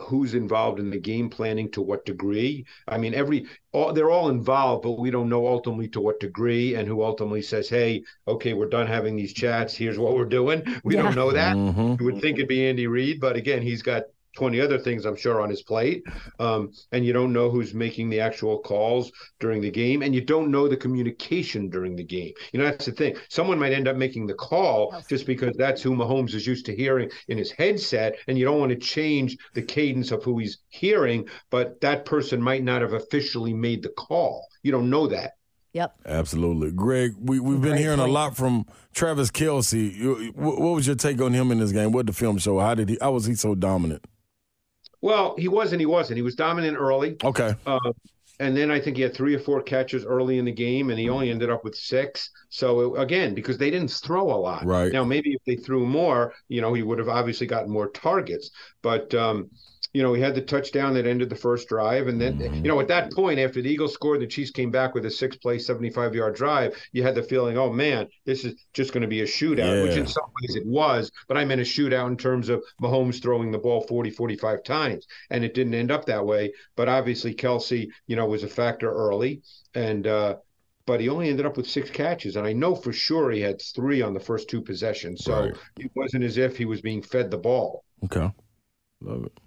who's 0.00 0.34
involved 0.34 0.80
in 0.80 0.90
the 0.90 0.98
game 0.98 1.28
planning 1.30 1.70
to 1.72 1.82
what 1.82 2.04
degree. 2.04 2.64
I 2.88 2.98
mean, 2.98 3.14
every 3.14 3.46
all, 3.72 3.92
they're 3.92 4.10
all 4.10 4.28
involved, 4.30 4.82
but 4.82 4.98
we 4.98 5.10
don't 5.10 5.28
know 5.28 5.46
ultimately 5.46 5.88
to 5.88 6.00
what 6.00 6.20
degree 6.20 6.74
and 6.74 6.88
who 6.88 7.02
ultimately 7.02 7.42
says, 7.42 7.68
"Hey, 7.68 8.02
okay, 8.26 8.52
we're 8.54 8.68
done 8.68 8.86
having 8.86 9.16
these 9.16 9.32
chats. 9.34 9.74
Here's 9.74 9.98
what 9.98 10.14
we're 10.14 10.24
doing." 10.24 10.62
We 10.84 10.96
Yeah. 10.96 11.02
don't 11.02 11.14
know 11.16 11.32
that. 11.32 11.56
Mhm. 11.56 11.98
You 11.98 12.04
would 12.06 12.20
think 12.20 12.38
it'd 12.38 12.48
be 12.48 12.66
Andy 12.66 12.86
Reid, 12.86 13.20
but 13.20 13.36
again, 13.36 13.62
he's 13.62 13.82
got 13.82 14.04
20 14.36 14.60
other 14.60 14.78
things, 14.78 15.04
I'm 15.04 15.16
sure, 15.16 15.40
on 15.40 15.50
his 15.50 15.62
plate. 15.62 16.04
Um, 16.38 16.72
and 16.92 17.04
you 17.04 17.12
don't 17.12 17.32
know 17.32 17.50
who's 17.50 17.74
making 17.74 18.10
the 18.10 18.20
actual 18.20 18.58
calls 18.60 19.10
during 19.38 19.60
the 19.60 19.70
game, 19.70 20.02
and 20.02 20.14
you 20.14 20.20
don't 20.20 20.50
know 20.50 20.68
the 20.68 20.76
communication 20.76 21.68
during 21.68 21.96
the 21.96 22.04
game. 22.04 22.32
You 22.52 22.60
know, 22.60 22.66
that's 22.66 22.86
the 22.86 22.92
thing. 22.92 23.16
Someone 23.28 23.58
might 23.58 23.72
end 23.72 23.88
up 23.88 23.96
making 23.96 24.26
the 24.26 24.34
call 24.34 24.94
just 25.08 25.26
because 25.26 25.56
that's 25.56 25.82
who 25.82 25.96
Mahomes 25.96 26.34
is 26.34 26.46
used 26.46 26.66
to 26.66 26.76
hearing 26.76 27.10
in 27.28 27.38
his 27.38 27.50
headset, 27.50 28.16
and 28.28 28.38
you 28.38 28.44
don't 28.44 28.60
want 28.60 28.70
to 28.70 28.78
change 28.78 29.36
the 29.54 29.62
cadence 29.62 30.10
of 30.12 30.22
who 30.22 30.38
he's 30.38 30.58
hearing, 30.68 31.28
but 31.50 31.80
that 31.80 32.04
person 32.04 32.40
might 32.40 32.62
not 32.62 32.82
have 32.82 32.92
officially 32.92 33.52
made 33.54 33.82
the 33.82 33.90
call. 33.90 34.46
You 34.62 34.72
don't 34.72 34.90
know 34.90 35.06
that. 35.08 35.32
Yep. 35.72 35.94
Absolutely, 36.04 36.72
Greg. 36.72 37.14
We 37.20 37.38
we've 37.38 37.60
been 37.60 37.70
Great 37.72 37.80
hearing 37.80 37.98
point. 37.98 38.10
a 38.10 38.12
lot 38.12 38.36
from 38.36 38.66
Travis 38.92 39.30
Kelce. 39.30 40.32
What, 40.34 40.58
what 40.58 40.74
was 40.74 40.86
your 40.86 40.96
take 40.96 41.20
on 41.20 41.32
him 41.32 41.52
in 41.52 41.60
this 41.60 41.70
game? 41.70 41.92
What 41.92 42.06
did 42.06 42.14
the 42.14 42.18
film 42.18 42.38
show? 42.38 42.58
How 42.58 42.74
did 42.74 42.88
he? 42.88 42.98
How 43.00 43.12
was 43.12 43.26
he 43.26 43.36
so 43.36 43.54
dominant? 43.54 44.04
Well, 45.02 45.34
he 45.38 45.48
wasn't. 45.48 45.80
He 45.80 45.86
wasn't. 45.86 46.16
He 46.16 46.22
was 46.22 46.34
dominant 46.34 46.76
early. 46.78 47.16
Okay, 47.24 47.54
Uh, 47.66 47.92
and 48.38 48.56
then 48.56 48.70
I 48.70 48.80
think 48.80 48.96
he 48.96 49.02
had 49.02 49.14
three 49.14 49.34
or 49.34 49.38
four 49.38 49.62
catches 49.62 50.04
early 50.04 50.38
in 50.38 50.44
the 50.46 50.52
game, 50.52 50.90
and 50.90 50.98
he 50.98 51.08
only 51.08 51.30
ended 51.30 51.50
up 51.50 51.62
with 51.64 51.74
six. 51.74 52.30
So 52.48 52.94
it- 52.94 53.00
again, 53.02 53.34
because 53.34 53.58
they 53.58 53.70
didn't 53.70 53.90
throw 53.90 54.30
a 54.30 54.36
lot. 54.36 54.64
Right. 54.64 54.92
now, 54.92 55.04
maybe 55.04 55.32
if 55.32 55.42
they 55.46 55.56
threw 55.56 55.84
more, 55.86 56.32
you 56.48 56.60
know, 56.60 56.72
he 56.72 56.82
would 56.82 56.98
have 56.98 57.08
obviously 57.08 57.46
gotten 57.46 57.70
more 57.70 57.88
targets. 57.90 58.50
But 58.82 59.14
um, 59.14 59.50
you 59.92 60.02
know, 60.02 60.12
he 60.14 60.22
had 60.22 60.34
the 60.34 60.40
touchdown 60.42 60.94
that 60.94 61.06
ended 61.06 61.28
the 61.30 61.36
first 61.36 61.68
drive, 61.68 62.06
and 62.08 62.20
then 62.20 62.34
you 62.62 62.68
know, 62.70 62.80
at 62.80 62.88
that 62.88 63.12
point, 63.12 63.38
after 63.40 63.60
the 63.62 63.70
Eagles 63.70 63.94
scored, 63.94 64.20
the 64.20 64.26
Chiefs 64.26 64.50
came 64.50 64.70
back 64.70 64.94
with 64.94 65.04
a 65.06 65.10
six-play, 65.10 65.58
seventy-five-yard 65.58 66.34
drive. 66.34 66.74
You 66.92 67.02
had 67.02 67.14
the 67.14 67.22
feeling, 67.22 67.58
oh 67.58 67.72
man, 67.72 68.08
this 68.24 68.44
is 68.44 68.54
just 68.72 68.92
going 68.92 69.02
to 69.02 69.08
be 69.08 69.20
a 69.20 69.26
shootout, 69.26 69.78
which 69.78 69.96
in 69.96 70.06
some 70.06 70.24
ways 70.42 70.56
it 70.56 70.66
was. 70.66 71.10
But 71.28 71.36
I 71.36 71.44
meant 71.44 71.60
a 71.60 71.64
shootout 71.64 72.08
in 72.08 72.16
terms 72.16 72.48
of 72.48 72.62
Mahomes 72.82 73.22
throwing 73.22 73.50
the 73.50 73.58
ball 73.58 73.82
40, 73.82 74.10
45 74.10 74.62
times, 74.62 75.06
and 75.30 75.44
it 75.44 75.54
didn't 75.54 75.74
end 75.74 75.90
up 75.90 76.06
that 76.06 76.24
way. 76.24 76.52
But 76.76 76.88
obviously, 76.88 77.34
Kelce, 77.34 77.88
you 78.06 78.16
know, 78.16 78.26
was 78.26 78.42
a 78.44 78.48
factor 78.48 78.90
early, 78.92 79.42
and 79.74 80.06
uh, 80.06 80.36
but 80.86 81.00
he 81.00 81.08
only 81.08 81.28
ended 81.28 81.46
up 81.46 81.56
with 81.56 81.68
six 81.68 81.90
catches, 81.90 82.36
and 82.36 82.46
I 82.46 82.52
know 82.52 82.74
for 82.74 82.92
sure 82.92 83.30
he 83.30 83.40
had 83.40 83.60
three 83.62 84.02
on 84.02 84.14
the 84.14 84.20
first 84.20 84.48
two 84.48 84.60
possessions. 84.62 85.24
So 85.24 85.46
Right. 85.46 85.54
it 85.78 85.90
wasn't 85.94 86.24
as 86.24 86.36
if 86.36 86.56
he 86.56 86.64
was 86.64 86.80
being 86.80 87.02
fed 87.02 87.30
the 87.30 87.38
ball. 87.38 87.84
okay, 88.04 88.30
love 89.00 89.24
it. 89.24 89.40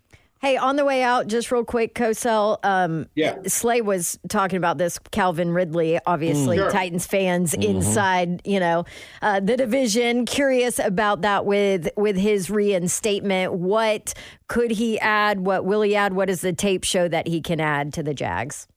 Hey, 0.44 0.58
on 0.58 0.76
the 0.76 0.84
way 0.84 1.02
out, 1.02 1.28
just 1.28 1.54
real 1.54 1.64
quick, 1.64 1.96
Cosell. 1.96 2.58
Um, 2.64 3.08
Yeah. 3.16 3.38
Slay 3.48 3.80
was 3.80 4.20
talking 4.28 4.58
about 4.58 4.78
this. 4.78 5.00
Calvin 5.12 5.52
Ridley, 5.52 6.00
obviously, 6.06 6.58
Sure. 6.58 6.70
Titans 6.70 7.06
fans 7.08 7.54
inside, 7.54 8.42
you 8.46 8.60
know, 8.60 8.84
uh, 9.22 9.40
the 9.40 9.56
division. 9.56 10.26
Curious 10.26 10.80
about 10.80 11.22
that 11.22 11.46
with 11.46 11.88
with 11.96 12.18
his 12.18 12.50
reinstatement. 12.50 13.54
What 13.54 14.14
could 14.50 14.72
he 14.72 15.00
add? 15.00 15.40
What 15.46 15.64
will 15.64 15.82
he 15.82 15.96
add? 15.96 16.12
What 16.14 16.28
does 16.28 16.42
the 16.42 16.52
tape 16.52 16.84
show 16.84 17.08
that 17.08 17.26
he 17.30 17.40
can 17.40 17.62
add 17.62 17.94
to 17.94 18.04
the 18.04 18.14
Jags? 18.14 18.68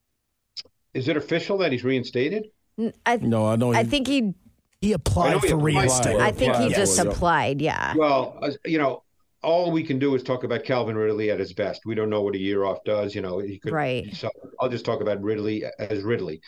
Is 0.94 1.08
it 1.08 1.16
official 1.16 1.58
that 1.58 1.72
he's 1.72 1.82
reinstated? 1.82 2.46
I, 3.04 3.16
No, 3.16 3.44
I 3.48 3.56
know. 3.56 3.72
He, 3.72 3.78
I 3.78 3.82
think 3.82 4.06
he. 4.06 4.34
He 4.82 4.92
I 4.92 4.94
applied 4.96 5.32
he 5.32 5.40
for 5.40 5.46
applied. 5.56 5.64
reinstatement. 5.64 6.20
I 6.22 6.30
think 6.30 6.54
he 6.56 6.68
just 6.68 7.00
for 7.00 7.08
applied. 7.08 7.60
Yeah. 7.60 7.94
Well, 7.96 8.38
uh, 8.40 8.50
you 8.64 8.78
know, 8.78 9.02
all 9.46 9.70
we 9.70 9.84
can 9.84 10.00
do 10.00 10.16
is 10.16 10.24
talk 10.24 10.42
about 10.42 10.64
Calvin 10.64 10.96
Ridley 10.96 11.30
at 11.30 11.38
his 11.38 11.52
best. 11.52 11.86
We 11.86 11.94
don't 11.94 12.10
know 12.10 12.20
what 12.20 12.34
a 12.34 12.38
year 12.38 12.64
off 12.64 12.82
does. 12.84 13.14
You 13.14 13.22
know, 13.22 13.38
he 13.38 13.60
could. 13.60 13.72
Right. 13.72 14.12
So 14.12 14.28
I'll 14.60 14.68
just 14.68 14.84
talk 14.84 15.00
about 15.00 15.22
Ridley 15.22 15.64
as 15.78 16.02
Ridley. 16.02 16.40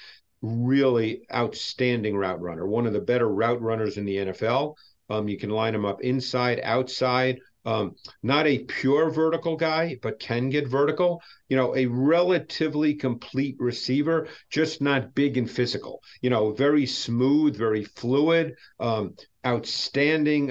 Really 0.42 1.22
outstanding 1.32 2.16
route 2.16 2.40
runner. 2.40 2.66
One 2.66 2.86
of 2.86 2.92
the 2.92 3.00
better 3.00 3.28
route 3.28 3.62
runners 3.62 3.98
in 3.98 4.04
the 4.04 4.16
NFL. 4.16 4.74
Um, 5.08 5.28
you 5.28 5.38
can 5.38 5.50
line 5.50 5.76
him 5.76 5.84
up 5.84 6.02
inside, 6.02 6.60
outside. 6.64 7.38
Um, 7.64 7.94
not 8.22 8.48
a 8.48 8.64
pure 8.64 9.10
vertical 9.10 9.56
guy, 9.56 9.98
but 10.02 10.18
can 10.18 10.48
get 10.48 10.66
vertical. 10.66 11.22
You 11.48 11.56
know, 11.56 11.76
a 11.76 11.86
relatively 11.86 12.94
complete 12.94 13.56
receiver, 13.60 14.26
just 14.50 14.82
not 14.82 15.14
big 15.14 15.36
and 15.36 15.48
physical. 15.48 16.02
You 16.20 16.30
know, 16.30 16.52
very 16.52 16.86
smooth, 16.86 17.56
very 17.56 17.84
fluid, 17.84 18.56
um, 18.80 19.14
outstanding. 19.46 20.50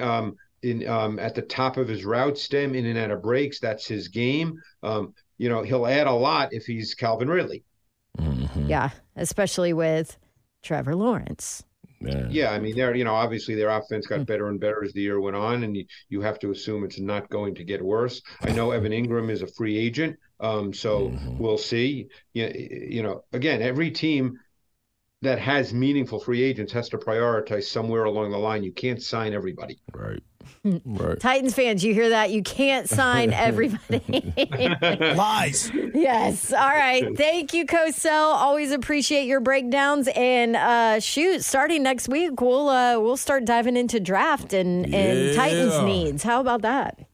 In 0.67 0.87
um, 0.87 1.19
at 1.19 1.35
the 1.35 1.41
top 1.41 1.77
of 1.77 1.87
his 1.87 2.03
route 2.05 2.37
stem, 2.37 2.75
in 2.75 2.85
and 2.85 2.97
out 2.97 3.11
of 3.11 3.21
breaks. 3.21 3.59
That's 3.59 3.87
his 3.87 4.07
game. 4.07 4.59
Um, 4.83 5.13
you 5.37 5.49
know, 5.49 5.63
he'll 5.63 5.87
add 5.87 6.07
a 6.07 6.11
lot 6.11 6.49
if 6.51 6.65
he's 6.65 6.95
Calvin 6.95 7.29
Ridley. 7.29 7.63
Mhm. 8.19 8.67
Yeah. 8.67 8.89
Especially 9.15 9.73
with 9.73 10.17
Trevor 10.63 10.95
Lawrence. 10.95 11.63
Yeah. 12.01 12.27
Yeah, 12.29 12.51
I 12.51 12.59
mean, 12.59 12.75
they're 12.75 12.95
you 12.95 13.03
know 13.03 13.15
obviously 13.15 13.55
their 13.55 13.69
offense 13.69 14.05
got 14.05 14.25
better 14.27 14.49
and 14.49 14.59
better 14.59 14.83
as 14.83 14.93
the 14.93 15.01
year 15.01 15.19
went 15.19 15.35
on, 15.35 15.63
and 15.63 15.75
you, 15.75 15.85
you 16.09 16.21
have 16.21 16.37
to 16.39 16.51
assume 16.51 16.83
it's 16.83 16.99
not 16.99 17.29
going 17.29 17.55
to 17.55 17.63
get 17.63 17.81
worse. 17.83 18.21
I 18.41 18.51
know 18.51 18.71
Evan 18.71 18.91
Engram 18.91 19.31
is 19.31 19.41
a 19.41 19.47
free 19.47 19.77
agent, 19.77 20.15
um, 20.39 20.73
so 20.73 21.11
we'll 21.39 21.57
see. 21.57 22.07
You, 22.33 22.51
you 22.89 23.01
know, 23.01 23.23
again, 23.33 23.63
every 23.63 23.89
team 23.89 24.39
that 25.21 25.39
has 25.39 25.73
meaningful 25.73 26.19
free 26.19 26.43
agents 26.43 26.71
has 26.73 26.89
to 26.89 26.97
prioritize 26.97 27.63
somewhere 27.63 28.03
along 28.03 28.31
the 28.31 28.37
line. 28.37 28.63
You 28.63 28.71
can't 28.71 29.01
sign 29.01 29.33
everybody. 29.33 29.79
Right. 29.93 30.21
Right. 30.63 31.19
Titans 31.19 31.53
fans, 31.53 31.83
you 31.83 31.93
hear 31.93 32.09
that? 32.09 32.31
You 32.31 32.43
can't 32.43 32.89
sign 32.89 33.33
everybody. 33.33 34.01
Lies. 34.81 35.71
yes. 35.93 36.53
All 36.53 36.59
right. 36.69 37.15
Thank 37.17 37.53
you, 37.53 37.65
Cosell. 37.65 38.33
Always 38.33 38.71
appreciate 38.71 39.25
your 39.25 39.39
breakdowns. 39.39 40.07
And 40.15 40.55
uh, 40.55 40.99
shoot, 40.99 41.43
starting 41.43 41.83
next 41.83 42.09
week, 42.09 42.39
we'll 42.41 42.69
uh, 42.69 42.99
we'll 42.99 43.17
start 43.17 43.45
diving 43.45 43.77
into 43.77 43.99
draft 43.99 44.53
and, 44.53 44.93
and 44.93 45.35
Titans 45.35 45.81
needs. 45.83 46.23
How 46.23 46.41
about 46.41 46.61
that? 46.61 47.06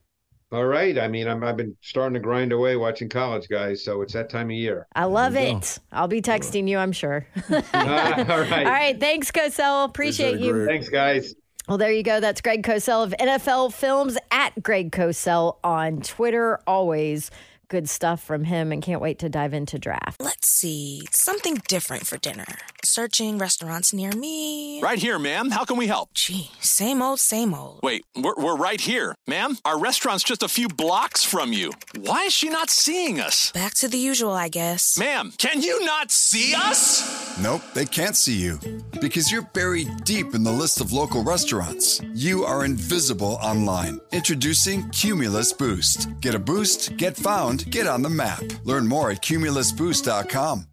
All 0.53 0.65
right. 0.65 0.99
I 0.99 1.07
mean, 1.07 1.27
I'm, 1.27 1.43
I've 1.43 1.57
been 1.57 1.75
starting 1.81 2.13
to 2.13 2.19
grind 2.19 2.53
away 2.53 2.75
watching 2.75 3.09
college 3.09 3.49
guys, 3.49 3.83
so 3.83 4.03
it's 4.03 4.13
that 4.13 4.29
time 4.29 4.51
of 4.51 4.55
year. 4.55 4.85
I 4.95 5.05
love 5.05 5.33
There 5.33 5.49
you 5.49 5.57
it. 5.57 5.79
I'll 5.91 6.07
be 6.07 6.21
texting 6.21 6.67
you, 6.69 6.77
I'm 6.77 6.91
sure. 6.91 7.25
All 7.49 7.59
right. 7.59 8.29
All 8.29 8.71
right. 8.71 8.99
Thanks, 8.99 9.31
Cosell. 9.31 9.85
Appreciate 9.85 10.35
Appreciate 10.35 10.45
you. 10.45 10.53
Greg. 10.53 10.67
Thanks, 10.67 10.89
guys. 10.89 11.33
Well, 11.67 11.79
there 11.79 11.91
you 11.91 12.03
go. 12.03 12.19
That's 12.19 12.39
Greg 12.39 12.61
Cosell 12.61 13.03
of 13.03 13.15
NFL 13.19 13.73
Films 13.73 14.15
at 14.29 14.61
Greg 14.61 14.91
Cosell 14.91 15.57
on 15.63 16.01
Twitter. 16.01 16.59
Always 16.67 17.31
good 17.67 17.89
stuff 17.89 18.21
from 18.23 18.43
him 18.43 18.71
and 18.71 18.81
can't 18.81 19.01
wait 19.01 19.19
to 19.19 19.29
dive 19.29 19.53
into 19.53 19.79
draft. 19.79 20.21
Let's 20.21 20.47
see. 20.47 21.03
Something 21.11 21.55
different 21.67 22.05
for 22.05 22.17
dinner. 22.17 22.45
Searching 22.83 23.37
restaurants 23.37 23.93
near 23.93 24.11
me. 24.11 24.81
Right 24.81 24.99
here, 24.99 25.17
ma'am. 25.19 25.51
How 25.51 25.65
can 25.65 25.77
we 25.77 25.87
help? 25.87 26.13
Gee, 26.13 26.51
same 26.59 27.01
old, 27.01 27.19
same 27.19 27.53
old. 27.53 27.79
Wait, 27.83 28.05
we're, 28.15 28.35
we're 28.35 28.55
right 28.55 28.79
here. 28.79 29.15
Ma'am, 29.27 29.57
our 29.65 29.79
restaurant's 29.79 30.23
just 30.23 30.43
a 30.43 30.47
few 30.47 30.67
blocks 30.67 31.23
from 31.23 31.53
you. 31.53 31.71
Why 31.99 32.23
is 32.23 32.33
she 32.33 32.49
not 32.49 32.69
seeing 32.69 33.19
us? 33.19 33.51
Back 33.51 33.73
to 33.75 33.87
the 33.87 33.97
usual, 33.97 34.33
I 34.33 34.49
guess. 34.49 34.97
Ma'am, 34.97 35.33
can 35.37 35.61
you 35.61 35.83
not 35.85 36.11
see 36.11 36.53
us? 36.55 37.39
Nope, 37.39 37.61
they 37.73 37.85
can't 37.85 38.15
see 38.15 38.35
you. 38.35 38.59
Because 39.01 39.31
you're 39.31 39.41
buried 39.53 40.03
deep 40.03 40.35
in 40.35 40.43
the 40.43 40.51
list 40.51 40.81
of 40.81 40.93
local 40.93 41.23
restaurants. 41.23 42.01
You 42.13 42.43
are 42.43 42.63
invisible 42.65 43.37
online. 43.41 43.99
Introducing 44.11 44.89
Cumulus 44.89 45.51
Boost. 45.51 46.09
Get 46.21 46.35
a 46.35 46.39
boost, 46.39 46.95
get 46.97 47.17
found, 47.17 47.62
get 47.65 47.87
on 47.87 48.01
the 48.01 48.09
map. 48.09 48.43
Learn 48.63 48.87
more 48.87 49.11
at 49.11 49.21
cumulusboost.com. 49.21 50.72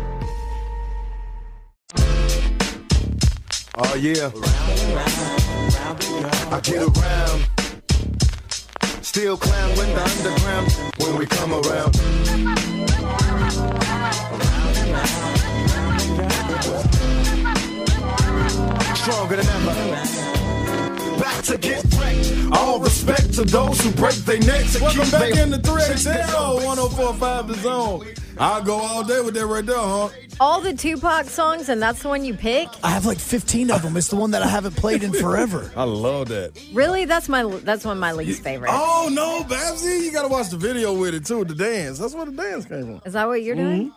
Oh 3.83 3.95
yeah. 3.95 4.29
I 6.51 6.59
get 6.61 6.83
around. 6.83 7.47
Still 9.03 9.37
clown 9.37 9.75
when 9.75 9.89
the 9.93 10.03
underground 10.03 10.71
when 10.99 11.17
we 11.17 11.25
come 11.25 11.53
around. 11.53 13.01
Stronger 18.95 19.37
than 19.37 19.47
ever. 19.47 21.19
Back 21.19 21.43
to 21.45 21.57
get 21.57 21.83
wrecked. 21.95 22.33
All 22.51 22.79
respect 22.79 23.33
to 23.35 23.43
those 23.43 23.79
who 23.81 23.91
break 23.91 24.15
their 24.25 24.39
necks. 24.39 24.79
Welcome 24.79 25.09
back 25.09 25.33
their- 25.33 25.43
into 25.43 25.57
3HL 25.59 26.63
1045 26.65 27.47
The 27.47 27.55
Zone. 27.55 28.05
I'll 28.37 28.63
go 28.63 28.75
all 28.75 29.03
day 29.03 29.21
with 29.21 29.33
that 29.35 29.45
right 29.45 29.65
there, 29.65 29.77
huh? 29.77 30.09
All 30.39 30.61
the 30.61 30.73
Tupac 30.73 31.25
songs, 31.25 31.69
and 31.69 31.81
that's 31.81 32.01
the 32.01 32.07
one 32.07 32.25
you 32.25 32.33
pick? 32.33 32.67
I 32.83 32.89
have 32.89 33.05
like 33.05 33.19
15 33.19 33.69
of 33.71 33.81
them. 33.81 33.95
It's 33.97 34.07
the 34.07 34.15
one 34.15 34.31
that 34.31 34.41
I 34.41 34.47
haven't 34.47 34.75
played 34.75 35.03
in 35.03 35.13
forever. 35.13 35.71
I 35.75 35.83
love 35.83 36.29
that. 36.29 36.59
Really? 36.73 37.05
That's 37.05 37.29
my 37.29 37.43
that's 37.43 37.85
one 37.85 37.97
of 37.97 38.01
my 38.01 38.11
least 38.13 38.43
favorites. 38.43 38.73
Oh 38.75 39.09
no, 39.11 39.43
Babsy, 39.43 40.05
you 40.05 40.11
gotta 40.11 40.27
watch 40.27 40.49
the 40.49 40.57
video 40.57 40.97
with 40.97 41.13
it 41.13 41.25
too, 41.25 41.45
the 41.45 41.53
dance. 41.55 41.99
That's 41.99 42.15
where 42.15 42.25
the 42.25 42.31
dance 42.31 42.65
came 42.65 42.85
from. 42.85 43.01
Is 43.05 43.13
that 43.13 43.27
what 43.27 43.43
you're 43.43 43.55
doing? 43.55 43.93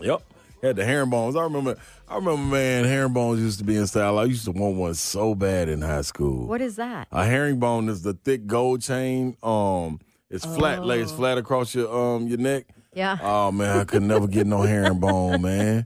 Yep. 0.00 0.22
Had 0.62 0.76
the 0.76 0.84
herringbones. 0.84 1.36
I 1.36 1.42
remember 1.42 1.76
I 2.08 2.16
remember 2.16 2.42
man, 2.42 2.84
herringbones 2.84 3.40
used 3.40 3.58
to 3.60 3.64
be 3.64 3.76
in 3.76 3.86
style. 3.86 4.18
I 4.18 4.24
used 4.24 4.44
to 4.44 4.50
want 4.52 4.76
one 4.76 4.94
so 4.94 5.34
bad 5.34 5.68
in 5.68 5.80
high 5.80 6.02
school. 6.02 6.46
What 6.46 6.60
is 6.60 6.76
that? 6.76 7.08
A 7.12 7.24
herringbone 7.24 7.88
is 7.88 8.02
the 8.02 8.14
thick 8.14 8.46
gold 8.46 8.82
chain. 8.82 9.36
Um 9.42 10.00
it's 10.28 10.44
flat 10.44 10.84
lays 10.84 11.10
flat 11.12 11.38
across 11.38 11.74
your 11.74 11.92
um 11.94 12.26
your 12.26 12.38
neck. 12.38 12.66
Yeah. 12.92 13.18
Oh 13.22 13.52
man, 13.52 13.78
I 13.78 13.84
could 13.84 14.02
never 14.02 14.26
get 14.26 14.46
no 14.46 14.62
herringbone, 14.62 15.42
man. 15.42 15.84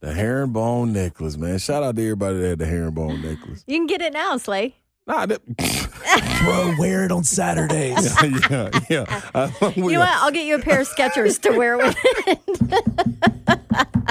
The 0.00 0.12
herringbone 0.12 0.92
necklace, 0.92 1.36
man. 1.36 1.58
Shout 1.58 1.82
out 1.82 1.96
to 1.96 2.02
everybody 2.02 2.38
that 2.40 2.48
had 2.48 2.58
the 2.60 2.66
herringbone 2.66 3.20
necklace. 3.22 3.62
You 3.66 3.78
can 3.78 3.86
get 3.86 4.00
it 4.00 4.12
now, 4.14 4.38
Slay. 4.38 4.76
Nah, 5.06 5.26
that, 5.26 5.40
Bro, 6.42 6.74
wear 6.80 7.04
it 7.04 7.12
on 7.12 7.22
Saturdays. 7.22 8.12
yeah, 8.50 8.70
yeah. 8.90 9.22
I, 9.34 9.72
we 9.76 9.82
You 9.82 9.92
know 9.92 10.00
what? 10.00 10.08
I'll 10.08 10.32
get 10.32 10.46
you 10.46 10.56
a 10.56 10.58
pair 10.58 10.80
of 10.80 10.88
Skechers 10.88 11.40
to 11.42 11.52
wear 11.52 11.76
with 11.76 11.96
it. 12.26 12.40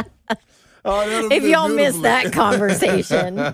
Oh, 0.87 1.29
if 1.31 1.41
y'all 1.43 1.67
missed 1.67 2.03
that 2.03 2.31
conversation. 2.31 3.39
I, 3.39 3.53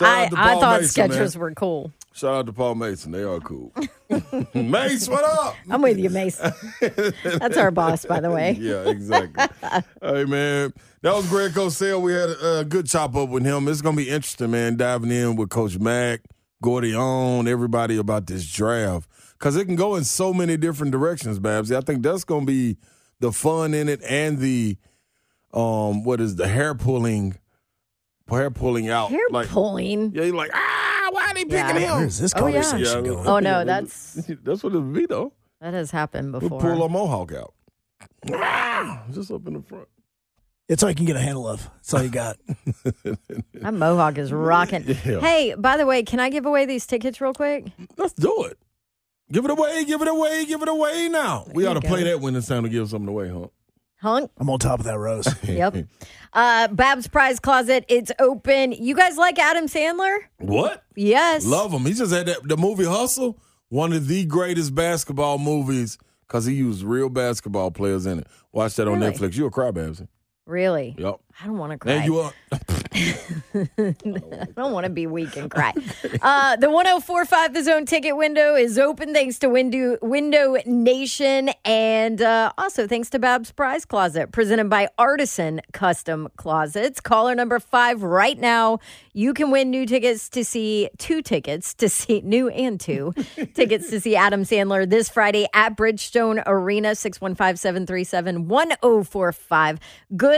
I 0.00 0.28
thought 0.30 0.80
Mason, 0.80 1.10
Skechers 1.10 1.34
man. 1.34 1.40
were 1.42 1.52
cool. 1.52 1.92
Shout 2.18 2.34
out 2.34 2.46
to 2.46 2.52
Paul 2.52 2.74
Mason. 2.74 3.12
They 3.12 3.22
are 3.22 3.38
cool. 3.38 3.72
Mace, 4.52 5.08
what 5.08 5.22
up? 5.22 5.54
I'm 5.70 5.80
with 5.80 6.00
you, 6.00 6.10
Mace. 6.10 6.40
That's 6.80 7.56
our 7.56 7.70
boss, 7.70 8.04
by 8.04 8.18
the 8.18 8.28
way. 8.28 8.56
Yeah, 8.58 8.88
exactly. 8.88 9.46
hey, 10.02 10.24
man. 10.24 10.72
That 11.02 11.14
was 11.14 11.28
Greg 11.28 11.52
Cosell. 11.52 12.02
We 12.02 12.14
had 12.14 12.30
a, 12.30 12.58
a 12.58 12.64
good 12.64 12.88
chop 12.88 13.14
up 13.14 13.28
with 13.28 13.44
him. 13.44 13.68
It's 13.68 13.82
going 13.82 13.94
to 13.94 14.02
be 14.02 14.08
interesting, 14.08 14.50
man, 14.50 14.76
diving 14.76 15.12
in 15.12 15.36
with 15.36 15.50
Coach 15.50 15.78
Mack, 15.78 16.22
Gordion, 16.60 17.46
everybody 17.46 17.96
about 17.96 18.26
this 18.26 18.50
draft. 18.50 19.08
Because 19.34 19.54
it 19.54 19.66
can 19.66 19.76
go 19.76 19.94
in 19.94 20.02
so 20.02 20.34
many 20.34 20.56
different 20.56 20.90
directions, 20.90 21.38
Babsy. 21.38 21.76
I 21.76 21.82
think 21.82 22.02
that's 22.02 22.24
going 22.24 22.46
to 22.46 22.52
be 22.52 22.78
the 23.20 23.30
fun 23.30 23.74
in 23.74 23.88
it 23.88 24.02
and 24.02 24.40
the, 24.40 24.76
um, 25.54 26.02
what 26.02 26.20
is 26.20 26.34
the 26.34 26.48
hair 26.48 26.74
pulling, 26.74 27.38
hair 28.28 28.50
pulling 28.50 28.88
out. 28.88 29.10
Hair 29.10 29.20
like, 29.30 29.46
pulling. 29.46 30.12
Yeah, 30.16 30.24
you're 30.24 30.34
like, 30.34 30.50
ah, 30.52 30.97
why 31.12 31.30
are 31.30 31.34
they 31.34 31.44
picking 31.44 31.56
Yeah. 31.58 31.78
him? 31.78 31.98
Where's 31.98 32.18
this 32.18 32.32
Oh, 32.36 32.46
yeah. 32.46 32.62
conversation 32.62 33.04
going? 33.04 33.26
Oh, 33.26 33.38
no, 33.38 33.64
that's 33.64 34.14
That's 34.44 34.62
what 34.62 34.72
it 34.74 34.78
would 34.80 34.92
be, 34.92 35.06
though. 35.06 35.32
that 35.60 35.74
has 35.74 35.90
happened 35.90 36.32
We'll 36.32 36.40
before. 36.40 36.60
pull 36.60 36.82
a 36.82 36.88
mohawk 36.88 37.32
out. 37.32 37.54
Ah, 38.32 39.04
Just 39.12 39.30
up 39.30 39.46
in 39.46 39.54
the 39.54 39.62
front. 39.62 39.88
It's 40.68 40.82
all 40.82 40.90
you 40.90 40.94
can 40.94 41.06
get 41.06 41.16
a 41.16 41.20
handle 41.20 41.48
of. 41.48 41.68
That's 41.76 41.94
all 41.94 42.02
you 42.02 42.10
got. 42.10 42.36
That 43.54 43.74
mohawk 43.74 44.18
is 44.18 44.32
rocking. 44.32 44.84
Yeah. 44.86 45.20
Hey, 45.20 45.54
by 45.56 45.76
the 45.76 45.86
way, 45.86 46.02
can 46.02 46.20
I 46.20 46.28
give 46.30 46.46
away 46.46 46.64
these 46.66 46.86
tickets 46.86 47.20
real 47.20 47.32
quick? 47.32 47.66
Let's 47.96 48.12
do 48.12 48.44
it. 48.44 48.58
Give 49.32 49.44
it 49.44 49.50
away, 49.50 49.84
give 49.84 50.00
it 50.00 50.08
away, 50.08 50.44
give 50.46 50.62
it 50.62 50.68
away 50.68 51.08
now. 51.08 51.46
We 51.52 51.62
There 51.64 51.70
ought 51.72 51.80
to 51.80 51.86
you 51.86 51.92
play 51.94 52.04
that 52.04 52.20
when 52.20 52.36
it's 52.36 52.46
time 52.46 52.62
to 52.62 52.68
give 52.68 52.88
something 52.88 53.08
away, 53.08 53.28
huh? 53.28 53.48
Hunk. 54.00 54.30
I'm 54.38 54.48
on 54.48 54.58
top 54.58 54.78
of 54.80 54.84
that, 54.86 54.98
Rose. 54.98 55.26
Yep. 55.44 55.86
Uh, 56.32 56.68
Bab's 56.68 57.08
Prize 57.08 57.40
Closet. 57.40 57.84
It's 57.88 58.12
open. 58.20 58.72
You 58.72 58.94
guys 58.94 59.16
like 59.16 59.38
Adam 59.38 59.66
Sandler? 59.66 60.18
What? 60.38 60.84
Yes. 60.94 61.44
Love 61.44 61.72
him. 61.72 61.84
He 61.84 61.94
just 61.94 62.12
had 62.12 62.26
that 62.26 62.46
the 62.46 62.56
movie 62.56 62.84
Hustle, 62.84 63.38
one 63.70 63.92
of 63.92 64.06
the 64.06 64.24
greatest 64.24 64.74
basketball 64.74 65.38
movies 65.38 65.98
because 66.26 66.44
he 66.46 66.54
used 66.54 66.82
real 66.84 67.08
basketball 67.08 67.70
players 67.72 68.06
in 68.06 68.20
it. 68.20 68.26
Watch 68.52 68.76
that 68.76 68.86
on 68.86 69.00
Really? 69.00 69.12
Netflix. 69.12 69.36
You 69.36 69.46
a 69.46 69.50
cry, 69.50 69.70
Babsy. 69.72 70.06
Really? 70.48 70.96
Yep. 70.96 71.20
I 71.40 71.46
don't 71.46 71.58
want 71.58 71.72
to 71.72 71.78
cry. 71.78 71.92
And 71.92 72.04
you 72.06 72.18
are. 72.18 72.32
I 72.98 74.46
don't 74.56 74.72
want 74.72 74.84
to 74.84 74.90
be 74.90 75.06
weak 75.06 75.36
and 75.36 75.50
cry. 75.50 75.72
Uh, 76.20 76.56
the 76.56 76.70
1045 76.70 77.54
The 77.54 77.62
Zone 77.62 77.86
ticket 77.86 78.16
window 78.16 78.56
is 78.56 78.78
open 78.78 79.12
thanks 79.12 79.38
to 79.40 79.48
Window, 79.48 79.98
window 80.02 80.56
Nation 80.66 81.50
and 81.64 82.20
uh, 82.20 82.52
also 82.58 82.88
thanks 82.88 83.10
to 83.10 83.18
Bab's 83.18 83.52
Prize 83.52 83.84
Closet, 83.84 84.32
presented 84.32 84.68
by 84.68 84.88
Artisan 84.98 85.60
Custom 85.72 86.28
Closets. 86.36 87.00
Caller 87.00 87.34
number 87.34 87.60
five 87.60 88.02
right 88.02 88.38
now. 88.38 88.80
You 89.12 89.34
can 89.34 89.50
win 89.50 89.70
new 89.70 89.86
tickets 89.86 90.28
to 90.30 90.44
see 90.44 90.88
two 90.98 91.22
tickets 91.22 91.74
to 91.74 91.88
see 91.88 92.20
new 92.22 92.48
and 92.48 92.80
two 92.80 93.12
tickets 93.54 93.90
to 93.90 94.00
see 94.00 94.16
Adam 94.16 94.42
Sandler 94.42 94.88
this 94.88 95.08
Friday 95.08 95.46
at 95.52 95.76
Bridgestone 95.76 96.42
Arena, 96.46 96.94
615 96.94 97.56
737 97.56 98.48
1045. 98.48 99.78
Good 100.16 100.37